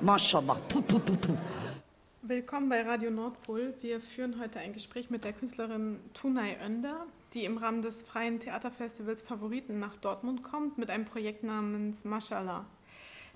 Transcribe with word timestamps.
Mashallah. 0.00 0.54
Puh, 0.68 0.80
puh, 0.82 1.00
puh, 1.00 1.16
puh. 1.16 1.36
Willkommen 2.22 2.68
bei 2.68 2.82
Radio 2.82 3.10
Nordpol. 3.10 3.74
Wir 3.80 4.00
führen 4.00 4.38
heute 4.40 4.60
ein 4.60 4.72
Gespräch 4.72 5.10
mit 5.10 5.24
der 5.24 5.32
Künstlerin 5.32 5.98
Tunay 6.14 6.56
Önder, 6.64 7.04
die 7.34 7.44
im 7.44 7.58
Rahmen 7.58 7.82
des 7.82 8.02
freien 8.02 8.38
Theaterfestivals 8.38 9.22
Favoriten 9.22 9.80
nach 9.80 9.96
Dortmund 9.96 10.44
kommt 10.44 10.78
mit 10.78 10.90
einem 10.90 11.04
Projekt 11.04 11.42
namens 11.42 12.04
Mashallah. 12.04 12.64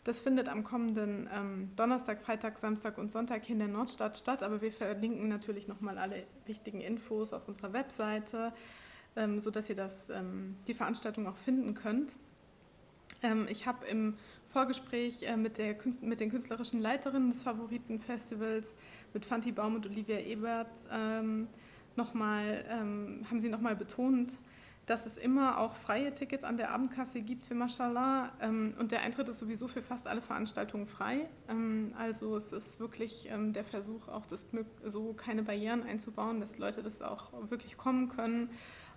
Das 0.05 0.21
findet 0.21 0.49
am 0.49 0.63
kommenden 0.63 1.29
ähm, 1.35 1.71
Donnerstag, 1.75 2.23
Freitag, 2.23 2.59
Samstag 2.59 2.97
und 2.97 3.11
Sonntag 3.11 3.45
hier 3.45 3.55
in 3.55 3.61
der 3.61 3.69
Nordstadt 3.69 4.17
statt, 4.17 4.45
aber 4.45 4.61
wir 4.61 4.71
verlinken 4.71 5.29
natürlich 5.29 5.67
nochmal 5.67 5.99
alle 5.99 6.25
wichtigen 6.47 6.81
Infos 6.81 7.33
auf 7.33 7.49
unserer 7.49 7.73
Webseite, 7.73 8.53
ähm, 9.17 9.41
sodass 9.41 9.69
ihr 9.69 9.77
das, 9.77 10.11
ähm, 10.11 10.57
die 10.69 10.75
Veranstaltung 10.75 11.27
auch 11.27 11.37
finden 11.37 11.75
könnt. 11.75 12.15
Ähm, 13.23 13.47
ich 13.49 13.67
habe 13.67 13.87
im 13.87 14.15
Vorgespräch 14.53 15.23
äh, 15.23 15.37
mit, 15.37 15.59
der, 15.59 15.77
mit 16.01 16.21
den 16.21 16.31
künstlerischen 16.31 16.81
Leiterinnen 16.81 17.31
des 17.31 17.43
Favoritenfestivals, 17.43 18.77
mit 19.15 19.25
Fanti 19.25 19.53
Baum 19.53 19.77
und 19.77 19.87
Olivia 19.87 20.19
Ebert, 20.19 20.71
ähm, 20.93 21.49
noch 21.97 22.15
mal, 22.15 22.65
ähm, 22.69 23.25
haben 23.29 23.41
sie 23.41 23.49
nochmal 23.49 23.77
betont, 23.77 24.39
dass 24.87 25.07
es 25.07 25.17
immer 25.17 25.59
auch 25.59 25.77
freie 25.77 26.13
Tickets 26.13 26.43
an 26.43 26.57
der 26.57 26.73
Abendkasse 26.73 27.21
gibt 27.21 27.45
für 27.45 27.55
Mashallah 27.55 28.33
ähm, 28.41 28.75
und 28.79 28.91
der 28.91 29.03
Eintritt 29.03 29.29
ist 29.29 29.39
sowieso 29.39 29.69
für 29.69 29.81
fast 29.81 30.09
alle 30.09 30.21
Veranstaltungen 30.21 30.87
frei. 30.87 31.29
Ähm, 31.49 31.95
also 31.97 32.37
es 32.37 32.53
ist 32.53 32.81
wirklich 32.81 33.29
ähm, 33.31 33.53
der 33.53 33.65
Versuch, 33.65 34.09
auch 34.09 34.27
das, 34.27 34.45
so 34.85 35.13
keine 35.13 35.45
Barrieren 35.45 35.85
einzubauen, 35.85 36.41
dass 36.41 36.59
Leute 36.59 36.83
das 36.83 37.01
auch 37.01 37.33
wirklich 37.49 37.77
kommen 37.77 38.09
können, 38.09 38.51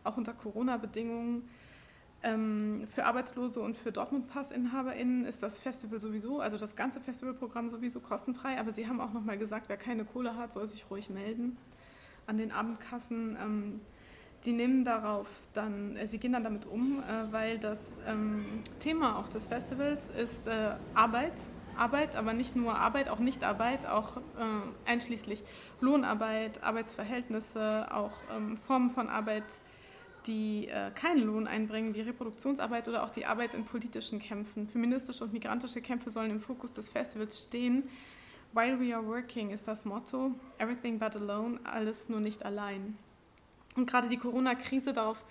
auch 0.03 0.17
unter 0.17 0.34
Corona-Bedingungen. 0.34 1.48
Ähm, 2.26 2.88
für 2.88 3.06
Arbeitslose 3.06 3.60
und 3.60 3.78
für 3.78 3.92
Dortmund-Pass-InhaberInnen 3.92 5.26
ist 5.26 5.44
das 5.44 5.60
Festival 5.60 6.00
sowieso, 6.00 6.40
also 6.40 6.58
das 6.58 6.76
ganze 6.76 7.00
Festivalprogramm 7.00 7.70
sowieso 7.70 8.00
kostenfrei, 8.00 8.60
aber 8.60 8.74
sie 8.74 8.88
haben 8.88 9.00
auch 9.00 9.14
nochmal 9.14 9.38
gesagt, 9.38 9.70
wer 9.70 9.78
keine 9.78 10.06
Kohle 10.06 10.36
hat, 10.36 10.52
soll 10.52 10.68
sich 10.68 10.90
ruhig 10.90 11.12
melden 11.12 11.56
an 12.26 12.38
den 12.38 12.52
Abendkassen. 12.52 13.38
Ähm, 13.40 13.82
die 14.44 14.54
nehmen 14.54 14.84
darauf 14.84 15.28
dann, 15.54 15.95
äh, 15.98 16.08
sie 16.08 16.17
gehen 16.17 16.34
dann 16.34 16.44
damit 16.44 16.66
um, 16.66 17.04
äh, 17.04 17.32
weil 17.32 17.59
das 17.59 17.92
ähm, 18.08 18.45
Thema 18.80 19.17
auch 19.20 19.28
des 19.28 19.45
Festivals 19.45 20.10
ist 20.10 20.48
äh, 20.48 20.72
Arbeit. 20.95 21.34
Arbeit, 21.78 22.16
aber 22.16 22.34
nicht 22.34 22.56
nur 22.56 22.73
Arbeit, 22.73 23.10
auch 23.10 23.20
Nichtarbeit, 23.20 23.86
auch 23.86 24.22
einschließlich 24.86 25.44
Lohnarbeit, 25.82 26.64
Arbeitsverhältnisse, 26.64 27.88
auch 27.92 28.14
Formen 28.66 28.89
von 28.89 29.10
Arbeit, 29.10 29.44
die 30.28 30.68
äh, 30.68 30.92
keinen 30.92 31.23
Lohn 31.23 31.48
einbringen, 31.48 31.94
wie 31.94 32.02
Reproduktionsarbeit 32.02 32.88
oder 32.88 33.04
auch 33.04 33.09
die 33.09 33.26
Arbeit 33.26 33.54
in 33.54 33.66
politischen 33.66 34.20
Kämpfen. 34.20 34.67
Feministische 34.67 35.23
und 35.23 35.34
migrantische 35.34 35.82
Kämpfe 35.82 36.09
sollen 36.09 36.32
im 36.32 36.40
Fokus 36.40 36.72
des 36.72 36.90
Festivals 36.90 37.44
stehen. 37.44 37.84
While 38.54 38.80
we 38.80 38.95
are 38.95 39.06
working 39.06 39.52
ist 39.52 39.67
das 39.67 39.86
Motto. 39.86 40.32
Everything 40.58 40.98
but 40.98 41.16
alone, 41.16 41.59
alles 41.64 42.09
nur 42.09 42.20
nicht 42.20 42.45
allein. 42.45 42.98
Und 43.76 43.90
gerade 43.90 44.08
die 44.08 44.17
Corona-Krise, 44.17 44.94
darauf 44.94 45.23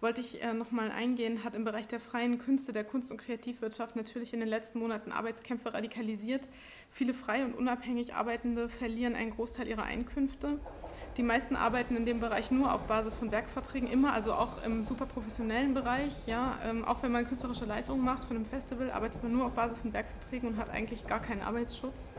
wollte 0.00 0.22
ich 0.22 0.42
äh, 0.42 0.54
nochmal 0.54 0.90
eingehen, 0.90 1.44
hat 1.44 1.54
im 1.54 1.64
Bereich 1.64 1.86
der 1.86 2.00
freien 2.00 2.38
Künste, 2.38 2.72
der 2.72 2.84
Kunst- 2.84 3.10
und 3.10 3.18
Kreativwirtschaft 3.18 3.96
natürlich 3.96 4.32
in 4.32 4.40
den 4.40 4.48
letzten 4.48 4.78
Monaten 4.78 5.12
Arbeitskämpfe 5.12 5.74
radikalisiert. 5.74 6.48
Viele 6.90 7.12
frei 7.12 7.44
und 7.44 7.54
unabhängig 7.54 8.14
Arbeitende 8.14 8.68
verlieren 8.68 9.14
einen 9.14 9.30
Großteil 9.30 9.68
ihrer 9.68 9.84
Einkünfte. 9.84 10.58
Die 11.16 11.22
meisten 11.22 11.56
arbeiten 11.56 11.96
in 11.96 12.06
dem 12.06 12.20
Bereich 12.20 12.50
nur 12.50 12.72
auf 12.72 12.84
Basis 12.84 13.16
von 13.16 13.32
Werkverträgen, 13.32 13.90
immer, 13.90 14.12
also 14.12 14.32
auch 14.32 14.64
im 14.64 14.84
super 14.84 15.06
professionellen 15.06 15.74
Bereich. 15.74 16.26
Ja, 16.26 16.56
ähm, 16.68 16.84
auch 16.84 17.02
wenn 17.02 17.10
man 17.10 17.26
künstlerische 17.26 17.64
Leitung 17.64 18.04
macht 18.04 18.24
von 18.24 18.36
einem 18.36 18.46
Festival, 18.46 18.90
arbeitet 18.90 19.22
man 19.22 19.32
nur 19.32 19.46
auf 19.46 19.52
Basis 19.52 19.78
von 19.78 19.92
Werkverträgen 19.92 20.48
und 20.48 20.56
hat 20.56 20.70
eigentlich 20.70 21.06
gar 21.06 21.20
keinen 21.20 21.42
Arbeitsschutz. 21.42 22.12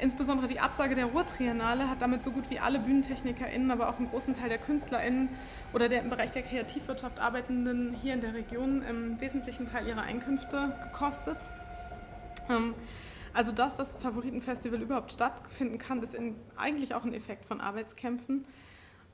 Insbesondere 0.00 0.46
die 0.46 0.60
Absage 0.60 0.94
der 0.94 1.06
Ruhrtriennale 1.06 1.88
hat 1.90 2.02
damit 2.02 2.22
so 2.22 2.30
gut 2.30 2.50
wie 2.50 2.60
alle 2.60 2.78
BühnentechnikerInnen, 2.78 3.70
aber 3.70 3.88
auch 3.88 3.98
einen 3.98 4.08
großen 4.08 4.34
Teil 4.34 4.48
der 4.48 4.58
KünstlerInnen 4.58 5.28
oder 5.72 5.88
der 5.88 6.02
im 6.02 6.10
Bereich 6.10 6.30
der 6.30 6.42
Kreativwirtschaft 6.42 7.18
Arbeitenden 7.18 7.94
hier 7.94 8.14
in 8.14 8.20
der 8.20 8.34
Region 8.34 8.82
im 8.82 9.20
wesentlichen 9.20 9.66
Teil 9.66 9.88
ihrer 9.88 10.02
Einkünfte 10.02 10.72
gekostet. 10.84 11.38
Ähm, 12.48 12.74
also, 13.38 13.52
dass 13.52 13.76
das 13.76 13.94
Favoritenfestival 13.94 14.82
überhaupt 14.82 15.12
stattfinden 15.12 15.78
kann, 15.78 16.02
ist 16.02 16.12
in, 16.12 16.34
eigentlich 16.56 16.92
auch 16.92 17.04
ein 17.04 17.14
Effekt 17.14 17.44
von 17.44 17.60
Arbeitskämpfen. 17.60 18.44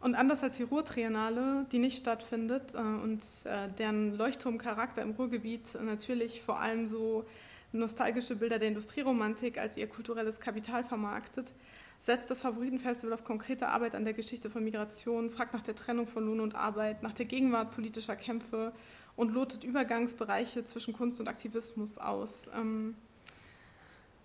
Und 0.01 0.15
anders 0.15 0.43
als 0.43 0.57
die 0.57 0.63
Ruhrtriennale, 0.63 1.67
die 1.71 1.79
nicht 1.79 1.99
stattfindet 1.99 2.73
äh, 2.73 2.79
und 2.79 3.23
äh, 3.45 3.69
deren 3.77 4.17
Leuchtturmcharakter 4.17 5.03
im 5.03 5.11
Ruhrgebiet 5.11 5.79
natürlich 5.79 6.41
vor 6.41 6.59
allem 6.59 6.89
so 6.89 7.27
nostalgische 7.73 8.37
Bilder 8.37 8.59
der 8.59 8.69
Industrieromantik 8.69 9.59
als 9.59 9.77
ihr 9.77 9.91
kulturelles 9.91 10.41
Kapital 10.41 10.85
vermarktet, 10.85 11.53
setzt 12.01 12.31
das 12.31 12.41
Favoritenfestival 12.41 13.13
auf 13.13 13.25
konkrete 13.25 13.69
Arbeit 13.69 13.95
an 13.95 14.07
der 14.07 14.15
Geschichte 14.15 14.49
von 14.49 14.65
Migration, 14.65 15.29
fragt 15.29 15.53
nach 15.53 15.61
der 15.61 15.75
Trennung 15.75 16.07
von 16.07 16.25
Lohn 16.25 16.41
und 16.41 16.55
Arbeit, 16.55 17.03
nach 17.03 17.13
der 17.13 17.27
Gegenwart 17.27 17.73
politischer 17.73 18.17
Kämpfe 18.17 18.73
und 19.17 19.35
lotet 19.35 19.65
Übergangsbereiche 19.65 20.65
zwischen 20.65 20.95
Kunst 20.95 21.21
und 21.21 21.29
Aktivismus 21.29 21.99
aus. 21.99 22.49
Ähm, 22.55 22.95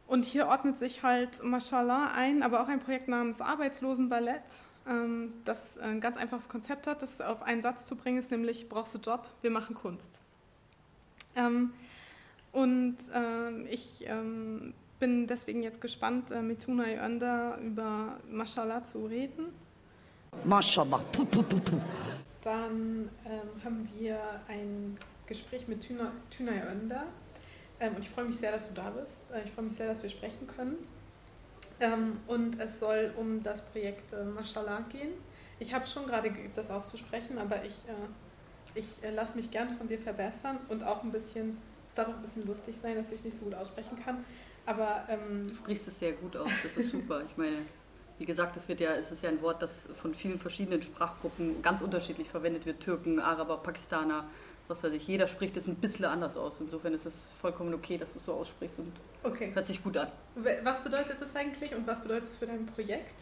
und 0.10 0.26
hier 0.26 0.48
ordnet 0.48 0.80
sich 0.80 1.04
halt 1.04 1.44
Mashallah 1.44 2.12
ein, 2.16 2.42
aber 2.42 2.64
auch 2.64 2.68
ein 2.68 2.80
Projekt 2.80 3.08
namens 3.08 3.42
Arbeitslosenballett, 3.42 4.42
ähm, 4.88 5.32
das 5.46 5.78
ein 5.78 6.02
ganz 6.02 6.18
einfaches 6.18 6.50
Konzept 6.50 6.88
hat, 6.88 7.04
das 7.04 7.22
auf 7.22 7.44
einen 7.44 7.62
Satz 7.62 7.86
zu 7.86 7.96
bringen 7.96 8.18
ist, 8.18 8.32
nämlich 8.32 8.68
brauchst 8.70 8.96
du 8.96 8.98
Job, 8.98 9.28
wir 9.44 9.52
machen 9.52 9.76
Kunst. 9.76 10.20
Ähm, 11.36 11.74
und 12.52 12.98
ähm, 13.14 13.68
ich 13.70 14.04
bin 15.00 15.28
deswegen 15.28 15.62
jetzt 15.62 15.80
gespannt, 15.80 16.32
äh, 16.32 16.42
mit 16.42 16.64
Tunay 16.66 16.98
Önder 16.98 17.60
über 17.60 18.18
Mashallah 18.32 18.84
zu 18.84 19.06
reden. 19.06 19.54
Mashallah. 20.44 21.02
Puh, 21.12 21.26
puh, 21.26 21.44
puh, 21.44 21.60
puh. 21.60 21.82
Dann 22.42 23.10
haben 23.64 23.88
wir 24.00 24.20
ein 24.48 24.98
Gespräch 25.28 25.68
mit 25.68 25.88
Tunay 25.88 26.62
Önder. 26.68 27.06
Ähm, 27.80 27.96
und 27.96 28.04
ich 28.04 28.10
freue 28.10 28.26
mich 28.26 28.38
sehr, 28.38 28.52
dass 28.52 28.68
du 28.68 28.74
da 28.74 28.90
bist. 28.90 29.32
Äh, 29.32 29.44
ich 29.46 29.52
freue 29.52 29.66
mich 29.66 29.76
sehr, 29.76 29.88
dass 29.88 30.02
wir 30.02 30.10
sprechen 30.10 30.48
können. 30.48 30.78
Ähm, 31.80 32.20
und 32.28 32.60
es 32.60 32.80
soll 32.80 33.14
um 33.16 33.42
das 33.42 33.62
Projekt 33.62 34.12
äh, 34.14 34.24
Mashallah 34.24 34.82
gehen. 34.92 35.14
Ich 35.60 35.74
habe 35.74 35.88
schon 35.88 36.06
gerade 36.06 36.30
geübt, 36.30 36.58
das 36.58 36.72
auszusprechen, 36.72 37.38
aber 37.38 37.64
ich, 37.64 37.76
äh, 37.88 38.80
ich 38.80 39.04
äh, 39.04 39.12
lasse 39.12 39.36
mich 39.36 39.52
gern 39.52 39.70
von 39.70 39.88
dir 39.88 40.00
verbessern 40.00 40.58
und 40.70 40.84
auch 40.84 41.04
ein 41.04 41.12
bisschen, 41.12 41.58
es 41.88 41.96
darf 41.96 42.08
auch 42.08 42.16
ein 42.16 42.22
bisschen 42.22 42.46
lustig 42.46 42.76
sein, 42.78 42.96
dass 42.96 43.08
ich 43.12 43.20
es 43.20 43.26
nicht 43.26 43.38
so 43.38 43.46
gut 43.46 43.56
aussprechen 43.56 43.98
kann. 44.04 44.24
Aber, 44.66 45.06
ähm, 45.10 45.48
du 45.48 45.56
sprichst 45.56 45.88
es 45.88 46.00
sehr 46.00 46.14
gut 46.14 46.36
aus, 46.36 46.50
das 46.64 46.74
ist 46.74 46.92
super. 46.92 47.24
Ich 47.26 47.38
meine, 47.38 47.66
wie 48.18 48.26
gesagt, 48.26 48.56
das 48.58 48.68
wird 48.68 48.82
ja, 48.82 48.96
es 48.96 49.12
ist 49.12 49.24
ja 49.24 49.30
ein 49.30 49.42
Wort, 49.42 49.62
das 49.62 49.88
von 50.02 50.14
vielen 50.14 50.40
verschiedenen 50.40 50.82
Sprachgruppen 50.82 51.62
ganz 51.62 51.82
unterschiedlich 51.82 52.30
verwendet 52.30 52.66
wird. 52.66 52.82
Türken, 52.82 53.20
Araber, 53.20 53.58
Pakistaner, 53.58 54.30
was 54.70 54.84
weiß 54.84 54.94
ich, 54.94 55.08
jeder 55.08 55.28
spricht 55.28 55.58
es 55.58 55.68
ein 55.68 55.76
bisschen 55.76 56.06
anders 56.06 56.38
aus. 56.38 56.58
Insofern 56.60 56.94
ist 56.94 57.06
es 57.06 57.26
vollkommen 57.42 57.74
okay, 57.74 57.98
dass 57.98 58.14
du 58.14 58.20
es 58.20 58.26
so 58.26 58.34
aussprichst 58.34 58.80
und 58.80 58.94
okay. 59.24 59.52
hört 59.54 59.66
sich 59.66 59.84
gut 59.84 59.98
an. 59.98 60.08
Was 60.64 60.84
bedeutet 60.84 61.18
das 61.20 61.36
eigentlich 61.36 61.76
und 61.76 61.88
was 61.88 62.02
bedeutet 62.02 62.26
es 62.26 62.38
für 62.38 62.46
dein 62.46 62.68
Projekt? 62.68 63.16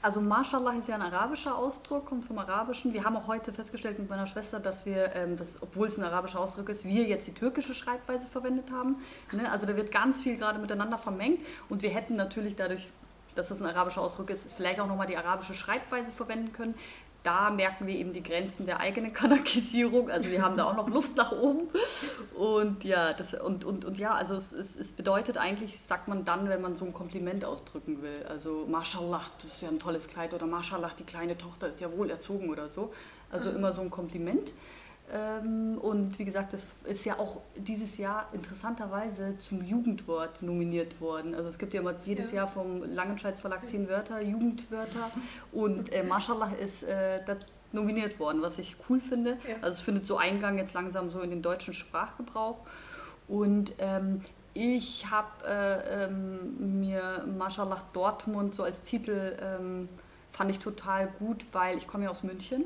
Also 0.00 0.20
Mashallah 0.20 0.74
ist 0.78 0.88
ja 0.88 0.96
ein 0.96 1.02
arabischer 1.02 1.56
Ausdruck, 1.56 2.06
kommt 2.06 2.24
vom 2.24 2.38
Arabischen. 2.38 2.92
Wir 2.92 3.04
haben 3.04 3.16
auch 3.16 3.28
heute 3.28 3.52
festgestellt 3.52 3.98
mit 3.98 4.10
meiner 4.10 4.26
Schwester, 4.26 4.58
dass 4.58 4.84
wir, 4.84 5.14
ähm, 5.14 5.36
dass, 5.36 5.48
obwohl 5.60 5.88
es 5.88 5.96
ein 5.96 6.02
arabischer 6.02 6.40
Ausdruck 6.40 6.68
ist, 6.70 6.84
wir 6.84 7.04
jetzt 7.04 7.28
die 7.28 7.34
türkische 7.34 7.74
Schreibweise 7.74 8.26
verwendet 8.26 8.70
haben. 8.72 8.96
Ne? 9.32 9.50
Also 9.50 9.66
da 9.66 9.76
wird 9.76 9.92
ganz 9.92 10.20
viel 10.20 10.36
gerade 10.36 10.58
miteinander 10.58 10.98
vermengt 10.98 11.40
und 11.68 11.82
wir 11.82 11.90
hätten 11.90 12.16
natürlich 12.16 12.56
dadurch 12.56 12.90
dass 13.34 13.48
das 13.48 13.60
ein 13.60 13.66
arabischer 13.66 14.02
Ausdruck 14.02 14.30
ist, 14.30 14.52
vielleicht 14.52 14.80
auch 14.80 14.86
nochmal 14.86 15.06
die 15.06 15.16
arabische 15.16 15.54
Schreibweise 15.54 16.12
verwenden 16.12 16.52
können 16.52 16.74
da 17.22 17.50
merken 17.50 17.86
wir 17.86 17.94
eben 17.94 18.12
die 18.12 18.22
Grenzen 18.22 18.66
der 18.66 18.80
eigenen 18.80 19.12
Kanakisierung. 19.12 20.10
Also 20.10 20.30
wir 20.30 20.42
haben 20.42 20.56
da 20.56 20.64
auch 20.64 20.74
noch 20.74 20.88
Luft 20.88 21.16
nach 21.16 21.32
oben. 21.32 21.68
Und 22.34 22.84
ja, 22.84 23.12
das, 23.12 23.34
und, 23.34 23.64
und, 23.64 23.84
und 23.84 23.98
ja, 23.98 24.12
also 24.12 24.34
es, 24.34 24.52
es, 24.52 24.76
es, 24.76 24.92
bedeutet 24.92 25.36
eigentlich, 25.36 25.78
sagt 25.86 26.08
man 26.08 26.24
dann, 26.24 26.48
wenn 26.48 26.60
man 26.60 26.74
so 26.74 26.84
ein 26.84 26.92
Kompliment 26.92 27.44
ausdrücken 27.44 28.02
will. 28.02 28.26
Also 28.28 28.66
Mashallah, 28.68 29.22
das 29.40 29.54
ist 29.54 29.62
ja 29.62 29.68
ein 29.68 29.78
tolles 29.78 30.08
Kleid 30.08 30.34
oder 30.34 30.46
Mashallah, 30.46 30.90
die 30.98 31.04
kleine 31.04 31.38
Tochter 31.38 31.68
ist 31.68 31.80
ja 31.80 31.92
wohl 31.96 32.10
erzogen 32.10 32.50
oder 32.50 32.68
so. 32.68 32.92
Also 33.30 33.50
mhm. 33.50 33.56
immer 33.56 33.72
so 33.72 33.82
ein 33.82 33.90
Kompliment. 33.90 34.52
Ähm, 35.12 35.76
und 35.78 36.18
wie 36.18 36.24
gesagt, 36.24 36.54
das 36.54 36.66
ist 36.84 37.04
ja 37.04 37.18
auch 37.18 37.42
dieses 37.56 37.98
Jahr 37.98 38.28
interessanterweise 38.32 39.36
zum 39.38 39.62
Jugendwort 39.62 40.42
nominiert 40.42 41.00
worden. 41.00 41.34
Also 41.34 41.50
es 41.50 41.58
gibt 41.58 41.74
ja 41.74 41.80
immer 41.80 41.94
jedes 42.04 42.30
ja. 42.30 42.38
Jahr 42.38 42.48
vom 42.48 42.82
Langenscheids 42.90 43.40
Verlag 43.40 43.68
zehn 43.68 43.88
Wörter, 43.88 44.22
Jugendwörter. 44.22 45.10
Und 45.52 45.92
äh, 45.92 46.02
Mashallah 46.02 46.52
ist 46.58 46.84
äh, 46.84 47.20
nominiert 47.72 48.18
worden, 48.18 48.40
was 48.40 48.58
ich 48.58 48.76
cool 48.88 49.00
finde. 49.00 49.38
Ja. 49.46 49.56
Also 49.60 49.78
es 49.78 49.80
findet 49.80 50.06
so 50.06 50.16
Eingang 50.16 50.56
jetzt 50.56 50.72
langsam 50.72 51.10
so 51.10 51.20
in 51.20 51.30
den 51.30 51.42
deutschen 51.42 51.74
Sprachgebrauch. 51.74 52.58
Und 53.28 53.74
ähm, 53.78 54.22
ich 54.54 55.10
habe 55.10 55.28
äh, 55.46 56.04
ähm, 56.04 56.80
mir 56.80 57.26
Mashallah 57.38 57.82
Dortmund 57.92 58.54
so 58.54 58.62
als 58.62 58.82
Titel 58.82 59.36
ähm, 59.40 59.88
fand 60.32 60.50
ich 60.50 60.58
total 60.58 61.08
gut, 61.18 61.44
weil 61.52 61.78
ich 61.78 61.86
komme 61.86 62.04
ja 62.04 62.10
aus 62.10 62.22
München. 62.22 62.64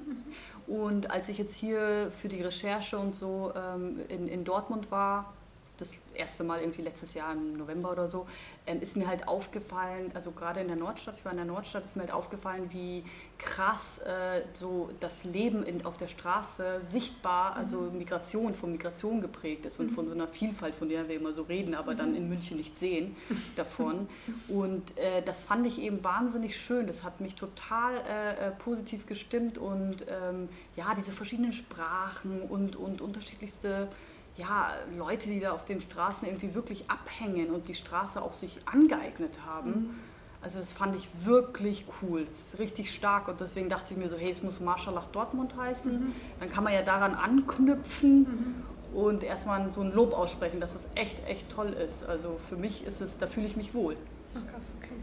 Und 0.66 1.10
als 1.10 1.28
ich 1.28 1.38
jetzt 1.38 1.54
hier 1.54 2.10
für 2.20 2.28
die 2.28 2.40
Recherche 2.40 2.98
und 2.98 3.14
so 3.14 3.52
ähm, 3.56 4.00
in, 4.08 4.28
in 4.28 4.44
Dortmund 4.44 4.90
war, 4.90 5.32
das 5.78 5.92
erste 6.14 6.42
Mal 6.42 6.60
irgendwie 6.60 6.82
letztes 6.82 7.14
Jahr 7.14 7.32
im 7.32 7.56
November 7.58 7.92
oder 7.92 8.08
so, 8.08 8.26
ähm, 8.66 8.80
ist 8.80 8.96
mir 8.96 9.06
halt 9.06 9.28
aufgefallen, 9.28 10.10
also 10.14 10.30
gerade 10.30 10.60
in 10.60 10.68
der 10.68 10.76
Nordstadt, 10.76 11.16
ich 11.18 11.24
war 11.24 11.32
in 11.32 11.38
der 11.38 11.46
Nordstadt, 11.46 11.84
ist 11.84 11.96
mir 11.96 12.02
halt 12.02 12.12
aufgefallen, 12.12 12.70
wie 12.70 13.04
krass 13.38 13.98
äh, 13.98 14.42
so 14.54 14.90
das 15.00 15.24
Leben 15.24 15.62
in, 15.64 15.84
auf 15.84 15.96
der 15.96 16.08
Straße 16.08 16.80
sichtbar, 16.82 17.56
also 17.56 17.80
mhm. 17.80 17.98
Migration, 17.98 18.54
von 18.54 18.72
Migration 18.72 19.20
geprägt 19.20 19.66
ist 19.66 19.78
und 19.78 19.90
mhm. 19.90 19.94
von 19.94 20.08
so 20.08 20.14
einer 20.14 20.28
Vielfalt, 20.28 20.74
von 20.74 20.88
der 20.88 21.08
wir 21.08 21.16
immer 21.16 21.32
so 21.32 21.42
reden, 21.42 21.74
aber 21.74 21.92
mhm. 21.94 21.98
dann 21.98 22.14
in 22.14 22.28
München 22.28 22.56
nicht 22.56 22.76
sehen 22.76 23.16
davon. 23.56 24.08
Und 24.48 24.96
äh, 24.98 25.22
das 25.22 25.42
fand 25.42 25.66
ich 25.66 25.80
eben 25.80 26.02
wahnsinnig 26.02 26.56
schön. 26.56 26.86
Das 26.86 27.02
hat 27.02 27.20
mich 27.20 27.34
total 27.34 27.96
äh, 27.96 28.48
äh 28.48 28.50
positiv 28.52 29.06
gestimmt 29.06 29.58
und 29.58 30.02
ähm, 30.08 30.48
ja, 30.76 30.94
diese 30.96 31.12
verschiedenen 31.12 31.52
Sprachen 31.52 32.42
und, 32.42 32.76
und 32.76 33.00
unterschiedlichste 33.00 33.88
ja, 34.36 34.74
Leute, 34.96 35.28
die 35.28 35.40
da 35.40 35.52
auf 35.52 35.64
den 35.64 35.80
Straßen 35.80 36.26
irgendwie 36.26 36.54
wirklich 36.54 36.90
abhängen 36.90 37.50
und 37.50 37.68
die 37.68 37.74
Straße 37.74 38.20
auch 38.20 38.34
sich 38.34 38.58
angeeignet 38.66 39.32
haben. 39.46 39.70
Mhm. 39.70 39.98
Also 40.46 40.60
das 40.60 40.70
fand 40.70 40.94
ich 40.94 41.08
wirklich 41.25 41.87
cool. 42.00 42.25
Das 42.31 42.38
ist 42.38 42.58
richtig 42.60 42.94
stark 42.94 43.26
und 43.26 43.40
deswegen 43.40 43.69
dachte 43.69 43.93
ich 43.93 43.96
mir 43.98 44.08
so, 44.08 44.16
hey, 44.16 44.31
es 44.31 44.44
muss 44.44 44.60
Marschallach 44.60 45.08
Dortmund 45.08 45.56
heißen. 45.56 45.90
Mhm. 45.90 46.12
Dann 46.38 46.48
kann 46.48 46.62
man 46.62 46.72
ja 46.72 46.82
daran 46.82 47.16
anknüpfen 47.16 48.20
mhm. 48.20 48.96
und 48.96 49.25
erstmal 49.25 49.72
so 49.72 49.81
ein 49.81 49.93
Lob 49.93 50.12
aussprechen, 50.12 50.60
dass 50.60 50.70
es 50.70 50.82
echt, 50.94 51.16
echt 51.26 51.50
toll 51.50 51.70
ist. 51.70 52.08
Also 52.08 52.38
für 52.48 52.54
mich 52.54 52.87
ist 52.87 53.00
es, 53.00 53.19
da 53.19 53.26
fühle 53.26 53.48
ich 53.48 53.56
mich 53.56 53.75
wohl. 53.75 53.96
Ach 54.37 54.52
krass, 54.52 54.66
okay. 54.81 54.94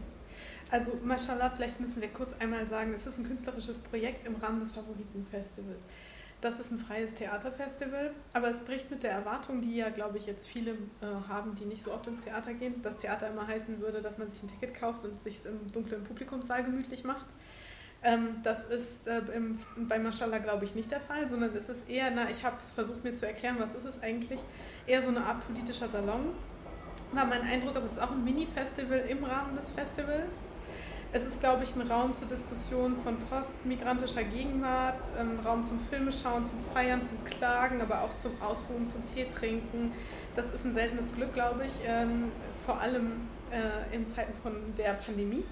Also 0.70 0.92
Mashallah, 1.04 1.50
vielleicht 1.50 1.78
müssen 1.78 2.00
wir 2.00 2.08
kurz 2.08 2.32
einmal 2.40 2.66
sagen, 2.66 2.94
es 2.94 3.06
ist 3.06 3.18
ein 3.18 3.24
künstlerisches 3.24 3.80
Projekt 3.80 4.26
im 4.26 4.36
Rahmen 4.36 4.60
des 4.60 4.72
Favoritenfestivals. 4.72 5.82
Das 6.44 6.60
ist 6.60 6.70
ein 6.70 6.78
freies 6.78 7.14
Theaterfestival, 7.14 8.10
aber 8.34 8.50
es 8.50 8.60
bricht 8.60 8.90
mit 8.90 9.02
der 9.02 9.12
Erwartung, 9.12 9.62
die 9.62 9.76
ja, 9.76 9.88
glaube 9.88 10.18
ich, 10.18 10.26
jetzt 10.26 10.46
viele 10.46 10.72
äh, 10.72 11.06
haben, 11.26 11.54
die 11.54 11.64
nicht 11.64 11.82
so 11.82 11.90
oft 11.90 12.06
ins 12.06 12.22
Theater 12.22 12.52
gehen, 12.52 12.82
dass 12.82 12.98
Theater 12.98 13.30
immer 13.30 13.46
heißen 13.46 13.80
würde, 13.80 14.02
dass 14.02 14.18
man 14.18 14.28
sich 14.28 14.42
ein 14.42 14.48
Ticket 14.48 14.78
kauft 14.78 15.06
und 15.06 15.22
sich 15.22 15.38
im 15.46 15.72
dunklen 15.72 16.04
Publikumssaal 16.04 16.62
gemütlich 16.62 17.02
macht. 17.02 17.28
Ähm, 18.02 18.42
das 18.42 18.64
ist 18.64 19.06
äh, 19.06 19.22
im, 19.34 19.58
bei 19.88 19.98
Mashallah, 19.98 20.36
glaube 20.36 20.66
ich, 20.66 20.74
nicht 20.74 20.90
der 20.90 21.00
Fall, 21.00 21.26
sondern 21.26 21.56
es 21.56 21.70
ist 21.70 21.88
eher, 21.88 22.10
na, 22.14 22.28
ich 22.28 22.44
habe 22.44 22.56
es 22.58 22.72
versucht 22.72 23.02
mir 23.04 23.14
zu 23.14 23.26
erklären, 23.26 23.56
was 23.58 23.74
ist 23.74 23.86
es 23.86 24.02
eigentlich, 24.02 24.40
eher 24.86 25.02
so 25.02 25.08
eine 25.08 25.24
Art 25.24 25.46
politischer 25.46 25.88
Salon, 25.88 26.34
war 27.12 27.24
mein 27.24 27.40
Eindruck, 27.40 27.74
aber 27.74 27.86
es 27.86 27.92
ist 27.92 28.02
auch 28.02 28.10
ein 28.10 28.22
Mini-Festival 28.22 28.98
im 29.08 29.24
Rahmen 29.24 29.56
des 29.56 29.70
Festivals. 29.70 30.50
Es 31.16 31.24
ist, 31.24 31.38
glaube 31.38 31.62
ich, 31.62 31.76
ein 31.76 31.82
Raum 31.82 32.12
zur 32.12 32.26
Diskussion 32.26 32.96
von 32.96 33.16
postmigrantischer 33.16 34.24
Gegenwart, 34.24 35.16
ein 35.16 35.38
Raum 35.46 35.62
zum 35.62 35.78
Filmeschauen, 35.78 36.44
zum 36.44 36.58
Feiern, 36.72 37.04
zum 37.04 37.22
Klagen, 37.24 37.80
aber 37.80 38.02
auch 38.02 38.18
zum 38.18 38.32
Ausruhen, 38.42 38.88
zum 38.88 39.04
Tee 39.04 39.24
trinken. 39.26 39.92
Das 40.34 40.52
ist 40.52 40.64
ein 40.64 40.74
seltenes 40.74 41.14
Glück, 41.14 41.32
glaube 41.32 41.66
ich, 41.66 41.72
ähm, 41.86 42.32
vor 42.66 42.80
allem 42.80 43.28
äh, 43.52 43.94
in 43.94 44.08
Zeiten 44.08 44.34
von 44.42 44.74
der 44.76 44.94
Pandemie. 44.94 45.44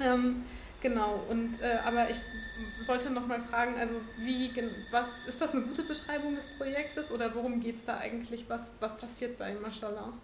Ähm, 0.00 0.46
genau, 0.80 1.20
und, 1.28 1.60
äh, 1.60 1.76
aber 1.84 2.08
ich 2.08 2.22
wollte 2.86 3.10
noch 3.10 3.26
mal 3.26 3.42
fragen, 3.42 3.78
also 3.78 3.96
wie, 4.20 4.50
was, 4.90 5.08
ist 5.28 5.38
das 5.38 5.52
eine 5.52 5.60
gute 5.60 5.82
Beschreibung 5.82 6.34
des 6.34 6.46
Projektes 6.46 7.10
oder 7.10 7.34
worum 7.34 7.60
geht 7.60 7.76
es 7.76 7.84
da 7.84 7.98
eigentlich? 7.98 8.46
Was, 8.48 8.72
was 8.80 8.96
passiert 8.96 9.36
bei 9.36 9.52
Mashallah? 9.52 10.14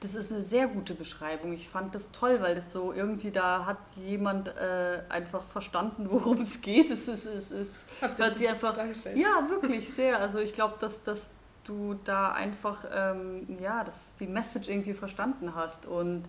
Das 0.00 0.14
ist 0.14 0.30
eine 0.32 0.42
sehr 0.42 0.68
gute 0.68 0.94
Beschreibung. 0.94 1.52
Ich 1.52 1.68
fand 1.68 1.94
das 1.94 2.10
toll, 2.12 2.40
weil 2.40 2.54
das 2.54 2.72
so 2.72 2.92
irgendwie 2.92 3.30
da 3.30 3.66
hat 3.66 3.78
jemand 3.96 4.48
äh, 4.48 5.02
einfach 5.08 5.44
verstanden, 5.46 6.06
worum 6.10 6.42
es 6.42 6.60
geht. 6.60 6.90
Es 6.90 7.08
ist, 7.08 7.26
es 7.26 7.50
ist, 7.50 7.86
hat 8.00 8.36
sie 8.36 8.48
einfach. 8.48 8.76
Ja, 9.16 9.48
wirklich 9.48 9.92
sehr. 9.92 10.20
Also 10.20 10.38
ich 10.38 10.52
glaube, 10.52 10.76
dass, 10.78 11.02
dass 11.02 11.30
du 11.64 11.98
da 12.04 12.32
einfach 12.32 12.84
ähm, 12.94 13.58
ja, 13.62 13.84
dass 13.84 14.14
die 14.18 14.26
Message 14.26 14.68
irgendwie 14.68 14.94
verstanden 14.94 15.54
hast 15.54 15.86
und 15.86 16.24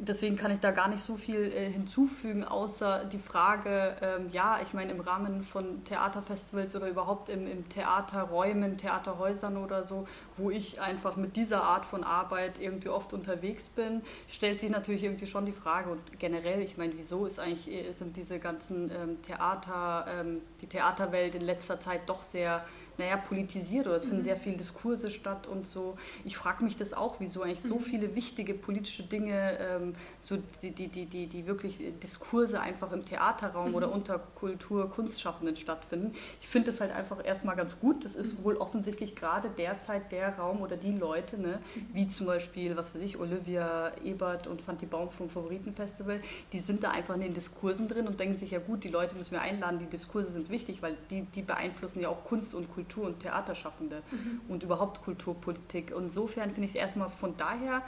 deswegen 0.00 0.36
kann 0.36 0.50
ich 0.50 0.60
da 0.60 0.70
gar 0.70 0.88
nicht 0.88 1.04
so 1.04 1.16
viel 1.16 1.52
äh, 1.52 1.70
hinzufügen, 1.70 2.44
außer 2.44 3.04
die 3.04 3.18
Frage, 3.18 3.96
ähm, 4.00 4.28
ja, 4.32 4.60
ich 4.62 4.72
meine, 4.72 4.92
im 4.92 5.00
Rahmen 5.00 5.42
von 5.42 5.84
Theaterfestivals 5.84 6.74
oder 6.76 6.88
überhaupt 6.88 7.28
im, 7.28 7.46
im 7.46 7.68
Theaterräumen, 7.68 8.78
Theaterhäusern 8.78 9.56
oder 9.56 9.84
so, 9.84 10.06
wo 10.36 10.50
ich 10.50 10.80
einfach 10.80 11.16
mit 11.16 11.36
dieser 11.36 11.62
Art 11.62 11.84
von 11.84 12.04
Arbeit 12.04 12.60
irgendwie 12.60 12.88
oft 12.88 13.12
unterwegs 13.12 13.68
bin, 13.68 14.02
stellt 14.28 14.60
sich 14.60 14.70
natürlich 14.70 15.04
irgendwie 15.04 15.26
schon 15.26 15.46
die 15.46 15.52
Frage 15.52 15.90
und 15.90 16.18
generell, 16.18 16.62
ich 16.62 16.76
meine, 16.76 16.92
wieso 16.96 17.26
ist 17.26 17.38
eigentlich, 17.38 17.70
äh, 17.70 17.92
sind 17.92 18.16
diese 18.16 18.38
ganzen 18.38 18.90
ähm, 18.90 19.22
Theater, 19.22 20.06
ähm, 20.20 20.40
die 20.60 20.66
Theaterwelt 20.66 21.34
in 21.34 21.42
letzter 21.42 21.80
Zeit 21.80 22.08
doch 22.08 22.22
sehr 22.22 22.64
naja, 22.98 23.16
politisiert 23.16 23.86
oder 23.86 23.96
es 23.96 24.04
finden 24.04 24.18
mhm. 24.18 24.24
sehr 24.24 24.36
viele 24.36 24.56
Diskurse 24.56 25.10
statt 25.10 25.46
und 25.46 25.66
so. 25.66 25.96
Ich 26.24 26.36
frage 26.36 26.64
mich 26.64 26.76
das 26.76 26.92
auch, 26.92 27.16
wieso 27.20 27.42
eigentlich 27.42 27.62
so 27.62 27.76
mhm. 27.76 27.80
viele 27.80 28.16
wichtige 28.16 28.54
politische 28.54 29.04
Dinge, 29.04 29.58
ähm, 29.60 29.94
so 30.18 30.38
die, 30.62 30.72
die, 30.72 30.88
die, 30.88 31.06
die, 31.06 31.26
die 31.26 31.46
wirklich 31.46 31.78
Diskurse 32.02 32.60
einfach 32.60 32.90
im 32.92 33.04
Theaterraum 33.04 33.70
mhm. 33.70 33.74
oder 33.76 33.92
unter 33.92 34.18
Kultur, 34.18 34.90
Kunstschaffenden 34.90 35.56
stattfinden. 35.56 36.14
Ich 36.40 36.48
finde 36.48 36.72
das 36.72 36.80
halt 36.80 36.92
einfach 36.92 37.24
erstmal 37.24 37.56
ganz 37.56 37.78
gut. 37.78 38.04
Das 38.04 38.16
ist 38.16 38.38
mhm. 38.38 38.44
wohl 38.44 38.56
offensichtlich 38.56 39.14
gerade 39.14 39.48
derzeit 39.48 40.10
der 40.10 40.36
Raum 40.36 40.60
oder 40.60 40.76
die 40.76 40.92
Leute, 40.92 41.40
ne, 41.40 41.60
mhm. 41.74 41.86
wie 41.92 42.08
zum 42.08 42.26
Beispiel, 42.26 42.76
was 42.76 42.94
weiß 42.94 43.02
ich, 43.02 43.18
Olivia 43.18 43.92
Ebert 44.04 44.48
und 44.48 44.60
Fanti 44.60 44.86
Baum 44.86 45.10
vom 45.10 45.30
Favoritenfestival, 45.30 46.20
die 46.52 46.60
sind 46.60 46.82
da 46.82 46.90
einfach 46.90 47.14
in 47.14 47.20
den 47.20 47.34
Diskursen 47.34 47.86
drin 47.86 48.08
und 48.08 48.18
denken 48.18 48.36
sich, 48.36 48.50
ja 48.50 48.58
gut, 48.58 48.82
die 48.82 48.88
Leute 48.88 49.14
müssen 49.14 49.32
wir 49.32 49.40
einladen, 49.40 49.78
die 49.78 49.86
Diskurse 49.86 50.30
sind 50.30 50.50
wichtig, 50.50 50.82
weil 50.82 50.96
die, 51.10 51.22
die 51.22 51.42
beeinflussen 51.42 52.00
ja 52.00 52.08
auch 52.08 52.24
Kunst 52.24 52.54
und 52.54 52.72
Kultur 52.72 52.87
Kultur- 52.88 53.06
und 53.06 53.20
Theaterschaffende 53.20 54.02
mhm. 54.10 54.40
und 54.48 54.62
überhaupt 54.62 55.02
Kulturpolitik. 55.02 55.92
Insofern 55.96 56.50
finde 56.50 56.68
ich 56.68 56.74
es 56.74 56.80
erstmal 56.80 57.10
von 57.10 57.36
daher 57.36 57.82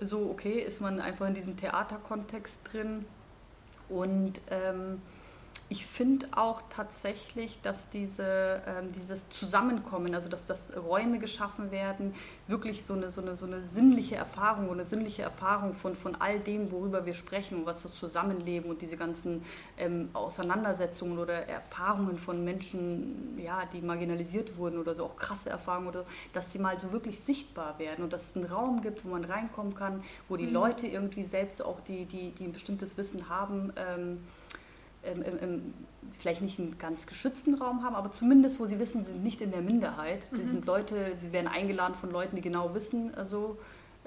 so, 0.00 0.30
okay, 0.30 0.60
ist 0.60 0.80
man 0.80 1.00
einfach 1.00 1.26
in 1.26 1.34
diesem 1.34 1.56
Theaterkontext 1.56 2.60
drin 2.72 3.04
und 3.88 4.40
ähm, 4.50 5.00
ich 5.68 5.86
finde 5.86 6.28
auch 6.30 6.62
tatsächlich, 6.74 7.60
dass 7.62 7.88
diese, 7.92 8.62
ähm, 8.66 8.92
dieses 8.92 9.28
Zusammenkommen, 9.30 10.14
also 10.14 10.28
dass, 10.28 10.46
dass 10.46 10.58
Räume 10.76 11.18
geschaffen 11.18 11.72
werden, 11.72 12.14
wirklich 12.46 12.84
so 12.84 12.94
eine, 12.94 13.10
so 13.10 13.20
eine, 13.20 13.34
so 13.34 13.46
eine 13.46 13.66
sinnliche 13.66 14.14
Erfahrung, 14.14 14.70
eine 14.70 14.84
sinnliche 14.84 15.22
Erfahrung 15.22 15.74
von, 15.74 15.96
von 15.96 16.14
all 16.20 16.38
dem, 16.38 16.70
worüber 16.70 17.04
wir 17.04 17.14
sprechen, 17.14 17.62
was 17.64 17.82
das 17.82 17.94
Zusammenleben 17.94 18.70
und 18.70 18.80
diese 18.80 18.96
ganzen 18.96 19.44
ähm, 19.76 20.10
Auseinandersetzungen 20.12 21.18
oder 21.18 21.48
Erfahrungen 21.48 22.18
von 22.18 22.44
Menschen, 22.44 23.36
ja, 23.36 23.64
die 23.72 23.80
marginalisiert 23.80 24.56
wurden 24.56 24.78
oder 24.78 24.94
so, 24.94 25.04
auch 25.04 25.16
krasse 25.16 25.50
Erfahrungen 25.50 25.88
oder 25.88 26.04
dass 26.32 26.52
sie 26.52 26.60
mal 26.60 26.78
so 26.78 26.92
wirklich 26.92 27.18
sichtbar 27.18 27.76
werden 27.80 28.04
und 28.04 28.12
dass 28.12 28.22
es 28.22 28.36
einen 28.36 28.46
Raum 28.46 28.82
gibt, 28.82 29.04
wo 29.04 29.08
man 29.08 29.24
reinkommen 29.24 29.74
kann, 29.74 30.04
wo 30.28 30.36
die 30.36 30.46
mhm. 30.46 30.52
Leute 30.52 30.86
irgendwie 30.86 31.24
selbst 31.24 31.60
auch, 31.60 31.80
die, 31.80 32.04
die, 32.04 32.30
die 32.30 32.44
ein 32.44 32.52
bestimmtes 32.52 32.96
Wissen 32.96 33.28
haben, 33.28 33.72
ähm, 33.76 34.18
im, 35.14 35.38
im, 35.38 35.74
vielleicht 36.18 36.42
nicht 36.42 36.58
einen 36.58 36.78
ganz 36.78 37.06
geschützten 37.06 37.54
Raum 37.54 37.82
haben, 37.82 37.94
aber 37.94 38.10
zumindest, 38.10 38.58
wo 38.58 38.66
sie 38.66 38.78
wissen, 38.78 39.04
sie 39.04 39.12
sind 39.12 39.24
nicht 39.24 39.40
in 39.40 39.50
der 39.50 39.62
Minderheit. 39.62 40.20
Mhm. 40.30 40.38
Die 40.38 40.46
sind 40.46 40.66
Leute, 40.66 41.12
sie 41.20 41.32
werden 41.32 41.48
eingeladen 41.48 41.94
von 41.94 42.10
Leuten, 42.10 42.36
die 42.36 42.42
genau 42.42 42.74
wissen, 42.74 43.14
also 43.14 43.58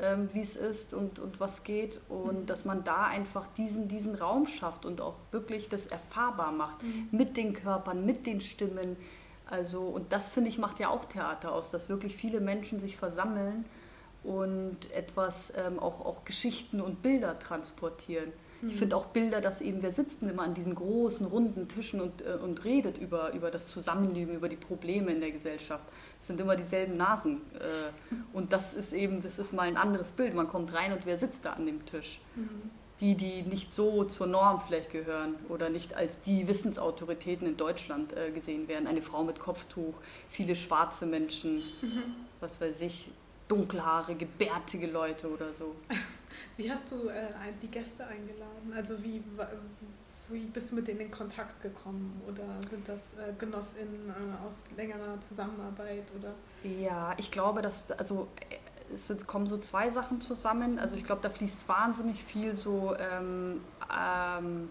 ähm, 0.02 0.30
wie 0.34 0.42
es 0.42 0.56
ist 0.56 0.94
und, 0.94 1.20
und 1.20 1.40
was 1.40 1.64
geht. 1.64 2.00
Und 2.10 2.42
mhm. 2.42 2.46
dass 2.46 2.66
man 2.66 2.84
da 2.84 3.06
einfach 3.06 3.48
diesen, 3.58 3.88
diesen 3.88 4.16
Raum 4.16 4.48
schafft 4.48 4.86
und 4.86 5.02
auch 5.02 5.16
wirklich 5.32 5.70
das 5.70 5.86
erfahrbar 5.88 6.52
macht. 6.52 6.82
Mhm. 6.84 7.08
Mit 7.12 7.38
den 7.38 7.54
Körpern, 7.54 8.06
mit 8.06 8.26
den 8.26 8.42
Stimmen. 8.42 8.96
Also, 9.46 9.82
und 9.82 10.12
das 10.12 10.32
finde 10.32 10.50
ich 10.50 10.58
macht 10.58 10.80
ja 10.80 10.90
auch 10.90 11.06
Theater 11.06 11.54
aus, 11.54 11.72
dass 11.72 11.90
wirklich 11.90 12.16
viele 12.16 12.40
Menschen 12.40 12.80
sich 12.80 12.98
versammeln 12.98 13.66
und 14.24 14.92
etwas 14.92 15.54
ähm, 15.56 15.80
auch, 15.80 16.06
auch 16.06 16.26
Geschichten 16.26 16.82
und 16.82 17.02
Bilder 17.02 17.40
transportieren. 17.40 18.32
Ich 18.68 18.76
finde 18.76 18.98
auch 18.98 19.08
Bilder, 19.08 19.40
dass 19.42 19.62
eben 19.62 19.82
wir 19.82 19.94
sitzen 19.94 20.30
immer 20.30 20.44
an 20.44 20.54
diesen 20.54 20.76
großen, 20.76 21.26
runden 21.26 21.68
Tischen 21.68 22.02
und, 22.02 22.22
äh, 22.22 22.34
und 22.34 22.64
redet 22.66 22.98
über, 22.98 23.32
über 23.34 23.52
das 23.52 23.68
Zusammenleben, 23.68 24.36
über 24.36 24.50
die 24.50 24.58
Probleme 24.58 25.12
in 25.12 25.22
der 25.22 25.32
Gesellschaft. 25.32 25.84
Es 26.20 26.28
sind 26.28 26.42
immer 26.42 26.56
dieselben 26.56 26.98
Nasen. 26.98 27.38
Äh, 27.56 27.92
und 28.34 28.52
das 28.52 28.74
ist 28.74 28.92
eben, 28.92 29.22
das 29.22 29.40
ist 29.40 29.54
mal 29.54 29.64
ein 29.64 29.78
anderes 29.78 30.12
Bild. 30.12 30.36
Man 30.36 30.48
kommt 30.48 30.74
rein 30.74 30.92
und 30.92 31.06
wer 31.06 31.18
sitzt 31.18 31.46
da 31.46 31.54
an 31.54 31.66
dem 31.66 31.86
Tisch? 31.86 32.20
Mhm. 32.36 32.72
Die, 33.00 33.16
die 33.16 33.44
nicht 33.44 33.74
so 33.74 34.04
zur 34.04 34.28
Norm 34.28 34.62
vielleicht 34.68 34.92
gehören 34.92 35.36
oder 35.48 35.70
nicht 35.70 35.94
als 35.96 36.20
die 36.20 36.50
Wissensautoritäten 36.50 37.48
in 37.48 37.56
Deutschland 37.56 38.12
äh, 38.12 38.32
gesehen 38.32 38.68
werden. 38.68 38.88
Eine 38.88 39.02
Frau 39.02 39.24
mit 39.24 39.40
Kopftuch, 39.40 39.94
viele 40.28 40.58
schwarze 40.58 41.06
Menschen, 41.06 41.64
mhm. 41.82 42.04
was 42.42 42.60
weiß 42.60 42.82
ich, 42.82 43.10
dunkelhaarige, 43.48 44.26
bärtige 44.26 44.88
Leute 44.88 45.30
oder 45.30 45.54
so. 45.54 45.76
Wie 46.60 46.70
hast 46.70 46.92
du 46.92 47.08
äh, 47.08 47.24
die 47.62 47.72
Gäste 47.72 48.06
eingeladen? 48.06 48.74
Also 48.76 49.02
wie, 49.02 49.24
wie 50.28 50.44
bist 50.44 50.72
du 50.72 50.76
mit 50.76 50.90
denen 50.90 51.00
in 51.00 51.10
Kontakt 51.10 51.62
gekommen? 51.62 52.22
Oder 52.28 52.44
sind 52.70 52.86
das 52.86 53.00
äh, 53.18 53.32
GenossInnen 53.40 54.10
äh, 54.10 54.46
aus 54.46 54.66
längerer 54.76 55.22
Zusammenarbeit? 55.22 56.12
Oder? 56.20 56.34
Ja, 56.70 57.14
ich 57.16 57.32
glaube, 57.32 57.62
dass 57.62 57.90
also 57.92 58.28
es 58.94 59.26
kommen 59.26 59.48
so 59.48 59.58
zwei 59.60 59.90
Sachen 59.90 60.20
zusammen. 60.20 60.80
Also 60.80 60.98
ich 60.98 61.06
glaube, 61.06 61.22
da 61.22 61.30
fließt 61.30 61.66
wahnsinnig 61.70 62.22
viel 62.26 62.54
so, 62.54 62.94
ähm, 62.98 63.62
ähm, 63.90 64.68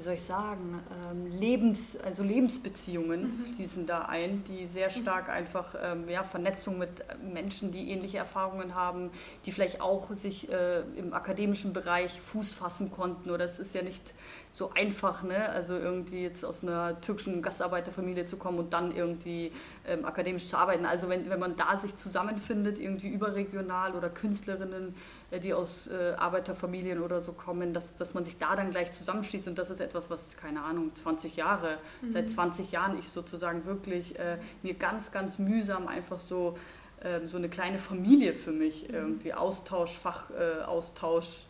wie 0.00 0.04
soll 0.04 0.14
ich 0.14 0.22
sagen, 0.22 0.80
ähm, 1.10 1.26
Lebens, 1.26 1.98
also 1.98 2.22
Lebensbeziehungen 2.22 3.20
mhm. 3.20 3.54
fließen 3.54 3.84
da 3.84 4.06
ein, 4.06 4.42
die 4.44 4.66
sehr 4.66 4.88
mhm. 4.88 5.02
stark 5.02 5.28
einfach 5.28 5.74
ähm, 5.78 6.08
ja, 6.08 6.22
Vernetzung 6.22 6.78
mit 6.78 6.90
Menschen, 7.22 7.70
die 7.70 7.90
ähnliche 7.90 8.16
Erfahrungen 8.16 8.74
haben, 8.74 9.10
die 9.44 9.52
vielleicht 9.52 9.82
auch 9.82 10.10
sich 10.14 10.50
äh, 10.50 10.80
im 10.96 11.12
akademischen 11.12 11.74
Bereich 11.74 12.18
Fuß 12.22 12.54
fassen 12.54 12.90
konnten. 12.90 13.28
Oder 13.28 13.44
es 13.44 13.58
ist 13.58 13.74
ja 13.74 13.82
nicht 13.82 14.14
so 14.52 14.72
einfach, 14.74 15.22
ne? 15.22 15.48
also 15.48 15.74
irgendwie 15.74 16.22
jetzt 16.22 16.44
aus 16.44 16.64
einer 16.64 17.00
türkischen 17.00 17.40
Gastarbeiterfamilie 17.40 18.26
zu 18.26 18.36
kommen 18.36 18.58
und 18.58 18.72
dann 18.72 18.94
irgendwie 18.94 19.52
ähm, 19.86 20.04
akademisch 20.04 20.48
zu 20.48 20.56
arbeiten. 20.56 20.84
Also 20.84 21.08
wenn, 21.08 21.30
wenn 21.30 21.38
man 21.38 21.56
da 21.56 21.78
sich 21.78 21.94
zusammenfindet, 21.94 22.78
irgendwie 22.78 23.08
überregional 23.08 23.94
oder 23.94 24.10
Künstlerinnen, 24.10 24.96
äh, 25.30 25.38
die 25.38 25.54
aus 25.54 25.86
äh, 25.86 26.14
Arbeiterfamilien 26.16 27.00
oder 27.00 27.20
so 27.20 27.32
kommen, 27.32 27.72
dass, 27.72 27.94
dass 27.94 28.12
man 28.12 28.24
sich 28.24 28.38
da 28.38 28.56
dann 28.56 28.72
gleich 28.72 28.90
zusammenschließt 28.90 29.46
und 29.46 29.56
das 29.56 29.70
ist 29.70 29.80
etwas, 29.80 30.10
was, 30.10 30.36
keine 30.36 30.62
Ahnung, 30.64 30.90
20 30.96 31.36
Jahre, 31.36 31.78
mhm. 32.02 32.10
seit 32.10 32.28
20 32.28 32.72
Jahren 32.72 32.98
ich 32.98 33.08
sozusagen 33.08 33.64
wirklich 33.66 34.18
äh, 34.18 34.38
mir 34.62 34.74
ganz, 34.74 35.12
ganz 35.12 35.38
mühsam 35.38 35.86
einfach 35.86 36.18
so, 36.18 36.58
äh, 37.02 37.24
so 37.24 37.36
eine 37.36 37.48
kleine 37.48 37.78
Familie 37.78 38.34
für 38.34 38.52
mich, 38.52 38.88
mhm. 38.88 38.94
irgendwie 38.94 39.32
Austausch, 39.32 39.96
Fachaustausch 39.96 41.44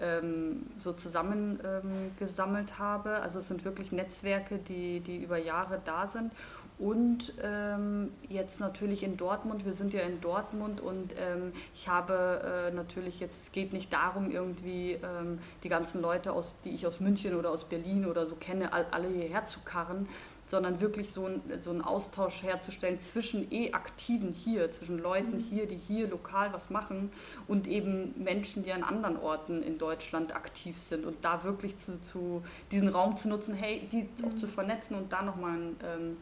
ähm, 0.00 0.66
so 0.78 0.92
zusammengesammelt 0.92 2.70
ähm, 2.70 2.78
habe. 2.78 3.16
Also 3.22 3.40
es 3.40 3.48
sind 3.48 3.64
wirklich 3.64 3.92
Netzwerke, 3.92 4.58
die, 4.58 5.00
die 5.00 5.18
über 5.18 5.38
Jahre 5.38 5.80
da 5.84 6.08
sind 6.08 6.32
und 6.78 7.34
ähm, 7.42 8.10
jetzt 8.28 8.58
natürlich 8.58 9.04
in 9.04 9.16
Dortmund. 9.16 9.64
Wir 9.64 9.74
sind 9.74 9.92
ja 9.92 10.00
in 10.00 10.20
Dortmund 10.20 10.80
und 10.80 11.12
ähm, 11.12 11.52
ich 11.74 11.88
habe 11.88 12.42
äh, 12.44 12.70
natürlich 12.72 13.20
jetzt, 13.20 13.44
es 13.44 13.52
geht 13.52 13.72
nicht 13.72 13.92
darum, 13.92 14.30
irgendwie 14.30 14.92
ähm, 14.94 15.38
die 15.62 15.68
ganzen 15.68 16.02
Leute, 16.02 16.32
aus, 16.32 16.56
die 16.64 16.70
ich 16.70 16.86
aus 16.86 16.98
München 16.98 17.36
oder 17.36 17.50
aus 17.50 17.64
Berlin 17.64 18.06
oder 18.06 18.26
so 18.26 18.34
kenne, 18.34 18.72
alle 18.72 19.08
hierher 19.08 19.46
zu 19.46 19.60
karren, 19.60 20.08
sondern 20.54 20.80
wirklich 20.80 21.10
so, 21.10 21.26
ein, 21.26 21.42
so 21.58 21.70
einen 21.70 21.82
Austausch 21.82 22.44
herzustellen 22.44 23.00
zwischen 23.00 23.50
eh 23.50 23.72
Aktiven 23.72 24.32
hier, 24.32 24.70
zwischen 24.70 25.00
Leuten 25.00 25.38
mhm. 25.38 25.40
hier, 25.40 25.66
die 25.66 25.74
hier 25.76 26.06
lokal 26.06 26.52
was 26.52 26.70
machen 26.70 27.10
und 27.48 27.66
eben 27.66 28.14
Menschen, 28.22 28.62
die 28.62 28.70
an 28.70 28.84
anderen 28.84 29.16
Orten 29.16 29.64
in 29.64 29.78
Deutschland 29.78 30.32
aktiv 30.36 30.80
sind 30.80 31.06
und 31.06 31.16
da 31.24 31.42
wirklich 31.42 31.76
zu, 31.78 32.00
zu 32.02 32.44
diesen 32.70 32.88
Raum 32.88 33.16
zu 33.16 33.28
nutzen, 33.28 33.52
hey, 33.52 33.88
die 33.90 34.08
auch 34.24 34.30
mhm. 34.30 34.36
zu 34.36 34.46
vernetzen 34.46 34.96
und 34.96 35.12
da 35.12 35.22
nochmal 35.22 35.58
ein 35.58 35.76
ähm, 35.84 36.16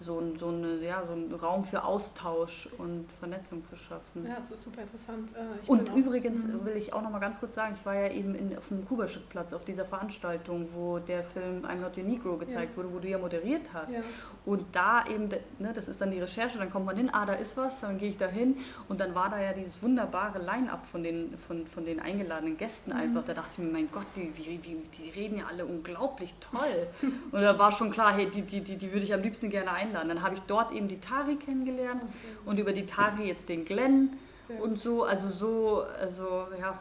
so, 0.00 0.18
ein, 0.18 0.36
so, 0.38 0.48
eine, 0.48 0.76
ja, 0.82 1.02
so 1.06 1.12
einen 1.12 1.32
Raum 1.32 1.64
für 1.64 1.84
Austausch 1.84 2.68
und 2.78 3.06
Vernetzung 3.20 3.64
zu 3.64 3.76
schaffen. 3.76 4.26
Ja, 4.26 4.36
das 4.38 4.50
ist 4.50 4.64
super 4.64 4.82
interessant. 4.82 5.32
Äh, 5.34 5.70
und 5.70 5.94
übrigens 5.94 6.44
mhm. 6.44 6.64
will 6.64 6.76
ich 6.76 6.92
auch 6.92 7.02
noch 7.02 7.10
mal 7.10 7.20
ganz 7.20 7.38
kurz 7.38 7.54
sagen, 7.54 7.76
ich 7.78 7.86
war 7.86 7.94
ja 7.94 8.10
eben 8.10 8.34
in, 8.34 8.56
auf 8.58 8.68
dem 8.68 8.84
Kuba-Platz 8.84 9.52
auf 9.52 9.64
dieser 9.64 9.84
Veranstaltung, 9.84 10.68
wo 10.74 10.98
der 10.98 11.22
Film 11.22 11.64
I'm 11.64 11.76
Not 11.76 11.96
Your 11.96 12.04
Negro 12.04 12.36
gezeigt 12.36 12.72
ja. 12.72 12.76
wurde, 12.76 12.92
wo 12.92 12.98
du 12.98 13.08
ja 13.08 13.18
moderiert 13.18 13.66
hast. 13.72 13.92
Ja. 13.92 14.00
Und 14.44 14.64
da 14.72 15.04
eben, 15.06 15.28
ne, 15.58 15.72
das 15.72 15.88
ist 15.88 16.00
dann 16.00 16.10
die 16.10 16.20
Recherche, 16.20 16.58
dann 16.58 16.70
kommt 16.70 16.86
man 16.86 16.96
hin, 16.96 17.10
ah, 17.12 17.24
da 17.24 17.34
ist 17.34 17.56
was, 17.56 17.80
dann 17.80 17.98
gehe 17.98 18.08
ich 18.08 18.18
da 18.18 18.26
hin 18.26 18.56
und 18.88 19.00
dann 19.00 19.14
war 19.14 19.30
da 19.30 19.40
ja 19.40 19.52
dieses 19.52 19.80
wunderbare 19.82 20.38
Line-Up 20.38 20.84
von 20.86 21.02
den, 21.02 21.38
von, 21.38 21.66
von 21.66 21.84
den 21.84 22.00
eingeladenen 22.00 22.58
Gästen 22.58 22.90
mhm. 22.90 22.96
einfach. 22.96 23.24
Da 23.24 23.34
dachte 23.34 23.50
ich 23.52 23.58
mir, 23.58 23.72
mein 23.72 23.90
Gott, 23.90 24.06
die, 24.16 24.30
die, 24.30 24.58
die, 24.58 24.76
die 24.98 25.10
reden 25.10 25.38
ja 25.38 25.46
alle 25.46 25.64
unglaublich 25.64 26.34
toll. 26.40 26.88
und 27.32 27.40
da 27.40 27.58
war 27.58 27.70
schon 27.70 27.90
klar, 27.90 28.12
hey, 28.12 28.28
die, 28.28 28.42
die, 28.42 28.60
die, 28.60 28.76
die 28.76 28.92
würde 28.92 29.04
ich 29.04 29.14
am 29.14 29.22
liebsten 29.22 29.50
gerne 29.50 29.70
einladen. 29.84 30.08
Dann 30.08 30.22
habe 30.22 30.34
ich 30.34 30.40
dort 30.42 30.72
eben 30.72 30.88
die 30.88 31.00
Tari 31.00 31.36
kennengelernt 31.36 32.02
und 32.44 32.58
über 32.58 32.72
die 32.72 32.86
Tari 32.86 33.26
jetzt 33.28 33.48
den 33.48 33.64
Glenn 33.64 34.18
und 34.60 34.78
so, 34.78 35.04
also 35.04 35.30
so, 35.30 35.84
also 35.98 36.46
ja, 36.60 36.78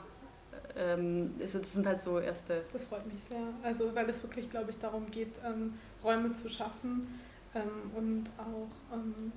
ähm, 0.75 1.35
es, 1.39 1.51
sind 1.51 1.85
halt 1.85 2.01
so 2.01 2.19
erste. 2.19 2.63
Das 2.73 2.85
freut 2.85 3.05
mich 3.11 3.23
sehr. 3.23 3.43
Also 3.61 3.93
weil 3.95 4.09
es 4.09 4.21
wirklich, 4.23 4.49
glaube 4.49 4.71
ich, 4.71 4.79
darum 4.79 5.05
geht, 5.05 5.33
ähm, 5.45 5.73
Räume 6.03 6.33
zu 6.33 6.49
schaffen, 6.49 7.07
ähm, 7.55 7.91
und 7.95 8.23
auch 8.37 8.95
ähm, 8.95 9.31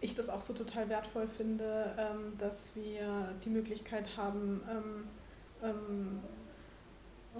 ich 0.00 0.14
das 0.14 0.28
auch 0.28 0.40
so 0.40 0.52
total 0.52 0.88
wertvoll 0.88 1.26
finde, 1.26 1.94
ähm, 1.98 2.38
dass 2.38 2.74
wir 2.74 3.34
die 3.44 3.50
Möglichkeit 3.50 4.16
haben, 4.16 4.60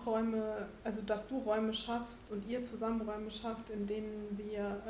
Räume, 0.07 0.67
also 0.85 1.03
dass 1.03 1.29
du 1.29 1.39
Räume 1.39 1.75
schaffst 1.75 2.31
und 2.31 2.49
ihr 2.49 2.63
zusammen 2.63 3.03
Räume 3.03 3.31
schafft, 3.31 3.69
in 3.69 3.87
denen 3.87 4.27
wir 4.39 4.83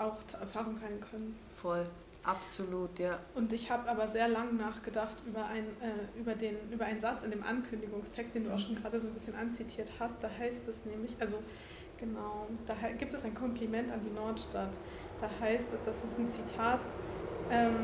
auch 0.00 0.18
Erfahrung 0.40 0.78
teilen 0.80 1.00
können. 1.00 1.38
Voll. 1.60 1.86
Absolut, 2.22 2.98
ja. 2.98 3.18
Und 3.34 3.52
ich 3.52 3.70
habe 3.70 3.88
aber 3.88 4.08
sehr 4.08 4.28
lang 4.28 4.56
nachgedacht 4.58 5.16
über, 5.26 5.46
ein, 5.46 5.64
äh, 5.80 6.18
über, 6.18 6.34
den, 6.34 6.56
über 6.70 6.84
einen 6.84 7.00
Satz 7.00 7.22
in 7.22 7.30
dem 7.30 7.42
Ankündigungstext, 7.42 8.34
den 8.34 8.44
du 8.44 8.54
auch 8.54 8.58
schon 8.58 8.74
gerade 8.74 9.00
so 9.00 9.06
ein 9.06 9.14
bisschen 9.14 9.34
anzitiert 9.34 9.90
hast. 9.98 10.22
Da 10.22 10.28
heißt 10.38 10.68
es 10.68 10.84
nämlich, 10.84 11.16
also 11.18 11.38
Genau, 12.00 12.46
da 12.66 12.74
gibt 12.98 13.12
es 13.12 13.24
ein 13.26 13.34
Kompliment 13.34 13.92
an 13.92 14.00
die 14.02 14.10
Nordstadt. 14.10 14.72
Da 15.20 15.28
heißt 15.38 15.68
es, 15.74 15.82
das 15.84 15.96
ist 15.96 16.18
ein 16.18 16.30
Zitat, 16.30 16.80
ähm, 17.50 17.76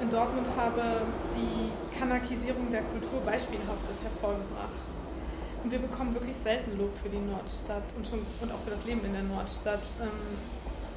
in 0.00 0.08
Dortmund 0.08 0.46
habe 0.56 1.02
die 1.36 1.98
Kanakisierung 1.98 2.70
der 2.70 2.82
Kultur 2.82 3.20
Beispielhaftes 3.20 4.00
hervorgebracht. 4.02 4.88
Und 5.62 5.70
wir 5.70 5.78
bekommen 5.78 6.14
wirklich 6.14 6.36
selten 6.42 6.78
Lob 6.78 6.96
für 7.02 7.10
die 7.10 7.18
Nordstadt 7.18 7.82
und, 7.98 8.06
schon, 8.06 8.20
und 8.40 8.50
auch 8.50 8.60
für 8.60 8.70
das 8.70 8.82
Leben 8.86 9.04
in 9.04 9.12
der 9.12 9.24
Nordstadt. 9.24 9.82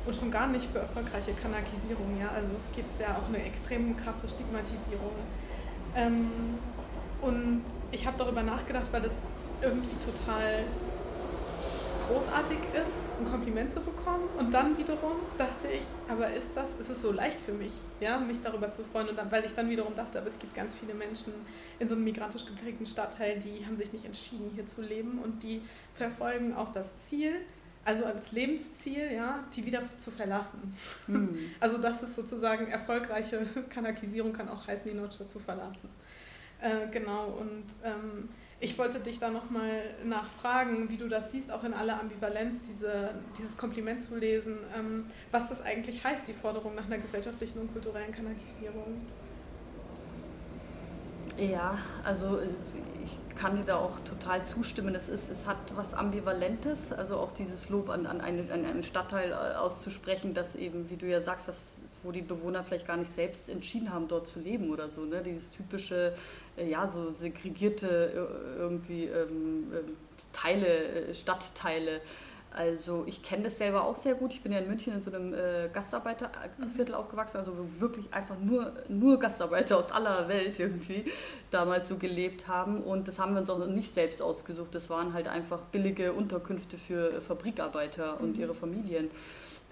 Und 0.06 0.16
schon 0.16 0.32
gar 0.32 0.48
nicht 0.48 0.70
für 0.72 0.80
erfolgreiche 0.80 1.32
Kanakisierung. 1.34 2.20
Ja? 2.20 2.30
Also 2.36 2.50
es 2.58 2.76
gibt 2.76 3.00
ja 3.00 3.16
auch 3.16 3.28
eine 3.30 3.44
extrem 3.46 3.96
krasse 3.96 4.28
Stigmatisierung. 4.28 5.16
Ähm, 5.96 6.30
und 7.22 7.64
ich 7.92 8.06
habe 8.06 8.18
darüber 8.18 8.44
nachgedacht, 8.44 8.88
weil 8.92 9.02
das 9.02 9.14
irgendwie 9.62 9.96
total 10.04 10.66
großartig 12.08 12.58
ist, 12.74 13.20
ein 13.20 13.26
Kompliment 13.26 13.72
zu 13.72 13.80
bekommen. 13.82 14.28
Und 14.38 14.54
dann 14.54 14.78
wiederum 14.78 15.14
dachte 15.38 15.68
ich, 15.68 15.86
aber 16.08 16.32
ist 16.34 16.52
das, 16.56 16.70
ist 16.80 16.90
es 16.90 17.02
so 17.02 17.12
leicht 17.12 17.40
für 17.40 17.54
mich, 17.54 17.74
ja, 18.00 18.20
mich 18.20 18.42
darüber 18.42 18.72
zu 18.72 18.84
freuen? 18.84 19.10
Und 19.10 19.18
dann, 19.18 19.32
weil 19.32 19.46
ich 19.46 19.54
dann 19.54 19.70
wiederum 19.70 19.96
dachte, 19.96 20.20
aber 20.20 20.28
es 20.28 20.38
gibt 20.40 20.54
ganz 20.54 20.76
viele 20.76 20.94
Menschen 20.94 21.34
in 21.80 21.88
so 21.88 21.96
einem 21.96 22.04
migrantisch 22.04 22.46
geprägten 22.46 22.86
Stadtteil, 22.86 23.40
die 23.40 23.66
haben 23.66 23.78
sich 23.78 23.94
nicht 23.94 24.06
entschieden, 24.06 24.52
hier 24.54 24.68
zu 24.68 24.82
leben 24.82 25.20
und 25.24 25.44
die 25.44 25.62
verfolgen 25.96 26.56
auch 26.56 26.72
das 26.72 26.92
Ziel, 27.06 27.36
also 27.86 28.06
als 28.06 28.32
Lebensziel, 28.32 29.12
ja, 29.12 29.44
die 29.56 29.66
wieder 29.66 29.82
zu 29.98 30.12
verlassen. 30.12 30.76
Mhm. 31.08 31.38
Also 31.60 31.78
das 31.78 32.04
ist 32.04 32.16
sozusagen 32.16 32.68
erfolgreiche 32.68 33.46
Kanakisierung, 33.70 34.34
kann 34.34 34.50
auch 34.50 34.68
heißen, 34.68 34.90
die 34.90 34.98
Nordstadt 34.98 35.30
zu 35.30 35.40
verlassen. 35.40 35.90
Äh, 36.62 36.88
genau, 36.92 37.26
und 37.40 37.66
ähm, 37.84 38.30
ich 38.60 38.78
wollte 38.78 39.00
dich 39.00 39.20
da 39.20 39.30
nochmal 39.30 39.82
nachfragen, 40.06 40.90
wie 40.90 40.96
du 40.96 41.10
das 41.10 41.32
siehst, 41.32 41.52
auch 41.52 41.66
in 41.66 41.74
aller 41.74 42.00
Ambivalenz, 42.00 42.62
diese, 42.62 43.14
dieses 43.38 43.58
Kompliment 43.58 44.02
zu 44.02 44.16
lesen, 44.16 44.58
ähm, 44.78 45.06
was 45.32 45.50
das 45.50 45.62
eigentlich 45.62 46.04
heißt, 46.04 46.26
die 46.28 46.34
Forderung 46.34 46.76
nach 46.76 46.86
einer 46.86 46.98
gesellschaftlichen 46.98 47.60
und 47.60 47.74
kulturellen 47.74 48.14
Kanalisierung. 48.14 49.02
Ja, 51.38 51.78
also 52.06 52.40
ich 53.04 53.12
kann 53.36 53.58
dir 53.58 53.64
da 53.64 53.78
auch 53.78 54.00
total 54.02 54.44
zustimmen. 54.44 54.96
Es, 54.96 55.10
ist, 55.10 55.30
es 55.30 55.46
hat 55.46 55.58
was 55.76 55.94
Ambivalentes, 55.94 56.92
also 56.92 57.18
auch 57.18 57.32
dieses 57.32 57.70
Lob 57.70 57.90
an, 57.90 58.06
an, 58.06 58.22
einen, 58.22 58.52
an 58.52 58.66
einen 58.66 58.84
Stadtteil 58.84 59.34
auszusprechen, 59.34 60.34
dass 60.34 60.56
eben, 60.56 60.90
wie 60.90 60.98
du 60.98 61.08
ja 61.08 61.22
sagst, 61.22 61.48
dass 61.48 61.58
wo 62.04 62.12
die 62.12 62.22
Bewohner 62.22 62.64
vielleicht 62.64 62.86
gar 62.86 62.98
nicht 62.98 63.14
selbst 63.16 63.50
entschieden 63.50 63.92
haben, 63.92 64.08
dort 64.08 64.28
zu 64.28 64.40
leben 64.40 64.72
oder 64.72 64.90
so. 64.90 65.02
Ne? 65.02 65.24
Dieses 65.24 65.50
typische, 65.50 66.14
äh, 66.58 66.70
ja, 66.70 66.88
so 66.90 67.12
segregierte 67.14 67.88
äh, 67.88 68.60
irgendwie 68.60 69.06
ähm, 69.06 69.72
ähm 69.74 69.98
Teile, 70.32 70.68
äh, 70.68 71.16
Stadtteile. 71.16 72.02
Also 72.56 73.04
ich 73.08 73.24
kenne 73.24 73.44
das 73.46 73.58
selber 73.58 73.84
auch 73.84 73.96
sehr 73.96 74.14
gut. 74.14 74.32
Ich 74.32 74.44
bin 74.44 74.52
ja 74.52 74.60
in 74.60 74.68
München 74.68 74.94
in 74.94 75.02
so 75.02 75.12
einem 75.12 75.34
äh, 75.34 75.70
Gastarbeiterviertel 75.74 76.94
aufgewachsen, 76.94 77.38
also 77.38 77.54
wo 77.58 77.82
wirklich 77.82 78.14
einfach 78.14 78.38
nur, 78.40 78.72
nur 78.90 79.18
Gastarbeiter 79.20 79.78
aus 79.78 79.92
aller 79.92 80.28
Welt 80.28 80.60
irgendwie 80.60 81.06
damals 81.50 81.88
so 81.88 81.98
gelebt 81.98 82.48
haben. 82.48 82.78
Und 82.84 83.08
das 83.08 83.18
haben 83.18 83.34
wir 83.34 83.42
uns 83.42 83.50
auch 83.50 83.66
nicht 83.66 83.96
selbst 83.96 84.22
ausgesucht. 84.22 84.76
Das 84.76 84.90
waren 84.90 85.14
halt 85.14 85.28
einfach 85.28 85.60
billige 85.72 86.14
Unterkünfte 86.14 86.78
für 86.78 87.22
Fabrikarbeiter 87.22 88.20
und 88.20 88.36
mhm. 88.36 88.42
ihre 88.42 88.54
Familien. 88.54 89.10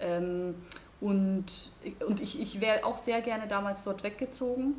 Ähm, 0.00 0.56
und, 1.00 1.46
und 2.06 2.20
ich, 2.20 2.40
ich 2.40 2.60
wäre 2.60 2.84
auch 2.84 2.98
sehr 2.98 3.20
gerne 3.22 3.46
damals 3.46 3.82
dort 3.84 4.02
weggezogen. 4.02 4.74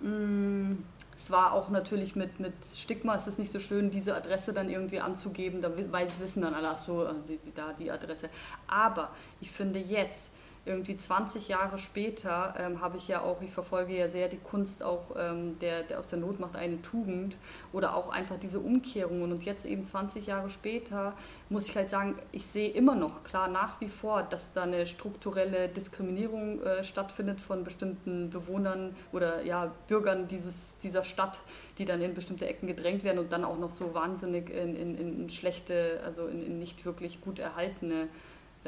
Mm, 0.00 0.76
es 1.18 1.30
war 1.30 1.52
auch 1.52 1.70
natürlich 1.70 2.14
mit, 2.14 2.40
mit 2.40 2.52
Stigma, 2.74 3.16
es 3.16 3.26
ist 3.26 3.38
nicht 3.38 3.52
so 3.52 3.58
schön, 3.58 3.90
diese 3.90 4.14
Adresse 4.14 4.52
dann 4.52 4.68
irgendwie 4.68 5.00
anzugeben, 5.00 5.60
da 5.60 5.70
weiß, 5.76 6.20
wissen 6.20 6.42
dann 6.42 6.54
alle, 6.54 6.68
ach 6.68 6.78
so, 6.78 7.04
äh, 7.04 7.12
da 7.54 7.72
die 7.72 7.90
Adresse. 7.90 8.28
Aber 8.66 9.10
ich 9.40 9.50
finde 9.50 9.78
jetzt, 9.78 10.18
irgendwie 10.66 10.96
20 10.96 11.48
Jahre 11.48 11.78
später 11.78 12.54
ähm, 12.58 12.80
habe 12.80 12.96
ich 12.98 13.06
ja 13.08 13.22
auch, 13.22 13.40
ich 13.40 13.52
verfolge 13.52 13.96
ja 13.96 14.08
sehr 14.08 14.28
die 14.28 14.38
Kunst 14.38 14.82
auch, 14.82 15.14
ähm, 15.16 15.58
der, 15.60 15.84
der 15.84 16.00
aus 16.00 16.08
der 16.08 16.18
Not 16.18 16.40
macht 16.40 16.56
eine 16.56 16.82
Tugend 16.82 17.36
oder 17.72 17.96
auch 17.96 18.10
einfach 18.10 18.36
diese 18.38 18.58
Umkehrungen. 18.58 19.32
Und 19.32 19.44
jetzt 19.44 19.64
eben 19.64 19.86
20 19.86 20.26
Jahre 20.26 20.50
später 20.50 21.14
muss 21.48 21.68
ich 21.68 21.76
halt 21.76 21.88
sagen, 21.88 22.16
ich 22.32 22.46
sehe 22.46 22.70
immer 22.70 22.96
noch 22.96 23.22
klar 23.22 23.48
nach 23.48 23.80
wie 23.80 23.88
vor, 23.88 24.24
dass 24.24 24.42
da 24.54 24.64
eine 24.64 24.86
strukturelle 24.86 25.68
Diskriminierung 25.68 26.60
äh, 26.62 26.82
stattfindet 26.82 27.40
von 27.40 27.62
bestimmten 27.62 28.30
Bewohnern 28.30 28.96
oder 29.12 29.44
ja, 29.44 29.72
Bürgern 29.86 30.26
dieses, 30.26 30.54
dieser 30.82 31.04
Stadt, 31.04 31.40
die 31.78 31.84
dann 31.84 32.02
in 32.02 32.14
bestimmte 32.14 32.46
Ecken 32.46 32.66
gedrängt 32.66 33.04
werden 33.04 33.20
und 33.20 33.30
dann 33.30 33.44
auch 33.44 33.58
noch 33.58 33.70
so 33.70 33.94
wahnsinnig 33.94 34.50
in, 34.50 34.74
in, 34.74 34.98
in 34.98 35.30
schlechte, 35.30 36.00
also 36.04 36.26
in, 36.26 36.44
in 36.44 36.58
nicht 36.58 36.84
wirklich 36.84 37.20
gut 37.20 37.38
erhaltene 37.38 38.08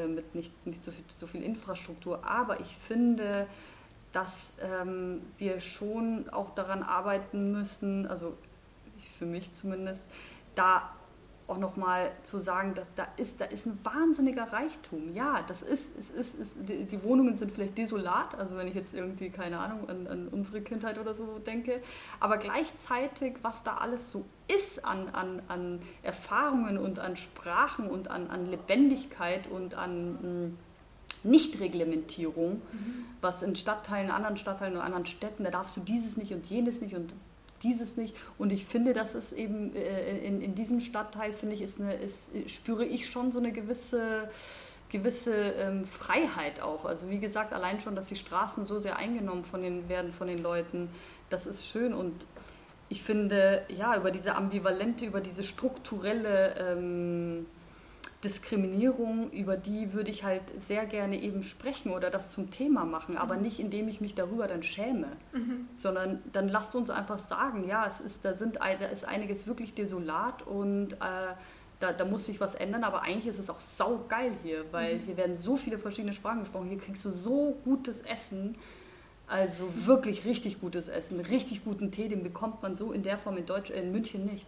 mit 0.07 0.35
nicht, 0.35 0.67
nicht 0.67 0.85
so, 0.85 0.91
viel, 0.91 1.05
so 1.19 1.27
viel 1.27 1.43
Infrastruktur. 1.43 2.25
Aber 2.25 2.61
ich 2.61 2.77
finde, 2.77 3.47
dass 4.13 4.53
ähm, 4.61 5.23
wir 5.39 5.61
schon 5.61 6.29
auch 6.31 6.51
daran 6.51 6.83
arbeiten 6.83 7.53
müssen, 7.53 8.07
also 8.07 8.37
ich 8.99 9.09
für 9.11 9.27
mich 9.27 9.53
zumindest, 9.55 10.03
da 10.55 10.91
auch 11.49 11.59
nochmal 11.59 12.11
zu 12.25 12.39
sagen, 12.39 12.75
dass 12.75 12.87
da 12.95 13.09
ist, 13.17 13.41
da 13.41 13.47
ist 13.47 13.67
ein 13.67 13.79
wahnsinniger 13.83 14.53
Reichtum. 14.53 15.15
Ja, 15.15 15.43
das 15.49 15.63
ist, 15.63 15.87
es 15.99 16.11
ist, 16.11 16.35
ist, 16.35 16.53
die 16.69 17.03
Wohnungen 17.03 17.39
sind 17.39 17.53
vielleicht 17.53 17.79
desolat, 17.79 18.39
also 18.39 18.57
wenn 18.57 18.69
ich 18.69 18.75
jetzt 18.75 18.93
irgendwie, 18.93 19.31
keine 19.31 19.59
Ahnung, 19.59 19.89
an, 19.89 20.07
an 20.07 20.29
unsere 20.29 20.61
Kindheit 20.61 20.99
oder 20.99 21.15
so 21.15 21.39
denke, 21.39 21.81
aber 22.21 22.37
gleichzeitig, 22.37 23.37
was 23.41 23.63
da 23.65 23.79
alles 23.79 24.13
so 24.13 24.27
ist 24.55 24.85
an, 24.85 25.09
an, 25.09 25.43
an 25.49 25.81
Erfahrungen 26.03 26.77
und 26.77 26.99
an 26.99 27.17
Sprachen 27.17 27.89
und 27.89 28.11
an, 28.11 28.29
an 28.29 28.47
Lebendigkeit 28.47 29.47
und 29.51 29.75
an 29.75 30.19
hm, 30.21 30.59
Nichtreglementierung, 31.23 32.57
mhm. 32.57 33.05
was 33.23 33.43
in 33.43 33.57
Stadtteilen, 33.57 34.11
anderen 34.11 34.37
Stadtteilen 34.37 34.77
und 34.77 34.83
anderen 34.83 35.07
Städten, 35.07 35.45
da 35.45 35.51
darfst 35.51 35.77
du 35.77 35.81
dieses 35.81 36.19
nicht 36.19 36.33
und 36.33 36.45
jenes 36.47 36.83
nicht 36.83 36.95
und 36.95 37.15
dieses 37.63 37.97
nicht. 37.97 38.17
Und 38.39 38.53
ich 38.53 38.67
finde, 38.67 38.95
dass 38.95 39.15
es 39.15 39.33
eben 39.33 39.75
äh, 39.75 40.19
in, 40.19 40.41
in 40.41 40.55
diesem 40.55 40.81
Stadtteil, 40.81 41.33
finde 41.33 41.55
ich, 41.55 41.63
ist 41.63 41.81
eine, 41.81 41.95
ist, 41.95 42.19
spüre 42.47 42.85
ich 42.85 43.09
schon 43.09 43.33
so 43.33 43.39
eine 43.39 43.53
gewisse, 43.53 44.31
gewisse 44.91 45.35
ähm, 45.35 45.85
Freiheit 45.85 46.61
auch. 46.61 46.85
Also 46.85 47.11
wie 47.11 47.19
gesagt, 47.19 47.53
allein 47.53 47.81
schon, 47.81 47.95
dass 47.95 48.07
die 48.07 48.17
Straßen 48.17 48.67
so 48.67 48.79
sehr 48.79 48.97
eingenommen 48.97 49.45
von 49.45 49.63
den, 49.63 49.89
werden 49.89 50.13
von 50.13 50.29
den 50.29 50.43
Leuten, 50.43 50.89
das 51.31 51.47
ist 51.47 51.67
schön. 51.67 51.95
Und 51.95 52.27
ich 52.89 53.03
finde, 53.03 53.65
ja, 53.69 53.97
über 53.97 54.11
diese 54.11 54.35
ambivalente, 54.35 55.05
über 55.05 55.21
diese 55.21 55.45
strukturelle 55.45 56.55
ähm, 56.59 57.47
Diskriminierung, 58.25 59.31
über 59.31 59.57
die 59.57 59.93
würde 59.93 60.11
ich 60.11 60.25
halt 60.25 60.43
sehr 60.67 60.87
gerne 60.87 61.21
eben 61.21 61.45
sprechen 61.45 61.93
oder 61.93 62.11
das 62.11 62.33
zum 62.33 62.51
Thema 62.51 62.85
machen, 62.85 63.17
aber 63.17 63.37
mhm. 63.37 63.43
nicht 63.43 63.61
indem 63.61 63.87
ich 63.87 64.01
mich 64.01 64.17
darüber 64.17 64.49
dann 64.49 64.65
schäme, 64.65 65.07
mhm. 65.33 65.69
sondern 65.77 66.21
dann 66.33 66.49
lasst 66.49 66.75
uns 66.75 66.91
einfach 66.91 67.21
sagen, 67.21 67.69
ja, 67.69 67.87
es 67.87 68.01
ist, 68.01 68.17
da, 68.23 68.35
sind, 68.35 68.57
da 68.57 68.87
ist 68.87 69.05
einiges 69.05 69.47
wirklich 69.47 69.75
desolat 69.75 70.43
und 70.43 70.95
äh, 70.95 71.35
da, 71.79 71.93
da, 71.93 72.05
muss 72.05 72.27
sich 72.27 72.41
was 72.41 72.57
ändern, 72.57 72.83
aber 72.83 73.03
eigentlich 73.03 73.29
ist 73.29 73.39
es 73.39 73.49
auch 73.49 73.61
saugeil 73.61 74.33
hier, 74.43 74.65
weil 74.73 74.97
mhm. 74.97 75.01
hier 75.07 75.17
werden 75.17 75.37
so 75.37 75.57
viele 75.57 75.79
verschiedene 75.79 76.13
Sprachen 76.13 76.41
gesprochen, 76.41 76.69
hier 76.69 76.79
kriegst 76.79 77.05
du 77.05 77.13
so 77.13 77.57
gutes 77.65 78.01
Essen, 78.01 78.57
also 79.29 79.71
wirklich 79.85 80.25
richtig 80.25 80.61
gutes 80.61 80.89
Essen, 80.89 81.21
richtig 81.21 81.65
guten 81.65 81.93
Tee, 81.93 82.09
den 82.09 82.25
bekommt 82.25 82.63
man 82.63 82.77
so 82.77 82.91
in 82.91 83.05
der 83.05 83.17
Form 83.17 83.37
in, 83.37 83.47
Deutsch, 83.47 83.71
in 83.71 83.93
München 83.93 84.27
nicht. 84.27 84.47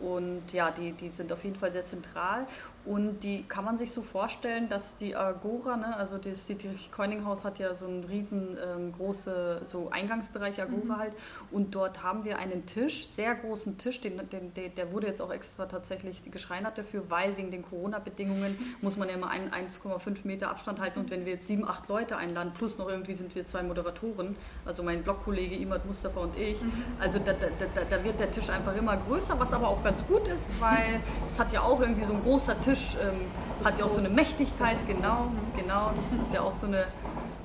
Und 0.00 0.52
ja, 0.52 0.70
die, 0.70 0.92
die 0.92 1.10
sind 1.10 1.32
auf 1.32 1.42
jeden 1.42 1.56
Fall 1.56 1.72
sehr 1.72 1.86
zentral. 1.86 2.46
Und 2.88 3.22
die 3.22 3.42
kann 3.42 3.66
man 3.66 3.76
sich 3.76 3.92
so 3.92 4.00
vorstellen, 4.00 4.70
dass 4.70 4.82
die 4.98 5.14
Agora, 5.14 5.76
ne, 5.76 5.94
also 5.96 6.16
das 6.16 6.46
Dietrich 6.46 6.90
Keuninghaus 6.90 7.44
hat 7.44 7.58
ja 7.58 7.74
so 7.74 7.84
einen 7.84 8.04
riesengroßen 8.04 9.32
ähm, 9.34 9.66
so 9.66 9.90
Eingangsbereich 9.90 10.62
Agora 10.62 10.84
mhm. 10.84 10.96
halt. 10.96 11.12
Und 11.50 11.74
dort 11.74 12.02
haben 12.02 12.24
wir 12.24 12.38
einen 12.38 12.64
Tisch, 12.64 13.08
sehr 13.08 13.34
großen 13.34 13.76
Tisch, 13.76 14.00
den, 14.00 14.18
den, 14.30 14.52
der 14.54 14.92
wurde 14.92 15.06
jetzt 15.06 15.20
auch 15.20 15.30
extra 15.30 15.66
tatsächlich 15.66 16.22
geschreinert 16.30 16.78
dafür, 16.78 17.10
weil 17.10 17.36
wegen 17.36 17.50
den 17.50 17.62
Corona-Bedingungen 17.62 18.56
muss 18.80 18.96
man 18.96 19.08
ja 19.08 19.16
immer 19.16 19.28
einen 19.28 19.50
1,5 19.50 20.20
Meter 20.24 20.48
Abstand 20.48 20.80
halten. 20.80 21.00
Und 21.00 21.10
wenn 21.10 21.26
wir 21.26 21.34
jetzt 21.34 21.46
sieben, 21.46 21.68
acht 21.68 21.88
Leute 21.88 22.16
einladen, 22.16 22.52
plus 22.56 22.78
noch 22.78 22.88
irgendwie 22.88 23.16
sind 23.16 23.34
wir 23.34 23.44
zwei 23.44 23.62
Moderatoren, 23.64 24.34
also 24.64 24.82
mein 24.82 25.02
Blogkollege 25.02 25.56
Imad 25.56 25.84
Mustafa 25.84 26.20
und 26.20 26.38
ich, 26.38 26.62
mhm. 26.62 26.72
also 26.98 27.18
da, 27.18 27.34
da, 27.34 27.48
da, 27.74 27.82
da 27.84 28.04
wird 28.04 28.18
der 28.18 28.30
Tisch 28.30 28.48
einfach 28.48 28.74
immer 28.74 28.96
größer, 28.96 29.38
was 29.38 29.52
aber 29.52 29.68
auch 29.68 29.82
ganz 29.88 30.06
gut 30.06 30.28
ist, 30.28 30.48
weil 30.60 31.00
es 31.32 31.40
hat 31.40 31.50
ja 31.50 31.62
auch 31.62 31.80
irgendwie 31.80 32.04
so 32.04 32.12
ein 32.12 32.22
großer 32.22 32.60
Tisch 32.60 32.94
ähm, 33.00 33.22
hat 33.64 33.78
ja 33.78 33.86
auch 33.86 33.90
so 33.90 34.00
eine 34.00 34.10
Mächtigkeit, 34.10 34.76
genau, 34.86 35.32
genau. 35.56 35.92
Das 35.96 36.12
ist 36.12 36.32
ja 36.32 36.42
auch 36.42 36.54
so 36.54 36.66
eine, 36.66 36.88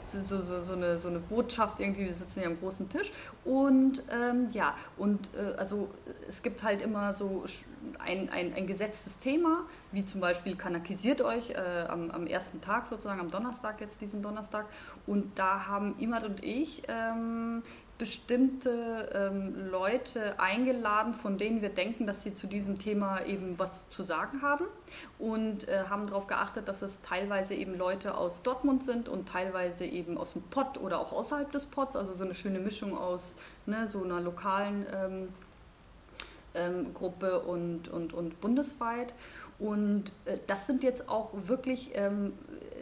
so, 0.04 0.22
so, 0.22 0.62
so, 0.62 0.74
eine, 0.74 1.00
so 1.00 1.08
eine 1.08 1.20
Botschaft 1.20 1.80
irgendwie, 1.80 2.06
wir 2.06 2.14
sitzen 2.14 2.42
ja 2.42 2.48
am 2.48 2.60
großen 2.60 2.90
Tisch. 2.90 3.14
Und 3.46 4.04
ähm, 4.12 4.50
ja, 4.52 4.76
und 4.98 5.30
äh, 5.36 5.58
also 5.58 5.90
es 6.28 6.44
gibt 6.44 6.64
halt 6.64 6.82
immer 6.82 7.14
so 7.14 7.46
ein, 8.06 8.30
ein, 8.30 8.54
ein 8.54 8.68
gesetztes 8.68 9.18
Thema, 9.20 9.62
wie 9.94 10.04
zum 10.04 10.20
Beispiel 10.20 10.56
kanakisiert 10.56 11.22
euch 11.22 11.52
äh, 11.52 11.86
am, 11.88 12.12
am 12.12 12.28
ersten 12.28 12.60
Tag 12.60 12.90
sozusagen, 12.90 13.22
am 13.22 13.32
Donnerstag, 13.32 13.80
jetzt 13.80 14.02
diesen 14.02 14.22
Donnerstag. 14.22 14.66
Und 15.08 15.40
da 15.40 15.68
haben 15.68 15.96
Imad 15.98 16.26
und 16.26 16.44
ich 16.44 16.84
ähm, 16.90 17.64
bestimmte 18.04 19.10
ähm, 19.14 19.70
Leute 19.72 20.38
eingeladen, 20.38 21.14
von 21.14 21.38
denen 21.38 21.62
wir 21.62 21.70
denken, 21.70 22.06
dass 22.06 22.22
sie 22.22 22.34
zu 22.34 22.48
diesem 22.48 22.78
Thema 22.78 23.24
eben 23.26 23.58
was 23.58 23.90
zu 23.92 24.04
sagen 24.04 24.42
haben 24.42 24.66
und 25.20 25.70
äh, 25.70 25.86
haben 25.90 26.08
darauf 26.08 26.28
geachtet, 26.28 26.68
dass 26.68 26.82
es 26.82 26.92
teilweise 27.08 27.54
eben 27.54 27.78
Leute 27.78 28.18
aus 28.18 28.42
Dortmund 28.42 28.84
sind 28.84 29.08
und 29.08 29.30
teilweise 29.30 29.86
eben 29.86 30.18
aus 30.18 30.34
dem 30.34 30.42
Pott 30.42 30.78
oder 30.78 31.00
auch 31.00 31.14
außerhalb 31.14 31.50
des 31.54 31.66
Potts, 31.66 31.96
also 31.96 32.14
so 32.14 32.26
eine 32.26 32.36
schöne 32.36 32.60
Mischung 32.60 32.98
aus 32.98 33.38
ne, 33.66 33.88
so 33.88 34.04
einer 34.04 34.20
lokalen 34.20 34.86
ähm, 34.94 35.30
ähm, 36.56 36.94
Gruppe 36.94 37.40
und, 37.40 37.88
und, 37.88 38.12
und 38.12 38.42
bundesweit. 38.42 39.14
Und 39.60 40.12
äh, 40.26 40.40
das 40.46 40.68
sind 40.68 40.84
jetzt 40.84 41.08
auch 41.08 41.30
wirklich 41.48 41.92
ähm, 41.94 42.34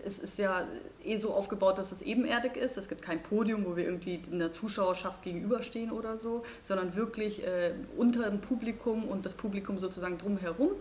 es 0.05 0.19
ist 0.19 0.37
ja 0.37 0.67
eh 1.03 1.17
so 1.17 1.33
aufgebaut, 1.33 1.77
dass 1.77 1.91
es 1.91 2.01
ebenerdig 2.01 2.57
ist. 2.57 2.77
Es 2.77 2.87
gibt 2.87 3.01
kein 3.01 3.21
Podium, 3.23 3.65
wo 3.65 3.75
wir 3.75 3.85
irgendwie 3.85 4.21
in 4.29 4.39
der 4.39 4.51
Zuschauerschaft 4.51 5.23
gegenüberstehen 5.23 5.91
oder 5.91 6.17
so, 6.17 6.43
sondern 6.63 6.95
wirklich 6.95 7.45
äh, 7.45 7.73
unter 7.97 8.29
dem 8.29 8.41
Publikum 8.41 9.05
und 9.05 9.25
das 9.25 9.33
Publikum 9.33 9.79
sozusagen 9.79 10.17
drumherum. 10.17 10.71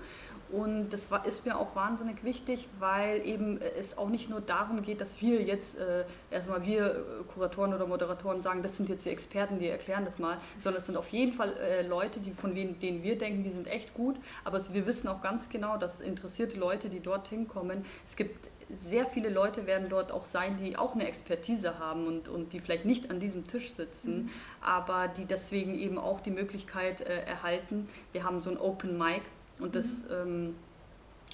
Und 0.52 0.90
das 0.90 1.10
war, 1.10 1.24
ist 1.26 1.46
mir 1.46 1.56
auch 1.56 1.76
wahnsinnig 1.76 2.24
wichtig, 2.24 2.68
weil 2.80 3.24
eben 3.24 3.60
es 3.80 3.96
auch 3.96 4.08
nicht 4.08 4.28
nur 4.28 4.40
darum 4.40 4.82
geht, 4.82 5.00
dass 5.00 5.20
wir 5.20 5.42
jetzt 5.42 5.78
äh, 5.78 6.04
erstmal 6.30 6.64
wir 6.66 6.86
äh, 6.86 6.98
Kuratoren 7.32 7.72
oder 7.72 7.86
Moderatoren 7.86 8.42
sagen, 8.42 8.62
das 8.62 8.76
sind 8.76 8.88
jetzt 8.88 9.04
die 9.04 9.10
Experten, 9.10 9.60
die 9.60 9.68
erklären 9.68 10.04
das 10.04 10.18
mal, 10.18 10.38
sondern 10.60 10.80
es 10.80 10.86
sind 10.86 10.96
auf 10.96 11.08
jeden 11.10 11.32
Fall 11.34 11.56
äh, 11.56 11.86
Leute, 11.86 12.18
die 12.18 12.32
von 12.32 12.54
denen, 12.54 12.80
denen 12.80 13.04
wir 13.04 13.16
denken, 13.16 13.44
die 13.44 13.50
sind 13.50 13.68
echt 13.68 13.94
gut. 13.94 14.16
Aber 14.44 14.60
wir 14.72 14.86
wissen 14.86 15.06
auch 15.06 15.22
ganz 15.22 15.48
genau, 15.48 15.76
dass 15.76 16.00
interessierte 16.00 16.58
Leute, 16.58 16.88
die 16.88 17.00
dorthin 17.00 17.46
kommen, 17.46 17.84
es 18.08 18.16
gibt 18.16 18.48
sehr 18.88 19.06
viele 19.06 19.28
Leute 19.28 19.66
werden 19.66 19.88
dort 19.88 20.12
auch 20.12 20.24
sein, 20.24 20.58
die 20.62 20.76
auch 20.76 20.94
eine 20.94 21.06
Expertise 21.06 21.78
haben 21.78 22.06
und, 22.06 22.28
und 22.28 22.52
die 22.52 22.60
vielleicht 22.60 22.84
nicht 22.84 23.10
an 23.10 23.20
diesem 23.20 23.46
Tisch 23.46 23.70
sitzen, 23.72 24.24
mhm. 24.24 24.30
aber 24.60 25.08
die 25.08 25.24
deswegen 25.24 25.78
eben 25.78 25.98
auch 25.98 26.20
die 26.20 26.30
Möglichkeit 26.30 27.00
äh, 27.00 27.22
erhalten. 27.22 27.88
Wir 28.12 28.24
haben 28.24 28.40
so 28.40 28.50
ein 28.50 28.58
Open 28.58 28.98
Mic 28.98 29.22
und 29.58 29.74
das 29.74 29.86
mhm. 29.86 30.02
ähm, 30.12 30.54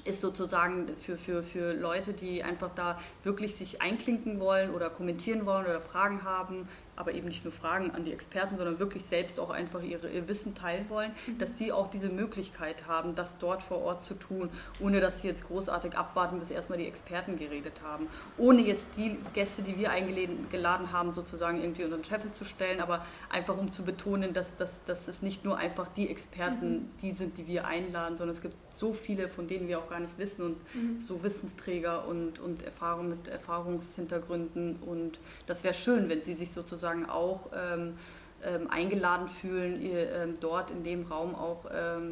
ist 0.05 0.20
sozusagen 0.20 0.88
für, 1.03 1.16
für, 1.16 1.42
für 1.42 1.72
Leute, 1.72 2.12
die 2.12 2.42
einfach 2.42 2.70
da 2.75 2.99
wirklich 3.25 3.57
sich 3.57 3.83
einklinken 3.83 4.38
wollen 4.40 4.70
oder 4.70 4.90
kommentieren 4.90 5.46
wollen 5.46 5.66
oder 5.66 5.81
Fragen 5.81 6.22
haben, 6.22 6.68
aber 6.96 7.12
eben 7.12 7.28
nicht 7.28 7.44
nur 7.44 7.52
Fragen 7.52 7.90
an 7.90 8.04
die 8.04 8.12
Experten, 8.12 8.56
sondern 8.56 8.78
wirklich 8.78 9.04
selbst 9.04 9.38
auch 9.38 9.50
einfach 9.50 9.82
ihre, 9.82 10.09
ihr 10.09 10.26
Wissen 10.28 10.54
teilen 10.54 10.88
wollen, 10.88 11.12
mhm. 11.26 11.38
dass 11.38 11.56
sie 11.59 11.72
auch 11.72 11.88
diese 11.88 12.09
Möglichkeit 12.09 12.87
haben, 12.87 13.14
das 13.14 13.37
dort 13.38 13.62
vor 13.62 13.78
Ort 13.82 14.02
zu 14.02 14.14
tun, 14.14 14.50
ohne 14.80 15.00
dass 15.00 15.20
sie 15.20 15.28
jetzt 15.28 15.46
großartig 15.46 15.96
abwarten, 15.96 16.40
bis 16.40 16.50
erstmal 16.50 16.78
die 16.78 16.87
Experten 16.87 17.38
geredet 17.38 17.82
haben. 17.85 18.09
Ohne 18.38 18.62
jetzt 18.62 18.96
die 18.96 19.16
Gäste, 19.35 19.62
die 19.62 19.78
wir 19.78 19.90
eingeladen 19.90 20.92
haben, 20.92 21.12
sozusagen 21.12 21.61
irgendwie 21.61 21.85
unter 21.85 21.96
den 21.96 22.04
Scheffel 22.04 22.32
zu 22.32 22.44
stellen, 22.44 22.80
aber 22.80 23.04
einfach 23.28 23.56
um 23.56 23.70
zu 23.70 23.85
betonen, 23.85 24.32
dass, 24.32 24.56
dass, 24.56 24.85
dass 24.87 25.06
es 25.06 25.22
nicht 25.22 25.44
nur 25.44 25.59
einfach 25.59 25.88
die 25.96 26.09
Experten, 26.09 26.72
mhm. 26.72 26.90
die 27.02 27.12
sind, 27.12 27.38
die 27.38 27.46
wir 27.46 27.66
einladen, 27.66 28.16
sondern 28.16 28.35
es 28.35 28.42
gibt 28.42 28.56
so 28.72 28.92
viele, 28.92 29.28
von 29.28 29.48
denen 29.48 29.68
wir 29.68 29.78
auch 29.78 29.88
gar 29.88 30.00
nicht 30.00 30.18
wissen 30.18 30.42
und 30.42 30.74
mhm. 30.74 31.00
so 31.00 31.22
Wissensträger 31.22 32.06
und, 32.06 32.38
und 32.38 32.62
Erfahrung 32.62 33.09
mit 33.09 33.28
Erfahrungshintergründen 33.28 34.76
und 34.76 35.18
das 35.46 35.64
wäre 35.64 35.74
schön, 35.74 36.09
wenn 36.09 36.22
sie 36.22 36.35
sich 36.35 36.52
sozusagen 36.52 36.86
auch 37.11 37.51
ähm, 37.55 37.99
ähm, 38.44 38.70
eingeladen 38.70 39.29
fühlen, 39.29 39.81
ähm, 39.83 40.35
dort 40.40 40.70
in 40.70 40.85
dem 40.85 41.03
Raum 41.05 41.35
auch 41.35 41.64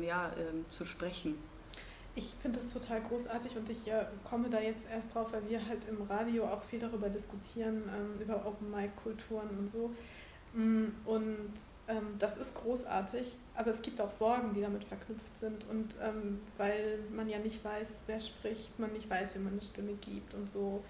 ja, 0.02 0.30
zu 0.70 0.84
sprechen. 0.84 1.36
Ich 2.16 2.32
finde 2.40 2.58
das 2.58 2.72
total 2.72 3.00
großartig 3.02 3.56
und 3.56 3.68
ich 3.68 3.88
äh, 3.88 4.04
komme 4.22 4.48
da 4.48 4.60
jetzt 4.60 4.86
erst 4.88 5.12
drauf, 5.12 5.32
weil 5.32 5.48
wir 5.48 5.66
halt 5.66 5.88
im 5.88 6.02
Radio 6.02 6.44
auch 6.44 6.62
viel 6.62 6.78
darüber 6.78 7.08
diskutieren, 7.08 7.82
ähm, 7.88 8.20
über 8.20 8.46
Open-Mic-Kulturen 8.46 9.48
und 9.58 9.68
so. 9.68 9.90
Mm, 10.52 10.90
und 11.04 11.54
ähm, 11.88 12.14
das 12.20 12.36
ist 12.36 12.54
großartig, 12.54 13.36
aber 13.56 13.72
es 13.72 13.82
gibt 13.82 14.00
auch 14.00 14.10
Sorgen, 14.10 14.54
die 14.54 14.60
damit 14.60 14.84
verknüpft 14.84 15.36
sind. 15.36 15.68
Und 15.68 15.96
ähm, 16.00 16.40
weil 16.56 17.00
man 17.10 17.28
ja 17.28 17.40
nicht 17.40 17.64
weiß, 17.64 18.02
wer 18.06 18.20
spricht, 18.20 18.78
man 18.78 18.92
nicht 18.92 19.10
weiß, 19.10 19.34
wie 19.34 19.40
man 19.40 19.54
eine 19.54 19.62
Stimme 19.62 19.94
gibt 19.94 20.34
und 20.34 20.48
so. 20.48 20.84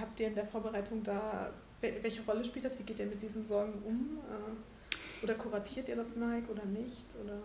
Habt 0.00 0.20
ihr 0.20 0.28
in 0.28 0.36
der 0.36 0.46
Vorbereitung 0.46 1.02
da, 1.02 1.50
welche 1.80 2.22
Rolle 2.22 2.44
spielt 2.44 2.64
das? 2.64 2.78
Wie 2.78 2.82
geht 2.82 2.98
ihr 2.98 3.06
mit 3.06 3.20
diesen 3.20 3.46
Sorgen 3.46 3.82
um? 3.84 4.18
Äh, 4.30 5.24
oder 5.24 5.34
kuratiert 5.34 5.88
ihr 5.88 5.96
das, 5.96 6.14
Mike, 6.14 6.50
oder 6.50 6.64
nicht? 6.64 7.04
Oder? 7.22 7.38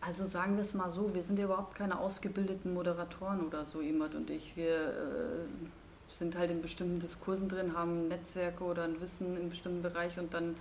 Also 0.00 0.26
sagen 0.26 0.56
wir 0.56 0.62
es 0.62 0.74
mal 0.74 0.90
so, 0.90 1.14
wir 1.14 1.22
sind 1.22 1.38
ja 1.38 1.46
überhaupt 1.46 1.74
keine 1.74 1.98
ausgebildeten 1.98 2.74
Moderatoren 2.74 3.46
oder 3.46 3.64
so, 3.64 3.80
jemand 3.80 4.14
und 4.14 4.30
ich. 4.30 4.56
Wir. 4.56 4.88
Äh 4.88 5.66
sind 6.08 6.36
halt 6.36 6.50
in 6.50 6.62
bestimmten 6.62 7.00
Diskursen 7.00 7.48
drin, 7.48 7.76
haben 7.76 8.08
Netzwerke 8.08 8.64
oder 8.64 8.84
ein 8.84 9.00
Wissen 9.00 9.36
in 9.36 9.50
bestimmten 9.50 9.82
Bereich 9.82 10.18
und 10.18 10.32
dann 10.34 10.56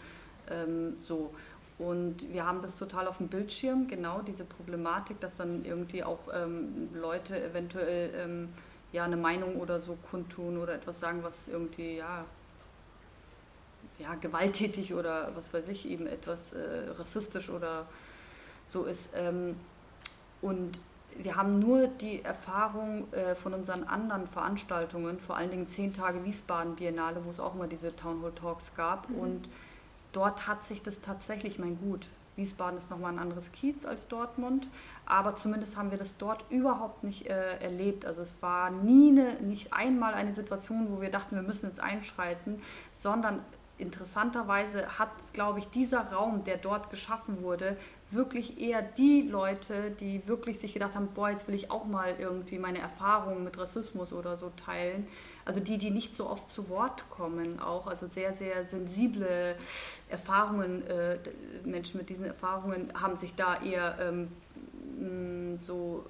ähm, 0.49 0.97
so. 1.01 1.33
Und 1.77 2.31
wir 2.31 2.45
haben 2.45 2.61
das 2.61 2.75
total 2.75 3.07
auf 3.07 3.17
dem 3.17 3.27
Bildschirm, 3.27 3.87
genau 3.87 4.21
diese 4.21 4.45
Problematik, 4.45 5.19
dass 5.19 5.35
dann 5.37 5.65
irgendwie 5.65 6.03
auch 6.03 6.19
ähm, 6.33 6.89
Leute 6.93 7.41
eventuell 7.43 8.11
ähm, 8.15 8.49
ja, 8.93 9.03
eine 9.03 9.17
Meinung 9.17 9.57
oder 9.57 9.81
so 9.81 9.97
kundtun 10.09 10.57
oder 10.57 10.75
etwas 10.75 10.99
sagen, 11.01 11.19
was 11.21 11.33
irgendwie 11.51 11.97
ja, 11.97 12.23
ja 13.99 14.15
gewalttätig 14.15 14.93
oder 14.93 15.31
was 15.35 15.53
weiß 15.53 15.67
ich, 15.69 15.89
eben 15.89 16.07
etwas 16.07 16.53
äh, 16.53 16.89
rassistisch 16.97 17.49
oder 17.49 17.85
so 18.65 18.83
ist. 18.83 19.11
Ähm, 19.15 19.55
und 20.41 20.79
wir 21.17 21.35
haben 21.37 21.59
nur 21.59 21.87
die 21.87 22.23
Erfahrung 22.23 23.11
äh, 23.13 23.35
von 23.35 23.53
unseren 23.53 23.83
anderen 23.85 24.27
Veranstaltungen, 24.27 25.19
vor 25.19 25.37
allen 25.37 25.49
Dingen 25.49 25.67
zehn 25.67 25.93
Tage 25.93 26.23
Wiesbaden 26.25 26.75
Biennale, 26.75 27.23
wo 27.23 27.29
es 27.29 27.39
auch 27.39 27.55
immer 27.55 27.67
diese 27.67 27.95
Town 27.95 28.21
Hall 28.21 28.33
Talks 28.33 28.75
gab. 28.75 29.09
Mhm. 29.09 29.19
Und 29.19 29.49
dort 30.11 30.47
hat 30.47 30.63
sich 30.63 30.81
das 30.83 30.99
tatsächlich, 31.01 31.57
mein 31.57 31.79
Gut, 31.79 32.07
Wiesbaden 32.35 32.77
ist 32.77 32.91
nochmal 32.91 33.13
ein 33.13 33.19
anderes 33.19 33.51
Kiez 33.53 33.85
als 33.85 34.09
Dortmund, 34.09 34.67
aber 35.05 35.35
zumindest 35.35 35.77
haben 35.77 35.91
wir 35.91 35.97
das 35.97 36.17
dort 36.17 36.43
überhaupt 36.49 37.03
nicht 37.03 37.27
äh, 37.27 37.59
erlebt. 37.59 38.05
Also 38.05 38.21
es 38.21 38.35
war 38.41 38.71
nie 38.71 39.09
eine, 39.09 39.35
nicht 39.41 39.71
einmal 39.71 40.13
eine 40.13 40.33
Situation, 40.33 40.87
wo 40.91 40.99
wir 41.01 41.09
dachten, 41.09 41.35
wir 41.35 41.43
müssen 41.43 41.67
jetzt 41.67 41.79
einschreiten, 41.79 42.61
sondern 42.91 43.39
interessanterweise 43.77 44.97
hat, 44.97 45.09
glaube 45.33 45.59
ich, 45.59 45.67
dieser 45.67 46.13
Raum, 46.13 46.43
der 46.45 46.57
dort 46.57 46.89
geschaffen 46.89 47.41
wurde, 47.41 47.75
wirklich 48.11 48.59
eher 48.59 48.81
die 48.81 49.23
Leute, 49.23 49.91
die 49.99 50.25
wirklich 50.27 50.59
sich 50.59 50.73
gedacht 50.73 50.95
haben, 50.95 51.09
boah, 51.13 51.29
jetzt 51.29 51.47
will 51.47 51.55
ich 51.55 51.71
auch 51.71 51.85
mal 51.85 52.15
irgendwie 52.17 52.57
meine 52.57 52.79
Erfahrungen 52.79 53.43
mit 53.43 53.57
Rassismus 53.57 54.13
oder 54.13 54.37
so 54.37 54.51
teilen. 54.65 55.07
Also 55.43 55.59
die, 55.59 55.77
die 55.77 55.91
nicht 55.91 56.15
so 56.15 56.29
oft 56.29 56.49
zu 56.49 56.69
Wort 56.69 57.09
kommen, 57.09 57.59
auch, 57.59 57.87
also 57.87 58.07
sehr, 58.07 58.33
sehr 58.33 58.65
sensible 58.65 59.55
Erfahrungen, 60.09 60.87
äh, 60.87 61.17
Menschen 61.65 61.97
mit 61.97 62.09
diesen 62.09 62.25
Erfahrungen 62.25 62.91
haben 62.99 63.17
sich 63.17 63.35
da 63.35 63.61
eher 63.61 63.97
ähm, 63.99 65.57
so 65.57 66.05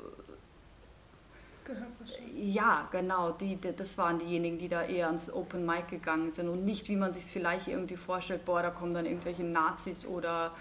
ja, 2.36 2.88
genau, 2.92 3.32
die, 3.32 3.60
das 3.60 3.98
waren 3.98 4.20
diejenigen, 4.20 4.58
die 4.58 4.68
da 4.68 4.84
eher 4.84 5.08
ans 5.08 5.32
Open 5.32 5.66
Mic 5.66 5.88
gegangen 5.90 6.32
sind 6.32 6.48
und 6.48 6.64
nicht, 6.64 6.88
wie 6.90 6.96
man 6.96 7.12
sich 7.12 7.26
vielleicht 7.26 7.68
irgendwie 7.68 7.96
vorstellt, 7.96 8.46
boah, 8.46 8.62
da 8.62 8.70
kommen 8.70 8.94
dann 8.94 9.06
irgendwelche 9.06 9.44
Nazis 9.44 10.06
oder 10.06 10.52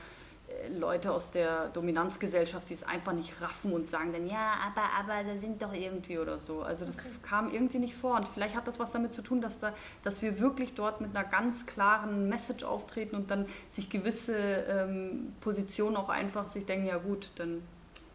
äh, 0.48 0.68
Leute 0.68 1.12
aus 1.12 1.30
der 1.30 1.68
Dominanzgesellschaft, 1.68 2.70
die 2.70 2.74
es 2.74 2.84
einfach 2.84 3.12
nicht 3.12 3.40
raffen 3.42 3.72
und 3.72 3.88
sagen 3.88 4.12
dann, 4.12 4.26
ja, 4.26 4.54
aber, 4.66 4.82
aber, 4.98 5.28
da 5.28 5.38
sind 5.38 5.60
doch 5.62 5.72
irgendwie 5.72 6.18
oder 6.18 6.38
so. 6.38 6.62
Also 6.62 6.84
das 6.84 6.98
okay. 6.98 7.08
kam 7.22 7.50
irgendwie 7.50 7.78
nicht 7.78 7.96
vor. 7.96 8.16
Und 8.16 8.28
vielleicht 8.28 8.56
hat 8.56 8.66
das 8.66 8.78
was 8.78 8.92
damit 8.92 9.14
zu 9.14 9.22
tun, 9.22 9.40
dass, 9.40 9.58
da, 9.60 9.74
dass 10.04 10.22
wir 10.22 10.38
wirklich 10.40 10.74
dort 10.74 11.00
mit 11.00 11.14
einer 11.14 11.28
ganz 11.28 11.66
klaren 11.66 12.28
Message 12.28 12.64
auftreten 12.64 13.16
und 13.16 13.30
dann 13.30 13.46
sich 13.72 13.90
gewisse 13.90 14.36
ähm, 14.36 15.34
Positionen 15.40 15.96
auch 15.96 16.08
einfach 16.08 16.50
sich 16.52 16.64
denken, 16.64 16.86
ja 16.86 16.96
gut, 16.96 17.30
dann... 17.36 17.62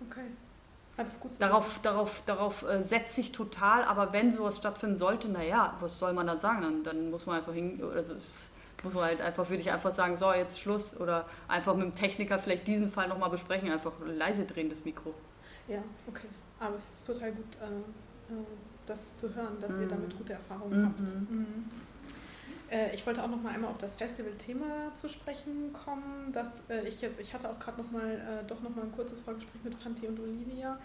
Okay. 0.07 0.25
Alles 0.99 1.17
gut 1.17 1.33
so 1.33 1.39
darauf, 1.39 1.79
darauf, 1.81 2.21
darauf 2.25 2.63
äh, 2.63 2.83
setze 2.83 3.21
ich 3.21 3.31
total, 3.31 3.85
aber 3.85 4.11
wenn 4.11 4.33
sowas 4.33 4.57
stattfinden 4.57 4.97
sollte, 4.97 5.29
naja, 5.29 5.77
was 5.79 5.97
soll 5.97 6.11
man 6.11 6.27
dann 6.27 6.41
sagen? 6.41 6.61
Dann, 6.61 6.83
dann 6.83 7.09
muss 7.09 7.25
man 7.25 7.37
einfach 7.37 7.53
hin, 7.53 7.81
also 7.95 8.15
muss 8.83 8.93
man 8.93 9.05
halt 9.05 9.21
einfach, 9.21 9.49
würde 9.49 9.61
ich 9.61 9.71
einfach 9.71 9.95
sagen, 9.95 10.17
so, 10.17 10.33
jetzt 10.33 10.59
Schluss. 10.59 10.99
Oder 10.99 11.25
einfach 11.47 11.73
mit 11.75 11.85
dem 11.85 11.95
Techniker 11.95 12.37
vielleicht 12.37 12.67
diesen 12.67 12.91
Fall 12.91 13.07
nochmal 13.07 13.29
besprechen, 13.29 13.71
einfach 13.71 13.93
leise 14.05 14.43
drehen 14.43 14.69
das 14.69 14.83
Mikro. 14.83 15.13
Ja, 15.69 15.79
okay. 16.05 16.27
Aber 16.59 16.75
es 16.75 16.99
ist 16.99 17.07
total 17.07 17.31
gut, 17.31 17.55
äh, 17.61 18.33
äh 18.33 18.45
das 18.85 19.15
zu 19.15 19.33
hören, 19.33 19.57
dass 19.61 19.71
mhm. 19.71 19.83
ihr 19.83 19.87
damit 19.87 20.17
gute 20.17 20.33
Erfahrungen 20.33 20.81
mhm. 20.81 20.85
habt. 20.85 20.99
Mhm. 20.99 21.71
Äh, 22.71 22.93
ich 22.93 23.05
wollte 23.05 23.23
auch 23.23 23.27
noch 23.27 23.41
mal 23.41 23.53
einmal 23.53 23.71
auf 23.71 23.77
das 23.77 23.95
Festival-Thema 23.95 24.93
zu 24.93 25.09
sprechen 25.09 25.73
kommen, 25.73 26.31
dass 26.31 26.49
äh, 26.69 26.87
ich 26.87 27.01
jetzt, 27.01 27.19
ich 27.19 27.33
hatte 27.33 27.49
auch 27.49 27.59
gerade 27.59 27.81
noch 27.81 27.91
mal, 27.91 28.11
äh, 28.11 28.47
doch 28.47 28.61
noch 28.61 28.75
mal 28.75 28.83
ein 28.83 28.91
kurzes 28.91 29.19
Vorgespräch 29.19 29.63
mit 29.63 29.75
Fanti 29.75 30.07
und 30.07 30.19
Olivia. 30.19 30.79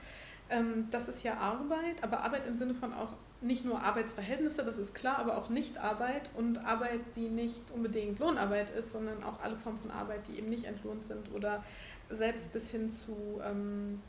Ähm, 0.51 0.89
das 0.91 1.09
ist 1.09 1.23
ja 1.23 1.35
Arbeit, 1.39 2.03
aber 2.03 2.23
Arbeit 2.23 2.47
im 2.47 2.55
Sinne 2.55 2.75
von 2.75 2.93
auch 2.93 3.15
nicht 3.41 3.65
nur 3.65 3.83
Arbeitsverhältnisse, 3.83 4.65
das 4.65 4.79
ist 4.79 4.95
klar, 4.95 5.19
aber 5.19 5.37
auch 5.37 5.51
Nichtarbeit 5.51 6.31
und 6.35 6.65
Arbeit, 6.65 7.01
die 7.15 7.29
nicht 7.29 7.71
unbedingt 7.73 8.19
Lohnarbeit 8.19 8.71
ist, 8.71 8.93
sondern 8.93 9.23
auch 9.23 9.43
alle 9.43 9.57
Formen 9.57 9.79
von 9.79 9.91
Arbeit, 9.91 10.27
die 10.29 10.39
eben 10.39 10.49
nicht 10.49 10.65
entlohnt 10.65 11.05
sind 11.05 11.33
oder 11.35 11.63
selbst 12.11 12.53
bis 12.53 12.69
hin 12.69 12.89
zu, 12.91 13.41
ähm, 13.45 14.01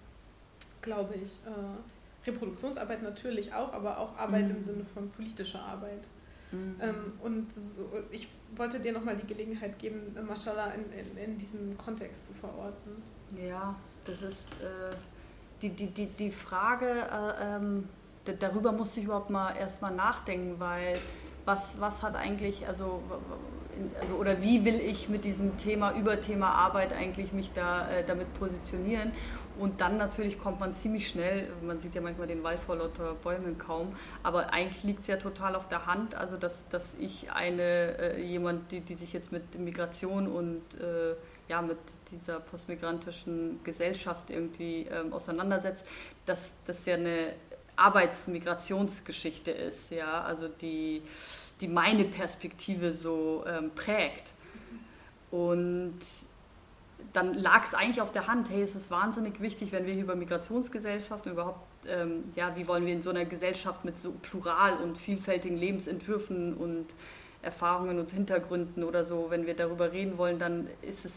glaube 0.82 1.16
ich, 1.16 1.40
äh, 1.46 2.28
Reproduktionsarbeit 2.28 3.04
natürlich 3.04 3.54
auch, 3.54 3.74
aber 3.74 4.00
auch 4.00 4.18
Arbeit 4.18 4.46
mhm. 4.46 4.56
im 4.56 4.62
Sinne 4.62 4.84
von 4.84 5.10
politischer 5.10 5.62
Arbeit. 5.62 6.08
Mhm. 6.56 6.76
Ähm, 6.82 7.13
und 7.22 7.52
so, 7.52 7.89
ich 8.12 8.28
wollte 8.56 8.80
dir 8.80 8.94
nochmal 8.94 9.15
die 9.15 9.28
Gelegenheit 9.28 9.78
geben, 9.80 10.15
Mashallah 10.28 10.72
in, 10.74 10.91
in, 10.91 11.18
in, 11.18 11.38
diesem 11.38 11.78
Kontext 11.78 12.26
zu 12.26 12.34
verorten. 12.34 13.04
Ja, 13.38 13.76
das 14.06 14.22
ist 14.22 14.48
äh, 14.62 14.96
die, 15.62 15.70
die, 15.70 15.88
die, 15.88 16.08
die 16.08 16.32
Frage, 16.32 16.88
äh, 16.88 17.56
ähm 17.56 17.88
darüber 18.39 18.72
musste 18.72 19.00
ich 19.00 19.06
überhaupt 19.06 19.30
mal 19.30 19.56
erstmal 19.56 19.94
nachdenken, 19.94 20.60
weil 20.60 20.98
was, 21.46 21.80
was 21.80 22.02
hat 22.02 22.15
eigentlich, 22.15 22.68
also, 22.68 23.04
also 24.02 24.15
oder 24.15 24.41
wie 24.41 24.65
will 24.65 24.80
ich 24.80 25.10
mit 25.10 25.24
diesem 25.24 25.58
Thema, 25.58 25.94
über 25.96 26.20
Thema 26.20 26.50
Arbeit 26.50 26.91
eigentlich 26.94 27.34
mich 27.34 27.52
da 27.54 27.88
äh, 27.89 28.04
damit 28.06 28.34
positionieren? 28.34 29.12
Und 29.60 29.82
dann 29.82 29.98
natürlich 29.98 30.39
kommt 30.39 30.60
man 30.60 30.76
ziemlich 30.76 31.08
schnell, 31.08 31.48
man 31.62 31.80
sieht 31.80 31.96
ja 31.96 32.02
manchmal 32.02 32.28
den 32.28 32.44
Wald 32.44 32.60
vor 32.60 32.76
lauter 32.76 33.15
Bäumen 33.15 33.58
kaum, 33.58 33.96
aber 34.24 34.54
eigentlich 34.54 34.84
liegt 34.84 35.02
es 35.02 35.08
ja 35.08 35.18
total 35.18 35.56
auf 35.56 35.68
der 35.70 35.86
Hand, 35.86 36.15
also 36.15 36.38
dass, 36.38 36.54
dass 36.70 36.84
ich 37.00 37.32
eine, 37.32 37.98
äh, 37.98 38.22
jemand, 38.22 38.72
die, 38.72 38.82
die 38.82 38.96
sich 38.96 39.13
jetzt 39.13 39.32
mit 39.32 39.58
Migration 39.58 40.28
und 40.28 40.62
äh, 40.76 41.15
ja, 41.48 41.62
mit 41.62 41.78
dieser 42.12 42.39
postmigrantischen 42.39 43.60
Gesellschaft 43.63 44.30
irgendwie 44.30 44.88
ähm, 44.91 45.13
auseinandersetzt, 45.13 45.84
dass 46.26 46.52
das 46.65 46.86
ja 46.86 46.96
eine 46.96 47.34
Arbeitsmigrationsgeschichte 47.76 49.52
ist, 49.52 49.91
ja, 49.91 50.22
also 50.22 50.48
die, 50.48 51.02
die 51.62 51.68
meine 51.68 52.06
Perspektive 52.06 52.94
so 52.94 53.44
ähm, 53.48 53.72
prägt. 53.76 54.32
Und 55.32 56.00
dann 57.15 57.34
lag 57.34 57.63
es 57.63 57.73
eigentlich 57.73 58.01
auf 58.01 58.12
der 58.12 58.28
Hand, 58.28 58.49
hey, 58.49 58.62
es 58.62 58.75
ist 58.75 58.91
wahnsinnig 58.91 59.39
wichtig, 59.39 59.71
wenn 59.71 59.86
wir 59.86 59.93
hier 59.93 60.04
über 60.04 60.15
Migrationsgesellschaft 60.15 61.25
und 61.25 61.34
überhaupt, 61.34 61.65
ähm, 61.88 62.25
ja, 62.36 62.56
wie 62.56 62.67
wollen 62.67 62.86
wir 62.86 62.93
in 62.93 63.01
so 63.01 63.10
einer 63.10 63.25
Gesellschaft 63.25 63.86
mit 63.86 63.99
so 63.99 64.12
plural 64.12 64.78
und 64.78 64.97
vielfältigen 64.97 65.58
Lebensentwürfen 65.58 66.54
und 66.56 66.88
Erfahrungen 67.41 67.99
und 67.99 68.12
Hintergründen 68.12 68.84
oder 68.84 69.06
so, 69.06 69.28
wenn 69.30 69.45
wir 69.45 69.54
darüber 69.54 69.91
reden 69.91 70.17
wollen, 70.17 70.39
dann 70.39 70.67
ist 70.82 71.06
es, 71.06 71.12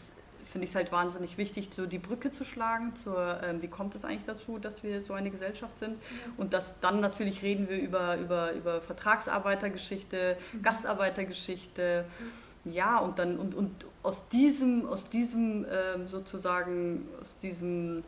finde 0.51 0.65
ich 0.65 0.71
es 0.71 0.75
halt 0.75 0.91
wahnsinnig 0.91 1.37
wichtig, 1.37 1.69
so 1.75 1.85
die 1.85 1.97
Brücke 1.97 2.31
zu 2.31 2.45
schlagen 2.45 2.95
zur, 2.95 3.41
ähm, 3.43 3.61
wie 3.61 3.67
kommt 3.67 3.95
es 3.95 4.05
eigentlich 4.05 4.25
dazu, 4.25 4.57
dass 4.57 4.83
wir 4.83 5.03
so 5.03 5.13
eine 5.13 5.31
Gesellschaft 5.31 5.77
sind 5.79 5.93
ja. 5.93 6.31
und 6.37 6.53
dass 6.53 6.79
dann 6.79 7.01
natürlich 7.01 7.41
reden 7.41 7.67
wir 7.67 7.77
über, 7.77 8.17
über, 8.17 8.53
über 8.53 8.81
Vertragsarbeitergeschichte, 8.81 10.37
mhm. 10.53 10.61
Gastarbeitergeschichte, 10.61 12.05
mhm 12.19 12.48
ja, 12.65 12.99
und 12.99 13.19
dann 13.19 13.37
und, 13.37 13.55
und 13.55 13.85
aus 14.03 14.27
diesem, 14.29 14.87
aus 14.87 15.09
diesem 15.09 15.65
ähm, 15.69 16.07
sozusagen, 16.07 17.07
aus 17.21 17.37
diesem 17.41 18.03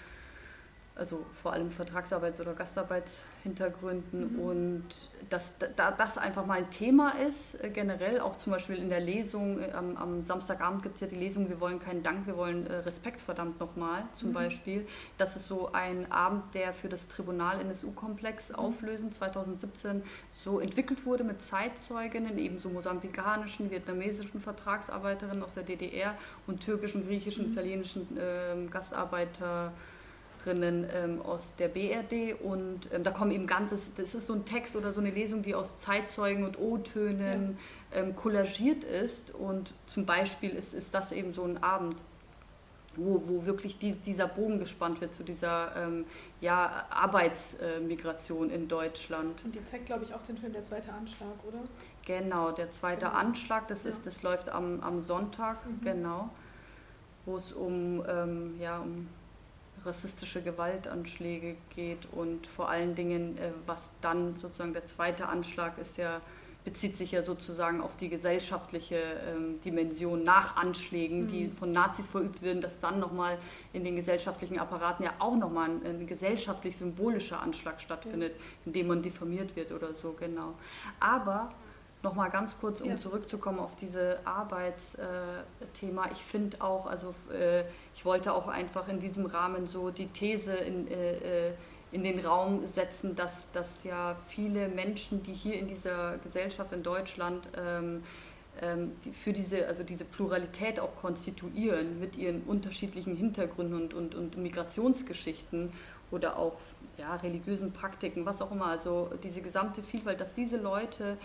also 0.95 1.25
vor 1.43 1.53
allem 1.55 1.69
Vertragsarbeits- 1.69 2.41
oder 2.41 2.53
Gastarbeitshintergründen 2.53 4.35
mhm. 4.35 4.41
und 4.41 4.85
dass 5.31 5.55
da, 5.77 5.91
das 5.91 6.19
einfach 6.19 6.45
mal 6.45 6.59
ein 6.59 6.71
Thema 6.71 7.15
ist, 7.29 7.63
äh, 7.65 7.71
generell 7.71 8.21
auch 8.21 8.37
zum 8.37 8.53
Beispiel 8.53 8.77
in 8.77 8.91
der 8.91 9.01
Lesung, 9.01 9.59
äh, 9.59 9.73
am, 9.73 9.97
am 9.97 10.27
Samstagabend 10.27 10.83
gibt 10.83 10.97
es 10.97 11.01
ja 11.01 11.07
die 11.07 11.17
Lesung, 11.17 11.49
wir 11.49 11.61
wollen 11.61 11.81
keinen 11.81 12.03
Dank, 12.03 12.27
wir 12.27 12.37
wollen 12.37 12.67
äh, 12.67 12.77
Respekt 12.77 13.21
verdammt 13.21 13.59
nochmal 13.59 14.05
zum 14.15 14.31
mhm. 14.31 14.35
Beispiel. 14.35 14.87
Das 15.17 15.35
ist 15.35 15.49
so 15.49 15.73
ein 15.73 16.13
Abend, 16.13 16.55
der 16.55 16.75
für 16.75 16.91
das 16.91 17.09
Tribunal 17.09 17.61
NSU-Komplex 17.61 18.51
mhm. 18.51 18.57
Auflösen 18.57 19.13
2017 19.13 20.03
so 20.31 20.61
entwickelt 20.61 21.07
wurde 21.07 21.25
mit 21.25 21.43
Zeitzeuginnen, 21.43 22.37
ebenso 22.37 22.69
mosambikanischen, 22.69 23.71
vietnamesischen 23.71 24.43
Vertragsarbeiterinnen 24.43 25.43
aus 25.43 25.55
der 25.55 25.63
DDR 25.63 26.15
und 26.47 26.61
türkischen, 26.63 27.07
griechischen, 27.07 27.47
mhm. 27.47 27.53
italienischen 27.53 28.19
äh, 28.19 28.67
Gastarbeiter 28.71 29.73
ähm, 30.47 31.23
aus 31.23 31.55
der 31.57 31.69
BRD 31.69 32.41
und 32.43 32.89
ähm, 32.93 33.03
da 33.03 33.11
kommen 33.11 33.31
eben 33.31 33.47
ganzes, 33.47 33.93
das 33.97 34.15
ist 34.15 34.27
so 34.27 34.35
ein 34.35 34.45
Text 34.45 34.77
oder 34.77 34.93
so 34.93 35.01
eine 35.01 35.11
Lesung, 35.11 35.43
die 35.43 35.55
aus 35.55 35.79
Zeitzeugen 35.79 36.45
und 36.45 36.59
O-Tönen 36.59 37.59
ja. 37.93 38.01
ähm, 38.01 38.17
kollagiert 38.17 38.85
ist 38.85 39.33
und 39.35 39.73
zum 39.87 40.07
Beispiel 40.07 40.51
ist, 40.51 40.75
ist 40.75 40.93
das 40.93 41.13
eben 41.13 41.35
so 41.35 41.45
ein 41.45 41.63
Abend, 41.63 41.97
wo, 42.97 43.23
wo 43.27 43.47
wirklich 43.47 43.79
die, 43.79 43.93
dieser 43.93 44.29
Bogen 44.29 44.59
gespannt 44.59 45.01
wird 45.01 45.15
zu 45.15 45.23
dieser 45.23 45.75
ähm, 45.77 46.05
ja, 46.41 46.87
Arbeitsmigration 46.91 48.51
in 48.51 48.69
Deutschland. 48.69 49.43
Und 49.45 49.55
die 49.55 49.65
zeigt, 49.65 49.87
glaube 49.87 50.05
ich, 50.05 50.15
auch 50.15 50.23
den 50.23 50.37
Film 50.37 50.53
Der 50.53 50.65
zweite 50.65 50.93
Anschlag, 50.93 51.33
oder? 51.47 51.61
Genau, 52.05 52.53
der 52.53 52.71
zweite 52.71 53.07
genau. 53.07 53.19
Anschlag, 53.19 53.69
das, 53.69 53.85
ja. 53.85 53.91
ist, 53.91 54.07
das 54.07 54.23
läuft 54.23 54.51
am, 54.51 54.81
am 54.81 55.01
Sonntag, 55.01 55.65
mhm. 55.67 55.85
genau, 55.85 56.31
wo 57.25 57.37
es 57.37 57.53
um, 57.53 58.03
ähm, 58.07 58.57
ja, 58.61 58.81
um 58.81 59.09
rassistische 59.85 60.43
Gewaltanschläge 60.43 61.57
geht 61.75 62.07
und 62.13 62.47
vor 62.47 62.69
allen 62.69 62.95
Dingen, 62.95 63.39
äh, 63.39 63.51
was 63.67 63.91
dann 64.01 64.39
sozusagen 64.39 64.73
der 64.73 64.87
zweite 64.87 65.29
Anschlag 65.29 65.79
ist 65.79 65.97
ja, 65.97 66.21
bezieht 66.65 66.97
sich 66.97 67.11
ja 67.11 67.25
sozusagen 67.25 67.81
auf 67.81 67.97
die 67.97 68.09
gesellschaftliche 68.09 68.97
ähm, 68.97 69.61
Dimension 69.63 70.23
nach 70.23 70.57
Anschlägen, 70.57 71.23
mhm. 71.23 71.29
die 71.29 71.49
von 71.49 71.73
Nazis 71.73 72.09
verübt 72.09 72.43
werden, 72.43 72.63
dass 72.63 72.79
dann 72.81 73.01
nochmal 73.01 73.37
in 73.73 73.85
den 73.85 73.97
gesellschaftlichen 73.97 74.59
Apparaten 74.59 75.05
ja 75.05 75.13
auch 75.19 75.37
nochmal 75.37 75.71
ein, 75.71 75.85
ein 75.85 76.07
gesellschaftlich 76.07 76.77
symbolischer 76.77 77.41
Anschlag 77.41 77.81
stattfindet, 77.81 78.35
in 78.65 78.73
dem 78.73 78.87
man 78.87 79.03
diffamiert 79.03 79.57
wird 79.57 79.73
oder 79.73 79.95
so, 79.95 80.13
genau. 80.13 80.55
Aber 81.01 81.53
Nochmal 82.03 82.31
ganz 82.31 82.57
kurz, 82.59 82.81
um 82.81 82.91
ja. 82.91 82.97
zurückzukommen 82.97 83.61
auf 83.61 83.77
diese 83.77 84.19
Arbeitsthema. 84.25 86.11
ich 86.11 86.25
finde 86.25 86.61
auch, 86.61 86.87
also 86.87 87.15
äh, 87.33 87.63
ich 87.95 88.05
wollte 88.05 88.33
auch 88.33 88.49
einfach 88.49 88.89
in 88.89 88.99
diesem 88.99 89.27
Rahmen 89.27 89.67
so 89.67 89.91
die 89.91 90.09
These 90.09 90.53
in, 90.53 90.89
äh, 90.89 91.49
äh, 91.49 91.53
in 91.93 92.03
den 92.03 92.19
Raum 92.19 92.67
setzen, 92.67 93.15
dass, 93.15 93.53
dass 93.53 93.85
ja 93.85 94.17
viele 94.29 94.67
Menschen, 94.69 95.23
die 95.23 95.33
hier 95.33 95.55
in 95.55 95.69
dieser 95.69 96.19
Gesellschaft 96.19 96.73
in 96.73 96.83
Deutschland 96.83 97.47
ähm, 97.57 98.03
ähm, 98.61 98.93
für 99.13 99.33
diese, 99.33 99.69
also 99.69 99.85
diese 99.85 100.05
Pluralität 100.05 100.81
auch 100.81 100.97
konstituieren 101.01 102.01
mit 102.01 102.17
ihren 102.17 102.43
unterschiedlichen 102.43 103.17
Hintergründen 103.17 103.81
und, 103.81 103.95
und, 103.95 104.15
und 104.15 104.37
Migrationsgeschichten 104.37 105.73
oder 106.11 106.39
auch 106.39 106.57
ja, 106.99 107.17
religiösen 107.17 107.73
Praktiken, 107.73 108.27
was 108.27 108.43
auch 108.43 108.53
immer, 108.53 108.67
also 108.67 109.11
diese 109.23 109.41
gesamte 109.41 109.83
Vielfalt, 109.83 110.21
dass 110.21 110.35
diese 110.35 110.57
Leute 110.57 111.17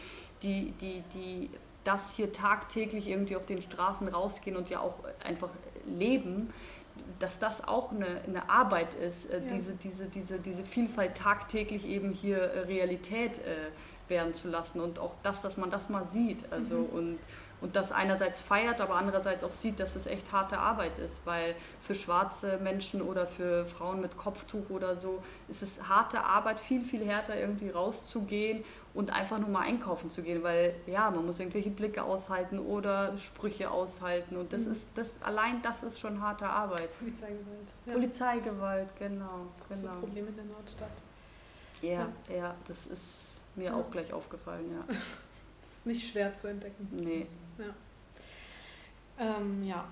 die, 0.43 0.71
die, 0.80 1.04
die 1.13 1.50
das 1.84 2.12
hier 2.12 2.34
tagtäglich 2.34 3.08
irgendwie 3.08 3.36
auf 3.36 3.45
den 3.45 3.62
Straßen 3.62 4.08
rausgehen 4.10 4.58
und 4.58 4.69
ja 4.69 4.80
auch 4.82 4.97
einfach 5.23 5.50
leben, 5.86 6.54
dass 7.19 7.39
das 7.39 7.65
auch 7.65 7.91
eine, 7.91 8.21
eine 8.28 8.50
Arbeit 8.50 8.93
ist, 8.95 9.30
äh, 9.30 9.39
ja. 9.39 9.54
diese, 9.54 9.73
diese, 9.73 10.06
diese, 10.06 10.39
diese 10.39 10.63
Vielfalt 10.63 11.15
tagtäglich 11.15 11.86
eben 11.86 12.12
hier 12.12 12.39
äh, 12.39 12.60
Realität 12.62 13.39
äh, 13.39 14.10
werden 14.10 14.34
zu 14.34 14.47
lassen 14.47 14.82
und 14.82 15.00
auch 15.00 15.15
das, 15.23 15.41
dass 15.41 15.58
man 15.58 15.71
das 15.71 15.89
mal 15.89 16.08
sieht. 16.08 16.52
Also 16.52 16.76
mhm. 16.76 16.89
und 16.89 17.19
und 17.60 17.76
das 17.76 17.91
einerseits 17.91 18.39
feiert, 18.39 18.80
aber 18.82 18.95
andererseits 18.95 19.43
auch 19.43 19.54
sieht, 19.54 19.80
dass 19.80 19.95
es 19.95 20.06
echt 20.06 20.32
harte 20.32 20.60
Arbeit 20.60 20.97
ist, 21.00 21.26
weil 21.26 21.56
für 21.82 21.95
schwarze 21.95 22.60
Menschen 22.60 23.02
oder 23.02 23.26
für 23.26 23.65
Frauen 23.65 24.00
mit 24.00 24.15
Kopftuch 24.17 24.69
oder 24.69 24.95
so 24.95 25.23
ist 25.50 25.63
es 25.63 25.89
harte 25.89 26.23
Arbeit, 26.23 26.60
viel, 26.60 26.84
viel 26.84 27.04
härter 27.04 27.36
irgendwie 27.39 27.69
rauszugehen 27.69 28.63
und 28.98 29.14
einfach 29.14 29.38
nur 29.38 29.50
mal 29.50 29.62
einkaufen 29.62 30.10
zu 30.10 30.24
gehen, 30.24 30.42
weil 30.42 30.74
ja, 30.88 31.12
man 31.12 31.24
muss 31.24 31.40
irgendwelche 31.40 31.70
Blicke 31.70 32.02
aushalten 32.02 32.58
oder 32.58 33.16
Sprüche 33.20 33.70
aushalten 33.70 34.36
und 34.36 34.52
das 34.52 34.64
mhm. 34.64 34.72
ist, 34.72 34.88
das, 34.96 35.12
allein 35.22 35.62
das 35.62 35.84
ist 35.84 36.00
schon 36.00 36.20
harte 36.20 36.48
Arbeit. 36.48 36.90
Polizeigewalt. 36.98 37.68
Ja. 37.86 37.94
Polizeigewalt, 37.94 38.90
genau. 38.98 39.46
Große 39.68 39.82
genau. 39.82 40.00
Probleme 40.00 40.30
in 40.30 40.36
der 40.36 40.46
Nordstadt. 40.46 40.90
Ja, 41.84 41.92
ja, 42.28 42.36
ja 42.36 42.56
das 42.68 42.88
ist 42.88 43.06
mir 43.56 43.66
ja. 43.66 43.76
auch 43.76 43.92
gleich 43.92 44.12
aufgefallen, 44.12 44.66
ja. 44.72 44.84
das 45.62 45.70
ist 45.78 45.86
nicht 45.86 46.12
schwer 46.12 46.34
zu 46.34 46.48
entdecken. 46.48 46.90
Nee. 46.92 47.28
Ja. 47.60 49.36
Ähm, 49.38 49.64
ja. 49.64 49.86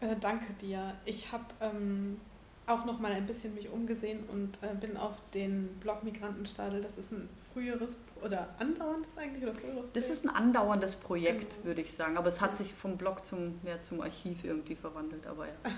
Äh, 0.00 0.14
danke 0.20 0.52
dir. 0.52 0.94
Ich 1.04 1.32
habe 1.32 1.46
ähm, 1.60 2.20
auch 2.70 2.84
noch 2.84 3.00
mal 3.00 3.12
ein 3.12 3.26
bisschen 3.26 3.54
mich 3.54 3.70
umgesehen 3.70 4.24
und 4.28 4.58
äh, 4.62 4.74
bin 4.74 4.96
auf 4.96 5.14
den 5.34 5.68
Blog 5.80 6.04
Migrantenstadel. 6.04 6.80
Das 6.80 6.98
ist 6.98 7.12
ein 7.12 7.28
früheres 7.52 7.98
oder 8.24 8.48
andauerndes 8.58 9.16
eigentlich 9.18 9.42
oder 9.42 9.54
früheres 9.54 9.88
Projekt? 9.88 9.96
Das 9.96 10.10
ist 10.10 10.24
ein 10.24 10.30
andauerndes 10.30 10.96
Projekt, 10.96 11.54
genau. 11.54 11.64
würde 11.66 11.80
ich 11.82 11.92
sagen. 11.92 12.16
Aber 12.16 12.28
es 12.28 12.40
hat 12.40 12.56
sich 12.56 12.72
vom 12.74 12.96
Blog 12.96 13.26
zum, 13.26 13.60
ja, 13.64 13.80
zum 13.82 14.00
Archiv 14.00 14.44
irgendwie 14.44 14.76
verwandelt. 14.76 15.26
Aber 15.26 15.46
ja. 15.46 15.52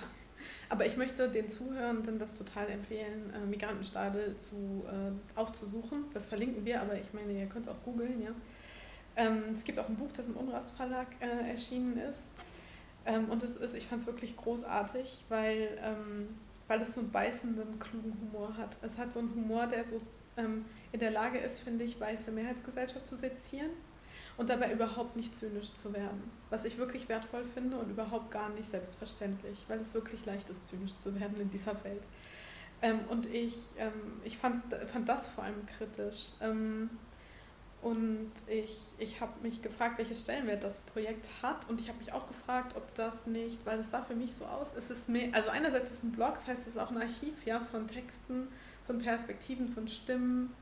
Aber 0.68 0.86
ich 0.86 0.96
möchte 0.96 1.28
den 1.28 1.48
Zuhörenden 1.48 2.18
das 2.18 2.36
total 2.36 2.68
empfehlen, 2.68 3.32
äh, 3.34 3.46
Migrantenstadel 3.46 4.36
zu, 4.36 4.84
äh, 4.86 5.38
aufzusuchen. 5.38 6.06
Das 6.14 6.26
verlinken 6.26 6.64
wir, 6.64 6.80
aber 6.80 6.94
ich 6.96 7.12
meine, 7.12 7.32
ihr 7.32 7.46
könnt 7.46 7.66
es 7.66 7.72
auch 7.72 7.82
googeln, 7.84 8.22
ja. 8.22 8.30
Ähm, 9.14 9.44
es 9.52 9.64
gibt 9.64 9.78
auch 9.78 9.88
ein 9.88 9.96
Buch, 9.96 10.10
das 10.16 10.28
im 10.28 10.36
Unrast 10.36 10.74
Verlag 10.74 11.08
äh, 11.20 11.50
erschienen 11.50 11.98
ist. 11.98 12.28
Ähm, 13.04 13.26
und 13.26 13.42
es 13.42 13.56
ist, 13.56 13.74
ich 13.74 13.86
fand 13.86 14.00
es 14.00 14.06
wirklich 14.06 14.36
großartig, 14.36 15.24
weil, 15.28 15.78
ähm, 15.82 16.28
weil 16.68 16.80
es 16.80 16.94
so 16.94 17.00
einen 17.00 17.10
beißenden, 17.10 17.78
klugen 17.78 18.16
Humor 18.20 18.56
hat. 18.56 18.76
Es 18.82 18.98
hat 18.98 19.12
so 19.12 19.20
einen 19.20 19.34
Humor, 19.34 19.66
der 19.66 19.84
so 19.84 20.00
ähm, 20.36 20.64
in 20.92 21.00
der 21.00 21.10
Lage 21.10 21.38
ist, 21.38 21.60
finde 21.60 21.84
ich, 21.84 22.00
weiße 22.00 22.30
Mehrheitsgesellschaft 22.30 23.06
zu 23.06 23.16
sezieren 23.16 23.70
und 24.36 24.48
dabei 24.48 24.72
überhaupt 24.72 25.16
nicht 25.16 25.34
zynisch 25.36 25.74
zu 25.74 25.92
werden. 25.92 26.22
Was 26.50 26.64
ich 26.64 26.78
wirklich 26.78 27.08
wertvoll 27.08 27.44
finde 27.44 27.76
und 27.76 27.90
überhaupt 27.90 28.30
gar 28.30 28.48
nicht 28.50 28.70
selbstverständlich, 28.70 29.64
weil 29.68 29.80
es 29.80 29.94
wirklich 29.94 30.24
leicht 30.24 30.48
ist, 30.50 30.68
zynisch 30.68 30.96
zu 30.96 31.18
werden 31.18 31.40
in 31.40 31.50
dieser 31.50 31.82
Welt. 31.84 32.02
Ähm, 32.80 33.00
und 33.08 33.26
ich, 33.26 33.56
ähm, 33.78 34.20
ich 34.24 34.36
fand, 34.36 34.62
das 35.06 35.28
vor 35.28 35.44
allem 35.44 35.66
kritisch. 35.66 36.32
Und 37.82 38.30
ich, 38.46 38.78
ich 38.98 39.20
habe 39.20 39.32
mich 39.42 39.60
gefragt, 39.60 39.98
welches 39.98 40.20
Stellenwert 40.20 40.62
das 40.62 40.80
Projekt 40.82 41.26
hat. 41.42 41.68
Und 41.68 41.80
ich 41.80 41.88
habe 41.88 41.98
mich 41.98 42.12
auch 42.12 42.28
gefragt, 42.28 42.76
ob 42.76 42.94
das 42.94 43.26
nicht, 43.26 43.66
weil 43.66 43.80
es 43.80 43.90
sah 43.90 44.02
für 44.02 44.14
mich 44.14 44.32
so 44.32 44.44
aus, 44.44 44.68
es 44.76 45.08
mehr, 45.08 45.28
also 45.32 45.50
einerseits 45.50 45.90
ist 45.90 45.96
es 45.98 46.02
ein 46.04 46.12
Blog, 46.12 46.34
das 46.34 46.46
heißt, 46.46 46.60
es 46.60 46.68
ist 46.68 46.78
auch 46.78 46.92
ein 46.92 46.98
Archiv 46.98 47.44
ja, 47.44 47.58
von 47.58 47.88
Texten, 47.88 48.46
von 48.86 48.98
Perspektiven, 48.98 49.68
von 49.68 49.88
Stimmen. 49.88 50.54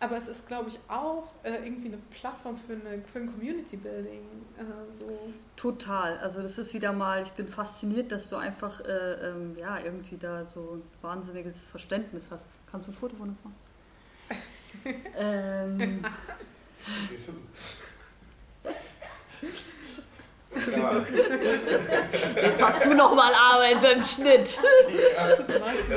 Aber 0.00 0.16
es 0.16 0.26
ist, 0.26 0.48
glaube 0.48 0.68
ich, 0.68 0.78
auch 0.88 1.28
äh, 1.42 1.64
irgendwie 1.64 1.88
eine 1.88 1.98
Plattform 2.10 2.56
für, 2.56 2.72
eine, 2.72 3.02
für 3.04 3.20
ein 3.20 3.26
Community 3.26 3.76
Building. 3.76 4.22
Äh, 4.58 4.92
so. 4.92 5.30
Total. 5.56 6.18
Also 6.18 6.40
das 6.40 6.56
ist 6.56 6.72
wieder 6.72 6.92
mal, 6.92 7.22
ich 7.22 7.32
bin 7.32 7.46
fasziniert, 7.46 8.12
dass 8.12 8.28
du 8.28 8.36
einfach 8.36 8.80
äh, 8.80 9.28
ähm, 9.28 9.56
ja, 9.58 9.78
irgendwie 9.78 10.16
da 10.16 10.46
so 10.46 10.78
ein 10.78 10.82
wahnsinniges 11.02 11.66
Verständnis 11.66 12.28
hast. 12.30 12.48
Kannst 12.70 12.88
du 12.88 12.92
ein 12.92 12.94
Foto 12.94 13.14
von 13.16 13.28
uns 13.28 13.44
machen? 13.44 13.56
Ähm, 15.18 16.04
Jetzt 22.36 22.62
hast 22.62 22.84
du 22.84 22.94
noch 22.94 23.14
mal 23.14 23.32
Arbeit 23.34 23.80
beim 23.80 24.04
Schnitt. 24.04 24.58
Ja, 25.16 25.36
das 25.36 25.48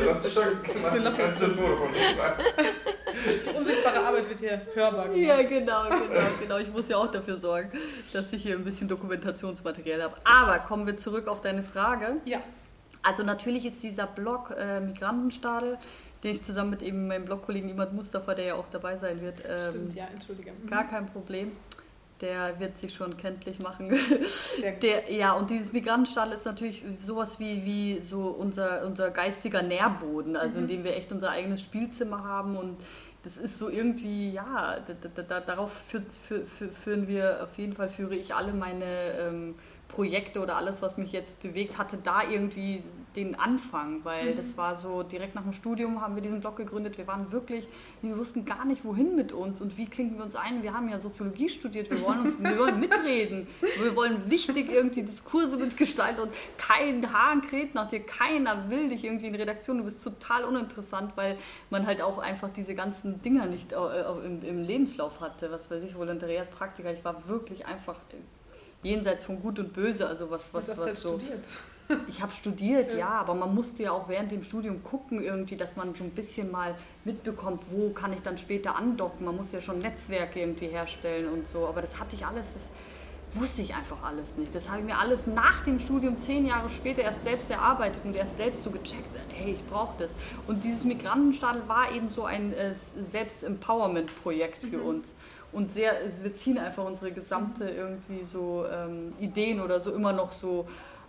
hast 0.10 0.26
du 0.26 0.30
schon 0.30 0.64
gemacht. 0.64 1.16
Kannst 1.18 1.42
du 1.42 1.46
ein 1.46 1.56
Foto 1.56 1.76
von 1.78 1.88
uns 1.90 2.18
machen? 2.18 2.44
Die 3.46 3.50
unsichtbare 3.50 4.00
Arbeit 4.06 4.30
wird 4.30 4.40
hier 4.40 4.62
hörbar 4.74 5.10
gemacht. 5.10 5.20
Ja, 5.20 5.44
genau, 5.44 5.90
genau, 5.90 6.22
genau. 6.40 6.58
Ich 6.58 6.72
muss 6.72 6.88
ja 6.88 6.98
auch 6.98 7.12
dafür 7.12 7.38
sorgen, 7.38 7.72
dass 8.14 8.34
ich 8.34 8.44
hier 8.44 8.56
ein 8.56 8.64
bisschen 8.64 8.88
Dokumentationsmaterial 8.88 10.02
habe. 10.04 10.16
Aber 10.24 10.60
kommen 10.60 10.88
wir 10.88 10.98
zurück 10.98 11.28
auf 11.28 11.42
deine 11.42 11.64
Frage. 11.64 12.18
Ja. 12.26 12.42
Also 13.04 13.24
natürlich 13.24 13.66
ist 13.66 13.82
dieser 13.84 14.08
Blog 14.08 14.54
äh, 14.58 14.80
Migrantenstadel, 14.80 15.78
den 16.24 16.32
ich 16.32 16.44
zusammen 16.44 16.72
mit 16.72 16.82
eben 16.82 17.08
meinem 17.08 17.26
Blogkollegen 17.26 17.70
Imad 17.70 17.94
Mustafa, 17.94 18.34
der 18.34 18.46
ja 18.46 18.56
auch 18.56 18.68
dabei 18.72 18.98
sein 18.98 19.22
wird. 19.22 19.38
Ähm, 19.48 19.60
Stimmt, 19.70 19.94
ja, 19.96 20.06
entschuldige. 20.12 20.52
Mhm. 20.52 20.70
Gar 20.70 20.88
kein 20.90 21.06
Problem. 21.08 21.52
Der 22.22 22.60
wird 22.60 22.80
sich 22.80 22.96
schon 22.96 23.16
kenntlich 23.16 23.60
machen. 23.60 23.96
Sehr 24.60 24.72
gut. 24.74 24.84
Der, 24.84 25.12
ja, 25.14 25.34
und 25.34 25.52
dieses 25.52 25.72
Migrantenstadel 25.72 26.34
ist 26.34 26.46
natürlich 26.46 26.84
sowas 27.06 27.40
wie, 27.40 27.64
wie 27.64 28.02
so 28.02 28.30
unser, 28.30 28.86
unser 28.88 29.12
geistiger 29.12 29.62
Nährboden, 29.62 30.36
also 30.36 30.58
Mhm. 30.58 30.64
in 30.64 30.68
dem 30.68 30.84
wir 30.84 30.96
echt 30.96 31.12
unser 31.12 31.30
eigenes 31.30 31.62
Spielzimmer 31.62 32.24
haben 32.24 32.58
und 32.58 32.78
das 33.24 33.36
ist 33.38 33.60
so 33.60 33.70
irgendwie, 33.70 34.32
ja, 34.32 34.78
da, 34.88 34.94
da, 35.16 35.22
da, 35.22 35.40
darauf 35.42 35.72
führt, 35.90 36.06
für, 36.28 36.46
für, 36.46 36.70
führen 36.70 37.08
wir, 37.08 37.44
auf 37.44 37.58
jeden 37.58 37.74
Fall 37.74 37.90
führe 37.90 38.16
ich 38.16 38.34
alle 38.34 38.54
meine 38.54 38.86
ähm, 39.20 39.56
Projekte 39.90 40.40
oder 40.40 40.56
alles, 40.56 40.82
was 40.82 40.98
mich 40.98 41.12
jetzt 41.12 41.42
bewegt, 41.42 41.78
hatte 41.78 41.98
da 42.02 42.24
irgendwie 42.24 42.84
den 43.18 43.36
Anfang, 43.36 44.06
weil 44.06 44.34
Mhm. 44.34 44.38
das 44.38 44.56
war 44.56 44.78
so, 44.78 45.04
direkt 45.04 45.36
nach 45.36 45.42
dem 45.42 45.52
Studium 45.52 46.00
haben 46.02 46.16
wir 46.16 46.22
diesen 46.22 46.40
Blog 46.40 46.56
gegründet, 46.56 46.98
wir 46.98 47.08
waren 47.08 47.32
wirklich, 47.32 47.68
wir 48.02 48.18
wussten 48.18 48.46
gar 48.46 48.64
nicht, 48.64 48.86
wohin 48.86 49.16
mit 49.16 49.34
uns 49.34 49.60
und 49.60 49.78
wie 49.78 49.88
klinken 49.88 50.18
wir 50.18 50.24
uns 50.24 50.36
ein. 50.36 50.64
Wir 50.64 50.74
haben 50.74 50.88
ja 50.88 51.00
Soziologie 51.00 51.50
studiert, 51.50 51.90
wir 51.90 52.00
wollen 52.02 52.22
uns, 52.22 52.40
wir 52.40 52.58
wollen 52.58 52.80
mitreden, 52.80 53.48
wir 53.82 53.96
wollen 53.96 54.30
wichtig 54.30 54.72
irgendwie 54.72 55.02
Diskurse 55.04 55.58
mitgestalten 55.58 56.22
und 56.22 56.32
kein 56.58 57.12
Hahn 57.12 57.42
kräht 57.42 57.74
nach 57.74 57.90
dir, 57.90 58.02
keiner 58.02 58.70
will 58.70 58.90
dich 58.90 59.04
irgendwie 59.04 59.28
in 59.28 59.36
Redaktion, 59.36 59.80
du 59.80 59.84
bist 59.84 60.04
total 60.04 60.44
uninteressant, 60.46 61.14
weil 61.16 61.38
man 61.72 61.88
halt 61.88 62.02
auch 62.02 62.20
einfach 62.20 62.50
diese 62.56 62.76
ganzen 62.76 63.22
Dinger 63.24 63.48
nicht 63.48 63.74
äh, 63.74 63.76
im, 64.26 64.44
im 64.44 64.64
Lebenslauf 64.64 65.20
hatte, 65.20 65.52
was 65.52 65.70
weiß 65.72 65.84
ich, 65.84 65.96
Volontariat, 65.96 66.52
Praktika, 66.52 66.92
ich 66.92 67.04
war 67.04 67.28
wirklich 67.28 67.66
einfach 67.66 67.96
jenseits 68.84 69.24
von 69.24 69.42
Gut 69.42 69.58
und 69.58 69.74
Böse, 69.74 70.08
also 70.08 70.30
was, 70.30 70.54
was, 70.54 70.66
du 70.66 70.72
hast 70.72 70.78
was 70.78 70.86
jetzt 70.86 71.02
so... 71.02 71.18
studiert. 71.18 71.48
Ich 72.10 72.22
habe 72.22 72.34
studiert, 72.34 72.92
Ja. 72.92 72.98
ja. 72.98 73.10
aber 73.10 73.34
man 73.34 73.56
musste 73.56 73.84
ja 73.84 73.92
auch 73.92 74.10
während 74.10 74.32
dem 74.32 74.44
Studium 74.44 74.84
gucken, 74.84 75.22
irgendwie, 75.24 75.56
dass 75.56 75.76
man 75.76 75.94
so 75.96 76.04
ein 76.04 76.10
bisschen 76.12 76.52
mal 76.52 76.76
mitbekommt, 77.06 77.64
wo 77.72 77.90
kann 77.92 78.12
ich 78.14 78.20
dann 78.22 78.38
später 78.38 78.76
andocken. 78.76 79.26
Man 79.26 79.38
muss 79.38 79.52
ja 79.52 79.62
schon 79.62 79.80
Netzwerke 79.80 80.40
irgendwie 80.40 80.68
herstellen 80.68 81.28
und 81.30 81.48
so. 81.48 81.66
Aber 81.68 81.82
das 81.82 81.98
hatte 82.00 82.16
ich 82.16 82.26
alles, 82.26 82.46
das 82.54 82.64
wusste 83.40 83.62
ich 83.62 83.74
einfach 83.76 84.04
alles 84.04 84.26
nicht. 84.38 84.54
Das 84.54 84.68
habe 84.70 84.80
ich 84.80 84.86
mir 84.86 84.98
alles 84.98 85.28
nach 85.28 85.64
dem 85.64 85.80
Studium, 85.80 86.18
zehn 86.18 86.46
Jahre 86.46 86.70
später, 86.70 87.04
erst 87.04 87.24
selbst 87.24 87.50
erarbeitet 87.52 88.02
und 88.04 88.16
erst 88.16 88.36
selbst 88.38 88.64
so 88.64 88.70
gecheckt, 88.70 89.08
hey, 89.34 89.54
ich 89.54 89.66
brauche 89.68 89.96
das. 90.00 90.16
Und 90.48 90.64
dieses 90.64 90.84
Migrantenstadel 90.84 91.62
war 91.68 91.92
eben 91.94 92.10
so 92.10 92.26
ein 92.26 92.54
äh, 92.54 92.74
Selbst-Empowerment-Projekt 93.12 94.64
für 94.66 94.82
uns. 94.82 95.14
Und 95.54 95.72
sehr, 95.72 95.94
wir 96.22 96.34
ziehen 96.34 96.58
einfach 96.58 96.86
unsere 96.86 97.12
gesamte 97.12 97.70
irgendwie 97.70 98.26
so 98.26 98.66
ähm, 98.72 99.14
Ideen 99.20 99.62
oder 99.62 99.80
so 99.80 99.94
immer 99.94 100.12
noch 100.14 100.32
so 100.34 100.68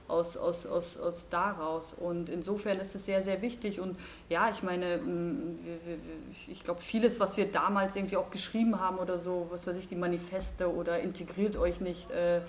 aus, 0.09 0.37
aus, 0.37 0.66
aus, 0.66 0.97
aus 0.97 1.29
daraus. 1.29 1.94
Und 1.94 2.29
insofern 2.29 2.79
ist 2.81 2.94
es 2.94 3.07
sehr, 3.07 3.23
sehr 3.23 3.42
wichtig. 3.42 3.81
Und 3.81 3.97
ja, 4.29 4.51
ich 4.51 4.62
meine, 4.62 4.99
mm, 4.99 5.59
ich 6.49 6.64
glaube, 6.64 6.81
vieles, 6.81 7.21
was 7.21 7.37
wir 7.37 7.51
damals 7.51 7.94
irgendwie 7.94 8.16
auch 8.16 8.31
geschrieben 8.31 8.81
haben 8.81 8.99
oder 8.99 9.18
so, 9.18 9.47
was 9.51 9.66
weiß 9.66 9.77
ich, 9.77 9.88
die 9.88 9.97
Manifeste 9.97 10.73
oder 10.75 11.01
integriert 11.01 11.57
euch 11.57 11.81
nicht. 11.81 12.11
Äh, 12.11 12.40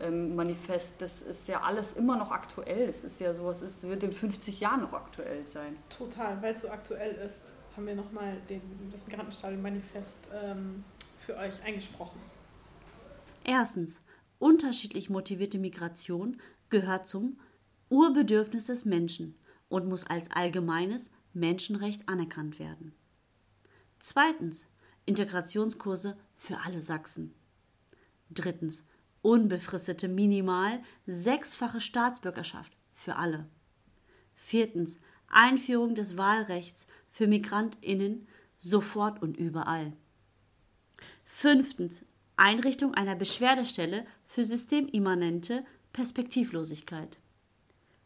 ähm, 0.00 0.34
Manifest, 0.34 1.02
das 1.02 1.20
ist 1.20 1.46
ja 1.46 1.60
alles 1.60 1.92
immer 1.92 2.16
noch 2.16 2.30
aktuell. 2.30 2.88
Es 2.88 3.04
ist 3.04 3.20
ja 3.20 3.34
sowas, 3.34 3.60
es 3.60 3.82
wird 3.82 4.02
in 4.02 4.12
50 4.12 4.58
Jahren 4.60 4.80
noch 4.80 4.94
aktuell 4.94 5.44
sein. 5.46 5.76
Total, 5.90 6.40
weil 6.40 6.54
es 6.54 6.62
so 6.62 6.70
aktuell 6.70 7.14
ist, 7.16 7.52
haben 7.76 7.86
wir 7.86 7.94
nochmal 7.94 8.36
das 8.90 9.06
Migrantenstadion-Manifest 9.06 10.16
ähm, 10.42 10.84
für 11.18 11.36
euch 11.36 11.62
eingesprochen. 11.62 12.18
Erstens, 13.44 14.00
unterschiedlich 14.38 15.10
motivierte 15.10 15.58
Migration 15.58 16.40
gehört 16.70 17.06
zum 17.06 17.38
Urbedürfnis 17.88 18.66
des 18.66 18.84
Menschen 18.84 19.36
und 19.68 19.88
muss 19.88 20.06
als 20.06 20.30
allgemeines 20.30 21.10
Menschenrecht 21.32 22.08
anerkannt 22.08 22.58
werden. 22.58 22.92
Zweitens, 23.98 24.68
Integrationskurse 25.06 26.16
für 26.36 26.58
alle 26.58 26.80
Sachsen. 26.80 27.34
Drittens, 28.30 28.84
unbefristete 29.22 30.08
minimal 30.08 30.80
sechsfache 31.06 31.80
Staatsbürgerschaft 31.80 32.72
für 32.94 33.16
alle. 33.16 33.46
Viertens, 34.34 35.00
Einführung 35.28 35.94
des 35.94 36.16
Wahlrechts 36.16 36.86
für 37.08 37.26
Migrantinnen 37.26 38.26
sofort 38.56 39.22
und 39.22 39.36
überall. 39.36 39.92
Fünftens. 41.24 42.04
Einrichtung 42.36 42.94
einer 42.94 43.16
Beschwerdestelle 43.16 44.06
für 44.24 44.44
systemimmanente 44.44 45.64
Perspektivlosigkeit. 45.92 47.18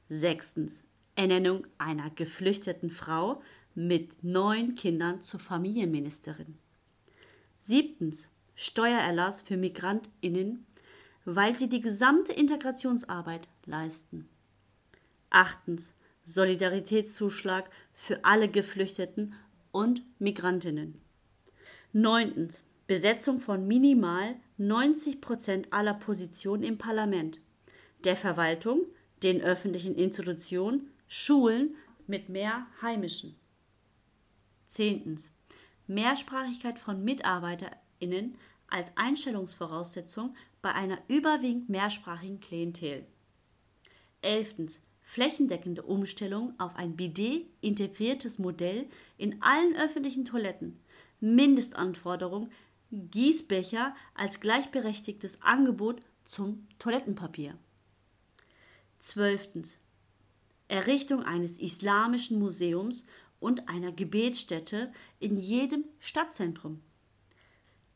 Sechstens. 0.08 0.82
Ernennung 1.16 1.66
einer 1.78 2.10
geflüchteten 2.10 2.90
Frau 2.90 3.42
mit 3.74 4.24
neun 4.24 4.74
Kindern 4.74 5.20
zur 5.22 5.38
Familienministerin. 5.38 6.56
Siebtens. 7.58 8.30
Steuererlass 8.56 9.42
für 9.42 9.56
MigrantInnen, 9.56 10.64
weil 11.24 11.54
sie 11.54 11.68
die 11.68 11.80
gesamte 11.80 12.32
Integrationsarbeit 12.32 13.48
leisten. 13.66 14.28
Achtens. 15.30 15.92
Solidaritätszuschlag 16.24 17.68
für 17.92 18.24
alle 18.24 18.48
Geflüchteten 18.48 19.34
und 19.72 20.02
Migrantinnen. 20.18 21.00
Neuntens. 21.92 22.64
Besetzung 22.86 23.40
von 23.40 23.66
minimal 23.66 24.36
90 24.58 25.20
Prozent 25.20 25.72
aller 25.72 25.94
Positionen 25.94 26.62
im 26.62 26.76
Parlament, 26.76 27.40
der 28.04 28.16
Verwaltung, 28.16 28.86
den 29.22 29.40
öffentlichen 29.40 29.94
Institutionen, 29.94 30.90
Schulen 31.08 31.74
mit 32.06 32.28
mehr 32.28 32.66
Heimischen. 32.82 33.36
Zehntens. 34.66 35.32
Mehrsprachigkeit 35.86 36.78
von 36.78 37.04
MitarbeiterInnen 37.04 38.36
als 38.68 38.92
Einstellungsvoraussetzung 38.96 40.34
bei 40.62 40.72
einer 40.72 40.98
überwiegend 41.08 41.68
mehrsprachigen 41.68 42.40
Klientel. 42.40 43.06
Elftens. 44.22 44.80
Flächendeckende 45.06 45.82
Umstellung 45.82 46.54
auf 46.58 46.76
ein 46.76 46.96
Bidet-integriertes 46.96 48.38
Modell 48.38 48.88
in 49.18 49.42
allen 49.42 49.76
öffentlichen 49.76 50.24
Toiletten. 50.24 50.80
Mindestanforderung 51.20 52.48
Gießbecher 52.90 53.94
als 54.14 54.40
gleichberechtigtes 54.40 55.42
Angebot 55.42 56.00
zum 56.24 56.66
Toilettenpapier. 56.78 57.58
Zwölftens. 59.04 59.76
Errichtung 60.66 61.24
eines 61.24 61.58
islamischen 61.58 62.38
Museums 62.38 63.06
und 63.38 63.68
einer 63.68 63.92
Gebetsstätte 63.92 64.94
in 65.20 65.36
jedem 65.36 65.84
Stadtzentrum. 66.00 66.80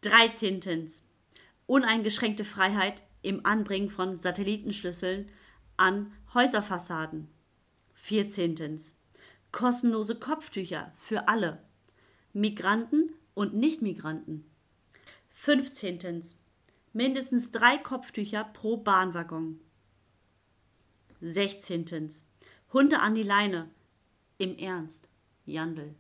13. 0.03 0.91
Uneingeschränkte 1.65 2.45
Freiheit 2.45 3.05
im 3.23 3.47
Anbringen 3.47 3.89
von 3.89 4.19
Satellitenschlüsseln 4.19 5.31
an 5.79 6.13
Häuserfassaden. 6.35 7.29
14. 7.95 8.79
Kostenlose 9.51 10.17
Kopftücher 10.17 10.93
für 10.99 11.27
alle, 11.27 11.63
Migranten 12.35 13.15
und 13.33 13.55
Nichtmigranten. 13.55 14.45
15. 15.31 16.23
Mindestens 16.93 17.51
drei 17.51 17.79
Kopftücher 17.79 18.45
pro 18.45 18.77
Bahnwaggon. 18.77 19.61
16. 21.21 22.11
Hunde 22.73 23.01
an 23.01 23.15
die 23.15 23.23
Leine. 23.23 23.69
Im 24.39 24.57
Ernst. 24.57 25.09
Jandl. 25.45 25.95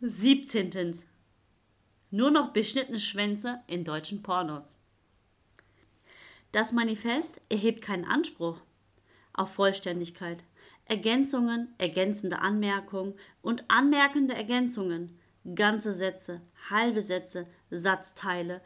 17. 0.00 0.98
Nur 2.10 2.30
noch 2.30 2.52
beschnittene 2.52 2.98
Schwänze 2.98 3.60
in 3.68 3.84
deutschen 3.84 4.22
Pornos. 4.22 4.76
Das 6.50 6.72
Manifest 6.72 7.40
erhebt 7.48 7.82
keinen 7.82 8.04
Anspruch 8.04 8.60
auf 9.32 9.54
Vollständigkeit. 9.54 10.44
Ergänzungen, 10.86 11.74
ergänzende 11.78 12.40
Anmerkungen 12.40 13.14
und 13.40 13.64
anmerkende 13.68 14.34
Ergänzungen, 14.34 15.18
ganze 15.54 15.92
Sätze, 15.92 16.40
halbe 16.70 17.02
Sätze, 17.02 17.46
Satzteile 17.70 18.60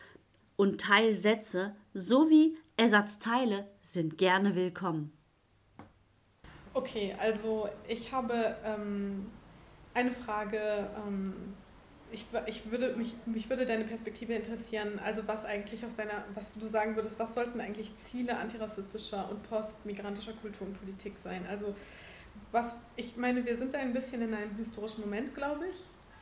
und 0.58 0.80
Teilsätze 0.80 1.76
sowie 1.94 2.58
Ersatzteile 2.76 3.68
sind 3.80 4.18
gerne 4.18 4.56
willkommen. 4.56 5.12
Okay, 6.74 7.14
also 7.18 7.68
ich 7.86 8.12
habe 8.12 8.56
ähm, 8.64 9.26
eine 9.94 10.10
Frage. 10.10 10.90
Ähm, 11.06 11.32
ich, 12.10 12.24
ich 12.46 12.70
würde, 12.70 12.96
mich, 12.96 13.14
mich 13.26 13.48
würde 13.50 13.66
deine 13.66 13.84
Perspektive 13.84 14.32
interessieren, 14.34 14.98
also 15.04 15.22
was 15.26 15.44
eigentlich 15.44 15.84
aus 15.84 15.94
deiner, 15.94 16.24
was 16.34 16.52
du 16.54 16.66
sagen 16.66 16.96
würdest, 16.96 17.18
was 17.18 17.34
sollten 17.34 17.60
eigentlich 17.60 17.96
Ziele 17.96 18.36
antirassistischer 18.36 19.30
und 19.30 19.42
postmigrantischer 19.48 20.32
Kultur 20.32 20.66
und 20.66 20.78
Politik 20.78 21.14
sein? 21.22 21.46
Also 21.48 21.76
was, 22.50 22.76
ich 22.96 23.16
meine, 23.16 23.44
wir 23.44 23.56
sind 23.56 23.74
da 23.74 23.78
ein 23.78 23.92
bisschen 23.92 24.22
in 24.22 24.34
einem 24.34 24.56
historischen 24.56 25.02
Moment, 25.02 25.34
glaube 25.34 25.66
ich. 25.66 25.76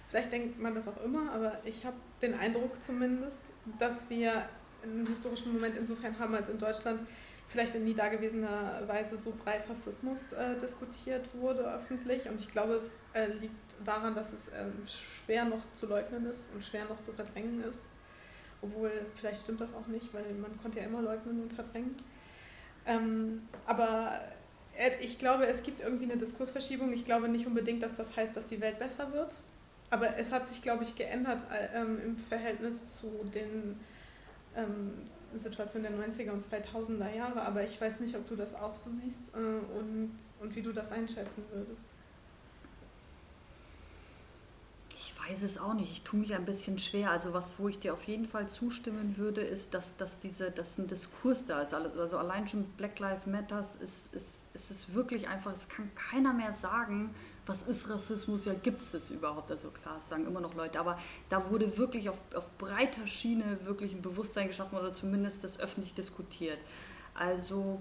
Vielleicht 0.09 0.33
denkt 0.33 0.61
man 0.61 0.75
das 0.75 0.87
auch 0.87 1.03
immer, 1.05 1.33
aber 1.33 1.59
ich 1.65 1.85
habe 1.85 1.97
den 2.23 2.35
Eindruck 2.35 2.83
zumindest, 2.83 3.43
dass 3.79 4.09
wir 4.09 4.49
einen 4.83 5.07
historischen 5.07 5.53
Moment 5.53 5.77
insofern 5.77 6.19
haben, 6.19 6.35
als 6.35 6.49
in 6.49 6.59
Deutschland 6.59 7.01
vielleicht 7.49 7.75
in 7.75 7.85
nie 7.85 7.95
dagewesener 7.95 8.83
Weise 8.87 9.17
so 9.17 9.33
breit 9.33 9.69
Rassismus 9.69 10.33
äh, 10.33 10.57
diskutiert 10.57 11.29
wurde 11.35 11.61
öffentlich. 11.61 12.29
Und 12.29 12.41
ich 12.41 12.49
glaube, 12.49 12.75
es 12.75 12.99
äh, 13.13 13.27
liegt 13.33 13.55
daran, 13.85 14.15
dass 14.15 14.33
es 14.33 14.49
ähm, 14.49 14.73
schwer 14.87 15.45
noch 15.45 15.71
zu 15.73 15.87
leugnen 15.87 16.27
ist 16.27 16.51
und 16.53 16.63
schwer 16.63 16.85
noch 16.87 17.01
zu 17.01 17.13
verdrängen 17.13 17.63
ist. 17.65 17.81
Obwohl, 18.63 18.91
vielleicht 19.15 19.43
stimmt 19.43 19.61
das 19.61 19.75
auch 19.75 19.87
nicht, 19.87 20.13
weil 20.13 20.25
man 20.35 20.57
konnte 20.61 20.81
ja 20.81 20.87
immer 20.87 21.03
leugnen 21.03 21.43
und 21.43 21.53
verdrängen. 21.53 21.95
Ähm, 22.85 23.43
aber 23.67 24.21
äh, 24.77 24.91
ich 25.01 25.19
glaube, 25.19 25.47
es 25.47 25.63
gibt 25.63 25.81
irgendwie 25.81 26.05
eine 26.05 26.17
Diskursverschiebung. 26.17 26.93
Ich 26.93 27.05
glaube 27.05 27.29
nicht 27.29 27.47
unbedingt, 27.47 27.83
dass 27.83 27.97
das 27.97 28.17
heißt, 28.17 28.37
dass 28.37 28.47
die 28.47 28.61
Welt 28.61 28.79
besser 28.79 29.13
wird. 29.13 29.35
Aber 29.91 30.16
es 30.16 30.32
hat 30.32 30.49
sich, 30.49 30.62
glaube 30.62 30.82
ich, 30.82 30.97
geändert 30.97 31.43
äh, 31.51 31.80
ähm, 31.80 32.01
im 32.05 32.18
Verhältnis 32.18 32.97
zu 32.97 33.09
den 33.32 33.78
ähm, 34.57 34.93
Situation 35.34 35.82
der 35.82 35.93
90er 35.93 36.30
und 36.30 36.43
2000er 36.43 37.14
Jahre, 37.14 37.43
aber 37.43 37.62
ich 37.64 37.80
weiß 37.80 38.01
nicht, 38.01 38.16
ob 38.16 38.26
du 38.26 38.37
das 38.37 38.55
auch 38.55 38.74
so 38.74 38.91
siehst 38.91 39.34
äh, 39.34 39.39
und, 39.39 40.16
und 40.41 40.57
wie 40.57 40.62
du 40.62 40.72
das 40.72 40.93
einschätzen 40.93 41.45
würdest. 41.53 41.89
Ich 44.95 45.14
weiß 45.30 45.43
es 45.43 45.59
auch 45.59 45.74
nicht. 45.74 45.91
Ich 45.91 46.03
tue 46.03 46.20
mich 46.20 46.34
ein 46.34 46.45
bisschen 46.45 46.78
schwer. 46.78 47.11
Also 47.11 47.32
was, 47.32 47.59
wo 47.59 47.68
ich 47.68 47.78
dir 47.78 47.93
auf 47.93 48.03
jeden 48.05 48.26
Fall 48.26 48.49
zustimmen 48.49 49.16
würde, 49.16 49.41
ist, 49.41 49.74
dass, 49.74 49.97
dass, 49.97 50.18
diese, 50.20 50.51
dass 50.51 50.78
ein 50.78 50.87
Diskurs 50.87 51.47
da 51.47 51.62
ist. 51.62 51.74
Also 51.74 52.16
allein 52.16 52.49
schon 52.49 52.64
Black 52.76 52.99
Lives 52.99 53.26
Matter 53.26 53.61
ist, 53.61 54.12
ist, 54.14 54.41
ist 54.55 54.70
es 54.70 54.95
wirklich 54.95 55.28
einfach, 55.28 55.53
es 55.55 55.68
kann 55.68 55.91
keiner 55.95 56.32
mehr 56.32 56.53
sagen, 56.55 57.14
was 57.47 57.63
ist 57.63 57.89
Rassismus, 57.89 58.45
ja 58.45 58.55
gibt 58.55 58.83
es 58.83 58.93
das 58.93 59.09
überhaupt? 59.11 59.51
Also 59.51 59.71
klar, 59.71 59.97
das 60.01 60.09
sagen 60.09 60.27
immer 60.27 60.41
noch 60.41 60.55
Leute, 60.55 60.81
aber 60.81 60.99
da 61.29 61.49
wurde 61.51 61.79
wirklich 61.79 62.11
auf, 62.11 62.19
auf 62.35 62.51
breiter 62.59 63.07
Schiene 63.07 63.59
wirklich 63.65 63.93
ein 63.93 64.03
Bewusstsein 64.03 64.49
geschaffen 64.49 64.77
oder 64.79 64.93
zumindest 64.93 65.45
das 65.45 65.61
öffentlich 65.61 65.95
diskutiert. 65.95 66.59
Also, 67.15 67.81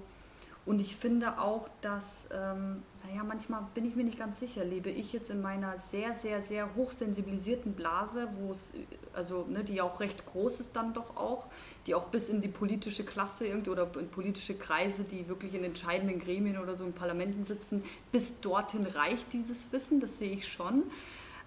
und 0.66 0.80
ich 0.80 0.96
finde 0.96 1.40
auch, 1.40 1.70
dass, 1.82 2.28
ähm, 2.34 2.82
naja, 3.06 3.24
manchmal 3.24 3.62
bin 3.76 3.86
ich 3.86 3.96
mir 3.96 4.04
nicht 4.04 4.18
ganz 4.18 4.40
sicher, 4.40 4.66
lebe 4.66 4.90
ich 4.90 5.14
jetzt 5.14 5.30
in 5.30 5.40
meiner 5.40 5.76
sehr, 5.92 6.16
sehr, 6.16 6.42
sehr 6.42 6.76
hochsensibilisierten 6.76 7.74
Blase, 7.74 8.28
wo 8.40 8.52
es, 8.52 8.74
also, 9.14 9.46
ne, 9.48 9.64
die 9.64 9.80
auch 9.80 10.00
recht 10.00 10.26
groß 10.26 10.60
ist 10.60 10.76
dann 10.76 10.96
doch 10.96 11.16
auch, 11.16 11.46
die 11.86 11.94
auch 11.94 12.06
bis 12.06 12.30
in 12.30 12.42
die 12.42 12.48
politische 12.48 13.06
Klasse 13.06 13.46
irgendwie 13.46 13.70
oder 13.70 13.88
in 14.00 14.10
politische 14.10 14.56
Kreise, 14.56 15.04
die 15.04 15.28
wirklich 15.28 15.54
in 15.54 15.64
entscheidenden 15.64 16.20
Gremien 16.20 16.58
oder 16.58 16.76
so 16.76 16.84
in 16.84 16.94
Parlamenten 16.94 17.46
sitzen, 17.46 17.84
bis 18.12 18.40
dorthin 18.42 18.88
reicht 18.88 19.34
dieses 19.34 19.72
Wissen, 19.72 20.00
das 20.00 20.18
sehe 20.18 20.32
ich 20.32 20.48
schon. 20.48 20.84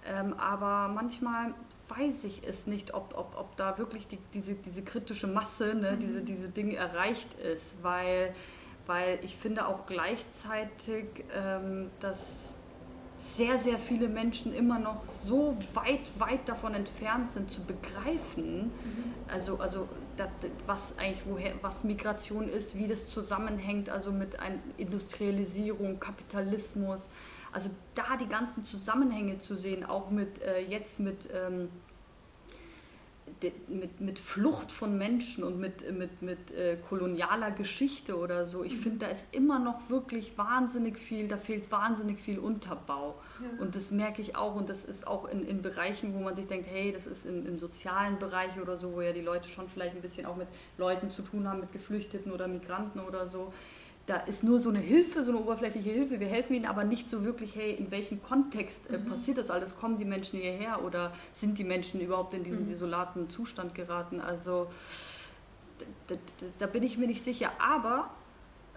Ähm, 0.07 0.35
aber 0.35 0.93
manchmal 0.95 1.55
weiß 1.89 2.25
ich 2.25 2.43
es 2.47 2.69
nicht, 2.69 2.95
ob, 2.95 3.17
ob, 3.17 3.37
ob 3.37 3.57
da 3.57 3.79
wirklich 3.79 4.07
die, 4.07 4.19
diese, 4.33 4.55
diese 4.55 4.83
kritische 4.83 5.27
Masse, 5.27 5.75
ne, 5.75 5.93
mhm. 5.93 5.99
diese, 5.99 6.21
diese 6.21 6.49
Dinge 6.49 6.77
erreicht 6.77 7.35
ist, 7.41 7.83
weil, 7.83 8.33
weil 8.89 9.19
ich 9.23 9.37
finde 9.37 9.69
auch 9.69 9.87
gleichzeitig, 9.87 11.05
ähm, 11.37 11.91
dass 12.01 12.55
sehr, 13.19 13.59
sehr 13.59 13.79
viele 13.79 14.09
Menschen 14.09 14.55
immer 14.55 14.79
noch 14.79 15.05
so 15.05 15.57
weit, 15.75 16.01
weit 16.19 16.49
davon 16.49 16.75
entfernt 16.75 17.31
sind 17.31 17.51
zu 17.51 17.63
begreifen, 17.63 18.63
mhm. 18.63 19.15
also, 19.29 19.59
also 19.59 19.89
das, 20.17 20.29
was 20.67 20.99
eigentlich 20.99 21.23
woher, 21.27 21.53
was 21.61 21.85
Migration 21.85 22.49
ist, 22.49 22.77
wie 22.77 22.87
das 22.87 23.11
zusammenhängt, 23.11 23.91
also 23.91 24.11
mit 24.11 24.41
ein 24.41 24.63
Industrialisierung, 24.79 26.01
Kapitalismus, 26.01 27.11
also 27.53 27.71
da 27.95 28.17
die 28.17 28.29
ganzen 28.29 28.65
Zusammenhänge 28.65 29.39
zu 29.39 29.55
sehen, 29.55 29.85
auch 29.85 30.11
mit 30.11 30.41
äh, 30.43 30.61
jetzt 30.61 30.99
mit 30.99 31.29
ähm, 31.35 31.69
mit, 33.69 34.01
mit 34.01 34.19
Flucht 34.19 34.73
von 34.73 34.99
Menschen 34.99 35.45
und 35.45 35.59
mit, 35.59 35.91
mit, 35.97 36.23
mit 36.23 36.51
äh, 36.51 36.77
kolonialer 36.89 37.51
Geschichte 37.51 38.19
oder 38.19 38.47
so. 38.47 38.65
Ich 38.65 38.75
mhm. 38.75 38.83
finde, 38.83 38.99
da 38.99 39.07
ist 39.09 39.35
immer 39.35 39.59
noch 39.59 39.89
wirklich 39.89 40.37
wahnsinnig 40.37 40.99
viel, 40.99 41.29
da 41.29 41.37
fehlt 41.37 41.71
wahnsinnig 41.71 42.21
viel 42.21 42.39
Unterbau. 42.39 43.15
Ja. 43.41 43.63
Und 43.63 43.77
das 43.77 43.91
merke 43.91 44.23
ich 44.23 44.37
auch 44.37 44.55
und 44.55 44.69
das 44.69 44.85
ist 44.85 45.07
auch 45.07 45.29
in, 45.29 45.45
in 45.45 45.63
Bereichen, 45.63 46.15
wo 46.15 46.21
man 46.21 46.35
sich 46.35 46.47
denkt, 46.47 46.69
hey, 46.71 46.93
das 46.93 47.07
ist 47.07 47.27
im, 47.27 47.47
im 47.47 47.59
sozialen 47.59 48.19
Bereich 48.19 48.61
oder 48.61 48.77
so, 48.77 48.93
wo 48.95 49.01
ja 49.01 49.13
die 49.13 49.23
Leute 49.23 49.49
schon 49.49 49.69
vielleicht 49.69 49.95
ein 49.95 50.03
bisschen 50.03 50.27
auch 50.27 50.37
mit 50.37 50.49
Leuten 50.77 51.11
zu 51.11 51.23
tun 51.23 51.49
haben, 51.49 51.61
mit 51.61 51.73
Geflüchteten 51.73 52.33
oder 52.33 52.49
Migranten 52.49 53.01
oder 53.01 53.29
so 53.29 53.53
da 54.09 54.17
ist 54.17 54.43
nur 54.43 54.59
so 54.59 54.71
eine 54.71 54.79
Hilfe, 54.79 55.23
so 55.23 55.31
eine 55.31 55.39
oberflächliche 55.39 55.91
Hilfe. 55.91 56.19
Wir 56.19 56.29
helfen 56.29 56.55
ihnen 56.55 56.65
aber 56.65 56.85
nicht 56.85 57.11
so 57.11 57.25
wirklich, 57.25 57.55
hey, 57.55 57.75
in 57.75 57.91
welchem 57.91 58.23
Kontext 58.23 58.89
äh, 58.91 58.97
mhm. 58.97 59.05
passiert 59.05 59.37
das 59.37 59.51
alles? 59.51 59.77
Kommen 59.77 59.99
die 59.99 60.07
Menschen 60.07 60.41
hierher 60.41 60.83
oder 60.83 61.13
sind 61.35 61.59
die 61.59 61.65
Menschen 61.65 62.01
überhaupt 62.01 62.33
in 62.33 62.43
diesen 62.43 62.65
mhm. 62.65 62.71
desolaten 62.71 63.29
Zustand 63.29 63.75
geraten? 63.75 64.21
Also 64.23 64.69
da, 66.07 66.15
da, 66.17 66.47
da, 66.59 66.67
bin 66.67 66.85
ich 66.85 66.97
mir 66.97 67.07
nicht 67.07 67.23
sicher. 67.23 67.53
Aber 67.59 68.09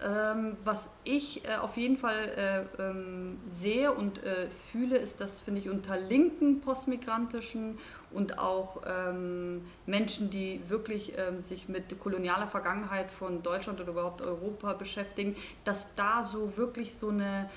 ähm, 0.00 0.56
was 0.64 0.90
ich 1.04 1.44
äh, 1.44 1.56
auf 1.56 1.76
jeden 1.76 1.96
Fall 1.96 2.66
äh, 2.78 2.82
ähm, 2.82 3.38
sehe 3.52 3.92
und 3.92 4.22
äh, 4.24 4.48
fühle, 4.48 4.98
ist, 4.98 5.20
dass, 5.20 5.40
finde 5.40 5.60
ich, 5.60 5.68
unter 5.68 5.96
linken 5.96 6.60
postmigrantischen 6.60 7.78
und 8.10 8.38
auch 8.38 8.82
ähm, 8.86 9.62
Menschen, 9.86 10.30
die 10.30 10.60
wirklich 10.68 11.14
ähm, 11.16 11.42
sich 11.42 11.68
mit 11.68 11.98
kolonialer 11.98 12.46
Vergangenheit 12.46 13.10
von 13.10 13.42
Deutschland 13.42 13.80
oder 13.80 13.90
überhaupt 13.90 14.22
Europa 14.22 14.74
beschäftigen, 14.74 15.36
dass 15.64 15.94
da 15.94 16.22
so 16.22 16.56
wirklich 16.56 16.94
so 16.98 17.08
eine 17.08 17.48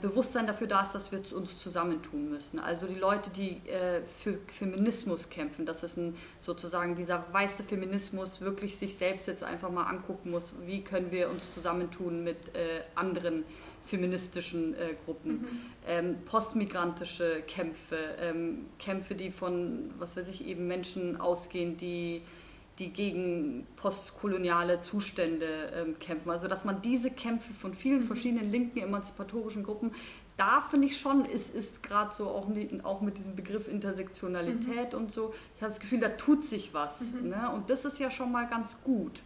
Bewusstsein 0.00 0.46
dafür 0.46 0.68
da 0.68 0.82
ist, 0.82 0.92
dass 0.92 1.10
wir 1.10 1.20
uns 1.34 1.58
zusammentun 1.58 2.30
müssen. 2.30 2.60
Also 2.60 2.86
die 2.86 2.94
Leute, 2.94 3.30
die 3.30 3.60
äh, 3.68 4.02
für 4.18 4.38
Feminismus 4.58 5.30
kämpfen, 5.30 5.66
dass 5.66 5.82
es 5.82 5.96
ein, 5.96 6.16
sozusagen 6.38 6.94
dieser 6.94 7.24
weiße 7.32 7.64
Feminismus 7.64 8.40
wirklich 8.40 8.76
sich 8.76 8.96
selbst 8.96 9.26
jetzt 9.26 9.42
einfach 9.42 9.70
mal 9.70 9.84
angucken 9.84 10.30
muss, 10.30 10.54
wie 10.64 10.82
können 10.82 11.10
wir 11.10 11.28
uns 11.28 11.52
zusammentun 11.52 12.22
mit 12.22 12.36
äh, 12.54 12.82
anderen 12.94 13.44
feministischen 13.86 14.74
äh, 14.74 14.94
Gruppen, 15.04 15.32
mhm. 15.32 15.48
ähm, 15.86 16.16
postmigrantische 16.24 17.42
Kämpfe, 17.46 17.96
ähm, 18.20 18.66
Kämpfe, 18.78 19.14
die 19.14 19.30
von, 19.30 19.92
was 19.98 20.16
weiß 20.16 20.28
ich, 20.28 20.46
eben 20.46 20.68
Menschen 20.68 21.20
ausgehen, 21.20 21.76
die 21.76 22.22
die 22.78 22.92
gegen 22.92 23.66
postkoloniale 23.76 24.80
Zustände 24.80 25.72
ähm, 25.76 25.98
kämpfen. 25.98 26.30
Also 26.30 26.48
dass 26.48 26.64
man 26.64 26.82
diese 26.82 27.10
Kämpfe 27.10 27.52
von 27.52 27.74
vielen 27.74 28.00
mhm. 28.00 28.06
verschiedenen 28.06 28.50
linken 28.50 28.80
emanzipatorischen 28.80 29.62
Gruppen, 29.62 29.92
da 30.36 30.60
finde 30.62 30.88
ich 30.88 30.98
schon, 30.98 31.24
ist, 31.24 31.54
ist 31.54 31.82
gerade 31.82 32.12
so 32.12 32.28
auch, 32.28 32.48
auch 32.82 33.00
mit 33.00 33.16
diesem 33.16 33.36
Begriff 33.36 33.68
Intersektionalität 33.68 34.92
mhm. 34.92 34.98
und 34.98 35.12
so, 35.12 35.32
ich 35.56 35.62
habe 35.62 35.72
das 35.72 35.80
Gefühl, 35.80 36.00
da 36.00 36.08
tut 36.08 36.44
sich 36.44 36.74
was. 36.74 37.12
Mhm. 37.12 37.28
Ne? 37.28 37.50
Und 37.54 37.70
das 37.70 37.84
ist 37.84 38.00
ja 38.00 38.10
schon 38.10 38.32
mal 38.32 38.48
ganz 38.48 38.76
gut. 38.82 39.22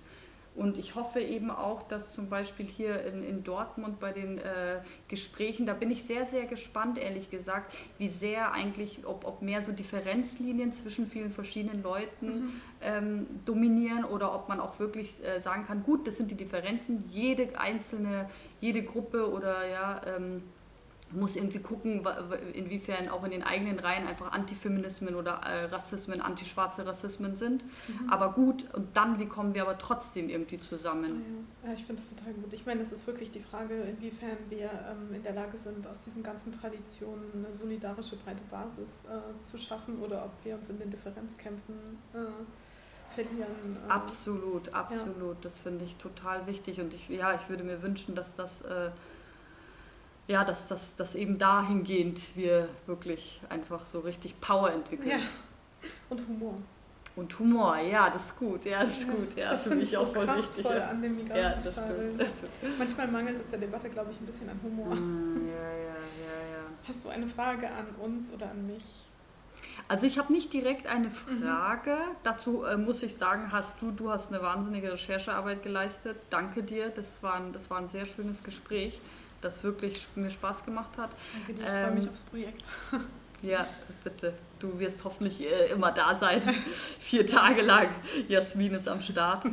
Und 0.59 0.76
ich 0.76 0.96
hoffe 0.96 1.20
eben 1.20 1.52
auch, 1.52 1.84
dass 1.84 2.11
zum 2.11 2.28
Beispiel 2.28 2.66
hier 2.66 3.04
in, 3.04 3.22
in 3.22 3.44
Dortmund 3.44 4.00
bei 4.00 4.11
den 4.11 4.38
äh, 4.38 4.80
Gesprächen, 5.06 5.66
da 5.66 5.72
bin 5.72 5.88
ich 5.88 6.02
sehr, 6.02 6.26
sehr 6.26 6.46
gespannt, 6.46 6.98
ehrlich 6.98 7.30
gesagt, 7.30 7.72
wie 7.98 8.09
sehr 8.09 8.50
eigentlich, 8.50 9.06
ob, 9.06 9.24
ob 9.24 9.40
mehr 9.40 9.62
so 9.62 9.70
Differenzlinien 9.70 10.72
zwischen 10.72 11.06
vielen 11.06 11.30
verschiedenen 11.30 11.80
Leuten 11.84 12.26
mhm. 12.26 12.52
ähm, 12.82 13.26
dominieren 13.44 14.04
oder 14.04 14.34
ob 14.34 14.48
man 14.48 14.59
auch 14.59 14.80
wirklich 14.80 15.24
äh, 15.24 15.40
sagen 15.40 15.64
kann, 15.64 15.84
gut, 15.84 16.09
das 16.09 16.16
sind 16.16 16.32
die 16.32 16.36
Differenzen, 16.36 17.04
jede 17.09 17.56
einzelne, 17.56 18.28
jede 18.61 18.82
Gruppe 18.82 19.30
oder 19.30 19.68
ja, 19.70 20.00
ähm, 20.16 20.42
muss 21.11 21.36
irgendwie 21.36 21.61
gucken, 21.61 22.06
inwiefern 22.52 23.09
auch 23.09 23.24
in 23.24 23.30
den 23.30 23.42
eigenen 23.42 23.78
Reihen 23.78 24.06
einfach 24.06 24.32
Antifeminismen 24.32 25.14
oder 25.14 25.40
äh, 25.42 25.64
Rassismen, 25.66 26.20
antischwarze 26.20 26.86
Rassismen 26.86 27.34
sind. 27.34 27.64
Mhm. 27.64 28.11
Aber 28.11 28.32
gut, 28.32 28.66
und 28.74 28.96
dann, 28.96 29.18
wie 29.18 29.26
kommen 29.26 29.54
wir 29.54 29.62
aber 29.62 29.78
trotzdem 29.78 30.28
irgendwie 30.28 30.59
zusammen? 30.59 31.22
Ja. 31.62 31.70
ja, 31.70 31.74
ich 31.74 31.84
finde 31.84 32.02
das 32.02 32.14
total 32.14 32.34
gut. 32.34 32.52
Ich 32.52 32.66
meine, 32.66 32.80
das 32.80 32.92
ist 32.92 33.06
wirklich 33.06 33.30
die 33.30 33.40
Frage, 33.40 33.74
inwiefern 33.74 34.36
wir 34.50 34.70
ähm, 34.70 35.14
in 35.14 35.22
der 35.22 35.32
Lage 35.32 35.56
sind, 35.59 35.86
aus 35.86 36.00
diesen 36.00 36.22
ganzen 36.22 36.52
Traditionen 36.52 37.24
eine 37.34 37.54
solidarische, 37.54 38.16
breite 38.16 38.42
Basis 38.50 39.04
äh, 39.04 39.40
zu 39.40 39.56
schaffen 39.56 39.98
oder 40.00 40.24
ob 40.24 40.32
wir 40.44 40.56
uns 40.56 40.68
in 40.68 40.78
den 40.78 40.90
Differenzkämpfen 40.90 41.74
äh, 42.12 43.14
verlieren. 43.14 43.76
Äh. 43.86 43.90
Absolut, 43.90 44.72
absolut. 44.74 45.36
Ja. 45.36 45.40
Das 45.42 45.61
finde 45.61 45.84
ich 45.84 45.96
total 45.96 46.46
wichtig. 46.46 46.80
Und 46.80 46.92
ich, 46.92 47.09
ja, 47.09 47.34
ich 47.34 47.48
würde 47.48 47.64
mir 47.64 47.82
wünschen, 47.82 48.14
dass 48.14 48.34
das 48.36 48.62
äh, 48.62 48.90
ja, 50.28 50.44
dass, 50.44 50.68
dass, 50.68 50.94
dass 50.96 51.14
eben 51.14 51.38
dahingehend 51.38 52.36
wir 52.36 52.68
wirklich 52.86 53.40
einfach 53.48 53.86
so 53.86 54.00
richtig 54.00 54.40
Power 54.40 54.70
entwickeln. 54.70 55.10
Ja. 55.10 55.88
Und 56.10 56.26
Humor. 56.28 56.54
Und 57.16 57.36
Humor, 57.38 57.78
ja, 57.78 58.10
das 58.10 58.26
ist 58.26 58.38
gut, 58.38 58.64
ja, 58.64 58.84
das 58.84 58.98
ist 58.98 59.10
gut, 59.10 59.34
ja, 59.36 59.50
das 59.50 59.64
finde 59.64 59.82
ich 59.82 59.96
auch 59.96 60.06
voll 60.06 60.28
wichtig. 60.36 60.64
Ja. 60.64 60.88
an 60.88 61.02
dem 61.02 61.26
ja, 61.26 61.54
das 61.54 61.72
stimmt. 61.72 62.22
Manchmal 62.78 63.08
mangelt 63.08 63.40
es 63.40 63.50
der 63.50 63.58
Debatte, 63.58 63.88
glaube 63.88 64.10
ich, 64.12 64.20
ein 64.20 64.26
bisschen 64.26 64.48
an 64.48 64.60
Humor. 64.62 64.94
Mm, 64.94 65.48
ja, 65.48 65.54
ja, 65.54 65.94
ja, 66.22 66.48
ja. 66.52 66.62
Hast 66.86 67.04
du 67.04 67.08
eine 67.08 67.26
Frage 67.26 67.66
an 67.68 67.86
uns 68.00 68.32
oder 68.32 68.50
an 68.50 68.66
mich? 68.68 68.84
Also 69.88 70.06
ich 70.06 70.18
habe 70.18 70.32
nicht 70.32 70.52
direkt 70.52 70.86
eine 70.86 71.08
mhm. 71.08 71.42
Frage. 71.42 71.90
Mhm. 71.90 72.16
Dazu 72.22 72.62
äh, 72.62 72.76
muss 72.76 73.02
ich 73.02 73.16
sagen, 73.16 73.50
hast 73.50 73.82
du, 73.82 73.90
du 73.90 74.10
hast 74.10 74.32
eine 74.32 74.42
wahnsinnige 74.42 74.92
Recherchearbeit 74.92 75.62
geleistet. 75.64 76.18
Danke 76.30 76.62
dir. 76.62 76.90
Das 76.90 77.20
war 77.22 77.34
ein, 77.34 77.52
das 77.52 77.68
war 77.68 77.78
ein 77.78 77.88
sehr 77.88 78.06
schönes 78.06 78.44
Gespräch 78.44 79.00
das 79.41 79.62
wirklich 79.62 80.07
mir 80.14 80.30
Spaß 80.30 80.64
gemacht 80.64 80.97
hat. 80.97 81.11
Danke 81.32 81.55
dir, 81.55 81.62
ich 81.62 81.68
ähm, 81.68 81.84
freue 81.84 81.95
mich 81.95 82.09
aufs 82.09 82.22
Projekt. 82.24 82.64
Ja, 83.43 83.68
bitte. 84.03 84.32
Du 84.59 84.80
wirst 84.80 85.05
hoffentlich 85.05 85.41
äh, 85.41 85.70
immer 85.70 85.93
da 85.93 86.18
sein. 86.18 86.41
Vier 86.99 87.24
Tage 87.24 87.62
lang. 87.62 87.89
Jasmin 88.26 88.74
ist 88.74 88.89
am 88.89 89.01
Start. 89.01 89.45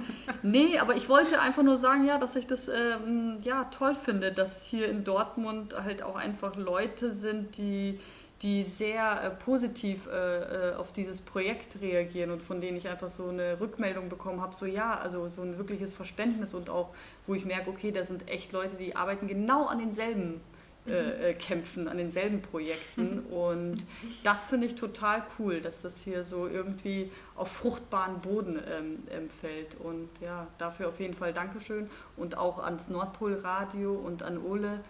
Nee, 0.42 0.80
aber 0.80 0.96
ich 0.96 1.08
wollte 1.08 1.40
einfach 1.40 1.62
nur 1.62 1.78
sagen, 1.78 2.06
ja, 2.06 2.18
dass 2.18 2.36
ich 2.36 2.48
das 2.48 2.68
ähm, 2.68 3.38
ja, 3.44 3.66
toll 3.66 3.94
finde, 3.94 4.32
dass 4.32 4.66
hier 4.66 4.90
in 4.90 5.04
Dortmund 5.04 5.76
halt 5.80 6.02
auch 6.02 6.16
einfach 6.16 6.56
Leute 6.56 7.12
sind, 7.12 7.58
die 7.58 8.00
die 8.42 8.64
sehr 8.64 9.24
äh, 9.24 9.30
positiv 9.32 10.08
äh, 10.08 10.72
äh, 10.72 10.76
auf 10.76 10.92
dieses 10.92 11.22
Projekt 11.22 11.82
reagieren 11.82 12.32
und 12.32 12.42
von 12.42 12.60
denen 12.60 12.78
ich 12.78 12.88
einfach 12.88 13.10
so 13.10 13.30
eine 13.30 13.60
Rückmeldung 13.60 14.10
bekommen 14.10 14.42
habe, 14.42 14.56
so 14.56 14.66
ja, 14.66 14.94
also 14.98 15.28
so 15.28 15.42
ein 15.42 15.58
wirkliches 15.58 15.94
Verständnis 15.94 16.54
und 16.54 16.70
auch, 16.70 16.90
wo 17.28 17.34
ich 17.34 17.46
merke, 17.46 17.70
okay, 17.70 17.92
da 17.92 18.06
sind 18.06 18.30
echt 18.30 18.52
Leute, 18.52 18.76
die 18.76 18.96
arbeiten 18.96 19.28
genau 19.28 19.68
an 19.68 19.80
denselben 19.80 20.42
äh, 20.88 20.92
mhm. 20.92 21.24
äh, 21.24 21.34
Kämpfen, 21.34 21.88
an 21.88 21.98
denselben 21.98 22.42
Projekten. 22.44 23.20
Und 23.32 23.84
das 24.24 24.46
finde 24.46 24.68
ich 24.68 24.76
total 24.76 25.24
cool, 25.40 25.60
dass 25.60 25.82
das 25.82 25.96
hier 26.04 26.24
so 26.24 26.48
irgendwie 26.48 27.12
auf 27.36 27.48
fruchtbaren 27.48 28.22
Boden 28.22 28.60
ähm, 28.70 29.00
ähm, 29.10 29.30
fällt. 29.42 29.76
Und 29.80 30.10
ja, 30.22 30.46
dafür 30.60 30.90
auf 30.90 31.00
jeden 31.00 31.16
Fall 31.16 31.34
Dankeschön. 31.34 31.90
Und 32.18 32.38
auch 32.38 32.60
ans 32.60 32.88
Nordpolradio 32.88 33.94
und 33.94 34.22
an 34.22 34.38
Ole 34.38 34.82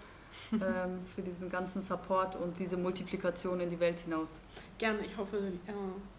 ähm, 0.53 0.99
für 1.13 1.21
diesen 1.21 1.49
ganzen 1.49 1.81
Support 1.81 2.35
und 2.35 2.57
diese 2.59 2.77
Multiplikation 2.77 3.59
in 3.59 3.69
die 3.69 3.79
Welt 3.79 3.99
hinaus. 3.99 4.31
Gerne, 4.77 4.99
ich 5.05 5.17
hoffe, 5.17 5.37
ja, 5.67 5.73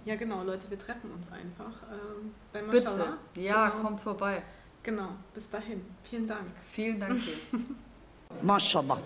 ja 0.05 0.17
genau, 0.17 0.43
Leute, 0.43 0.71
wir 0.71 0.79
treffen 0.79 1.11
uns 1.13 1.31
einfach 1.31 1.73
ähm, 1.91 2.33
bei. 2.53 2.63
Bitte, 2.63 3.19
ja, 3.35 3.69
genau. 3.69 3.83
kommt 3.83 4.01
vorbei. 4.01 4.43
Genau, 4.83 5.09
bis 5.35 5.49
dahin. 5.51 5.85
Vielen 6.05 6.29
Dank. 6.29 6.47
Vielen 6.73 7.01
Dank 7.01 7.21
dir. 7.21 7.59
Maschallah. 8.43 8.99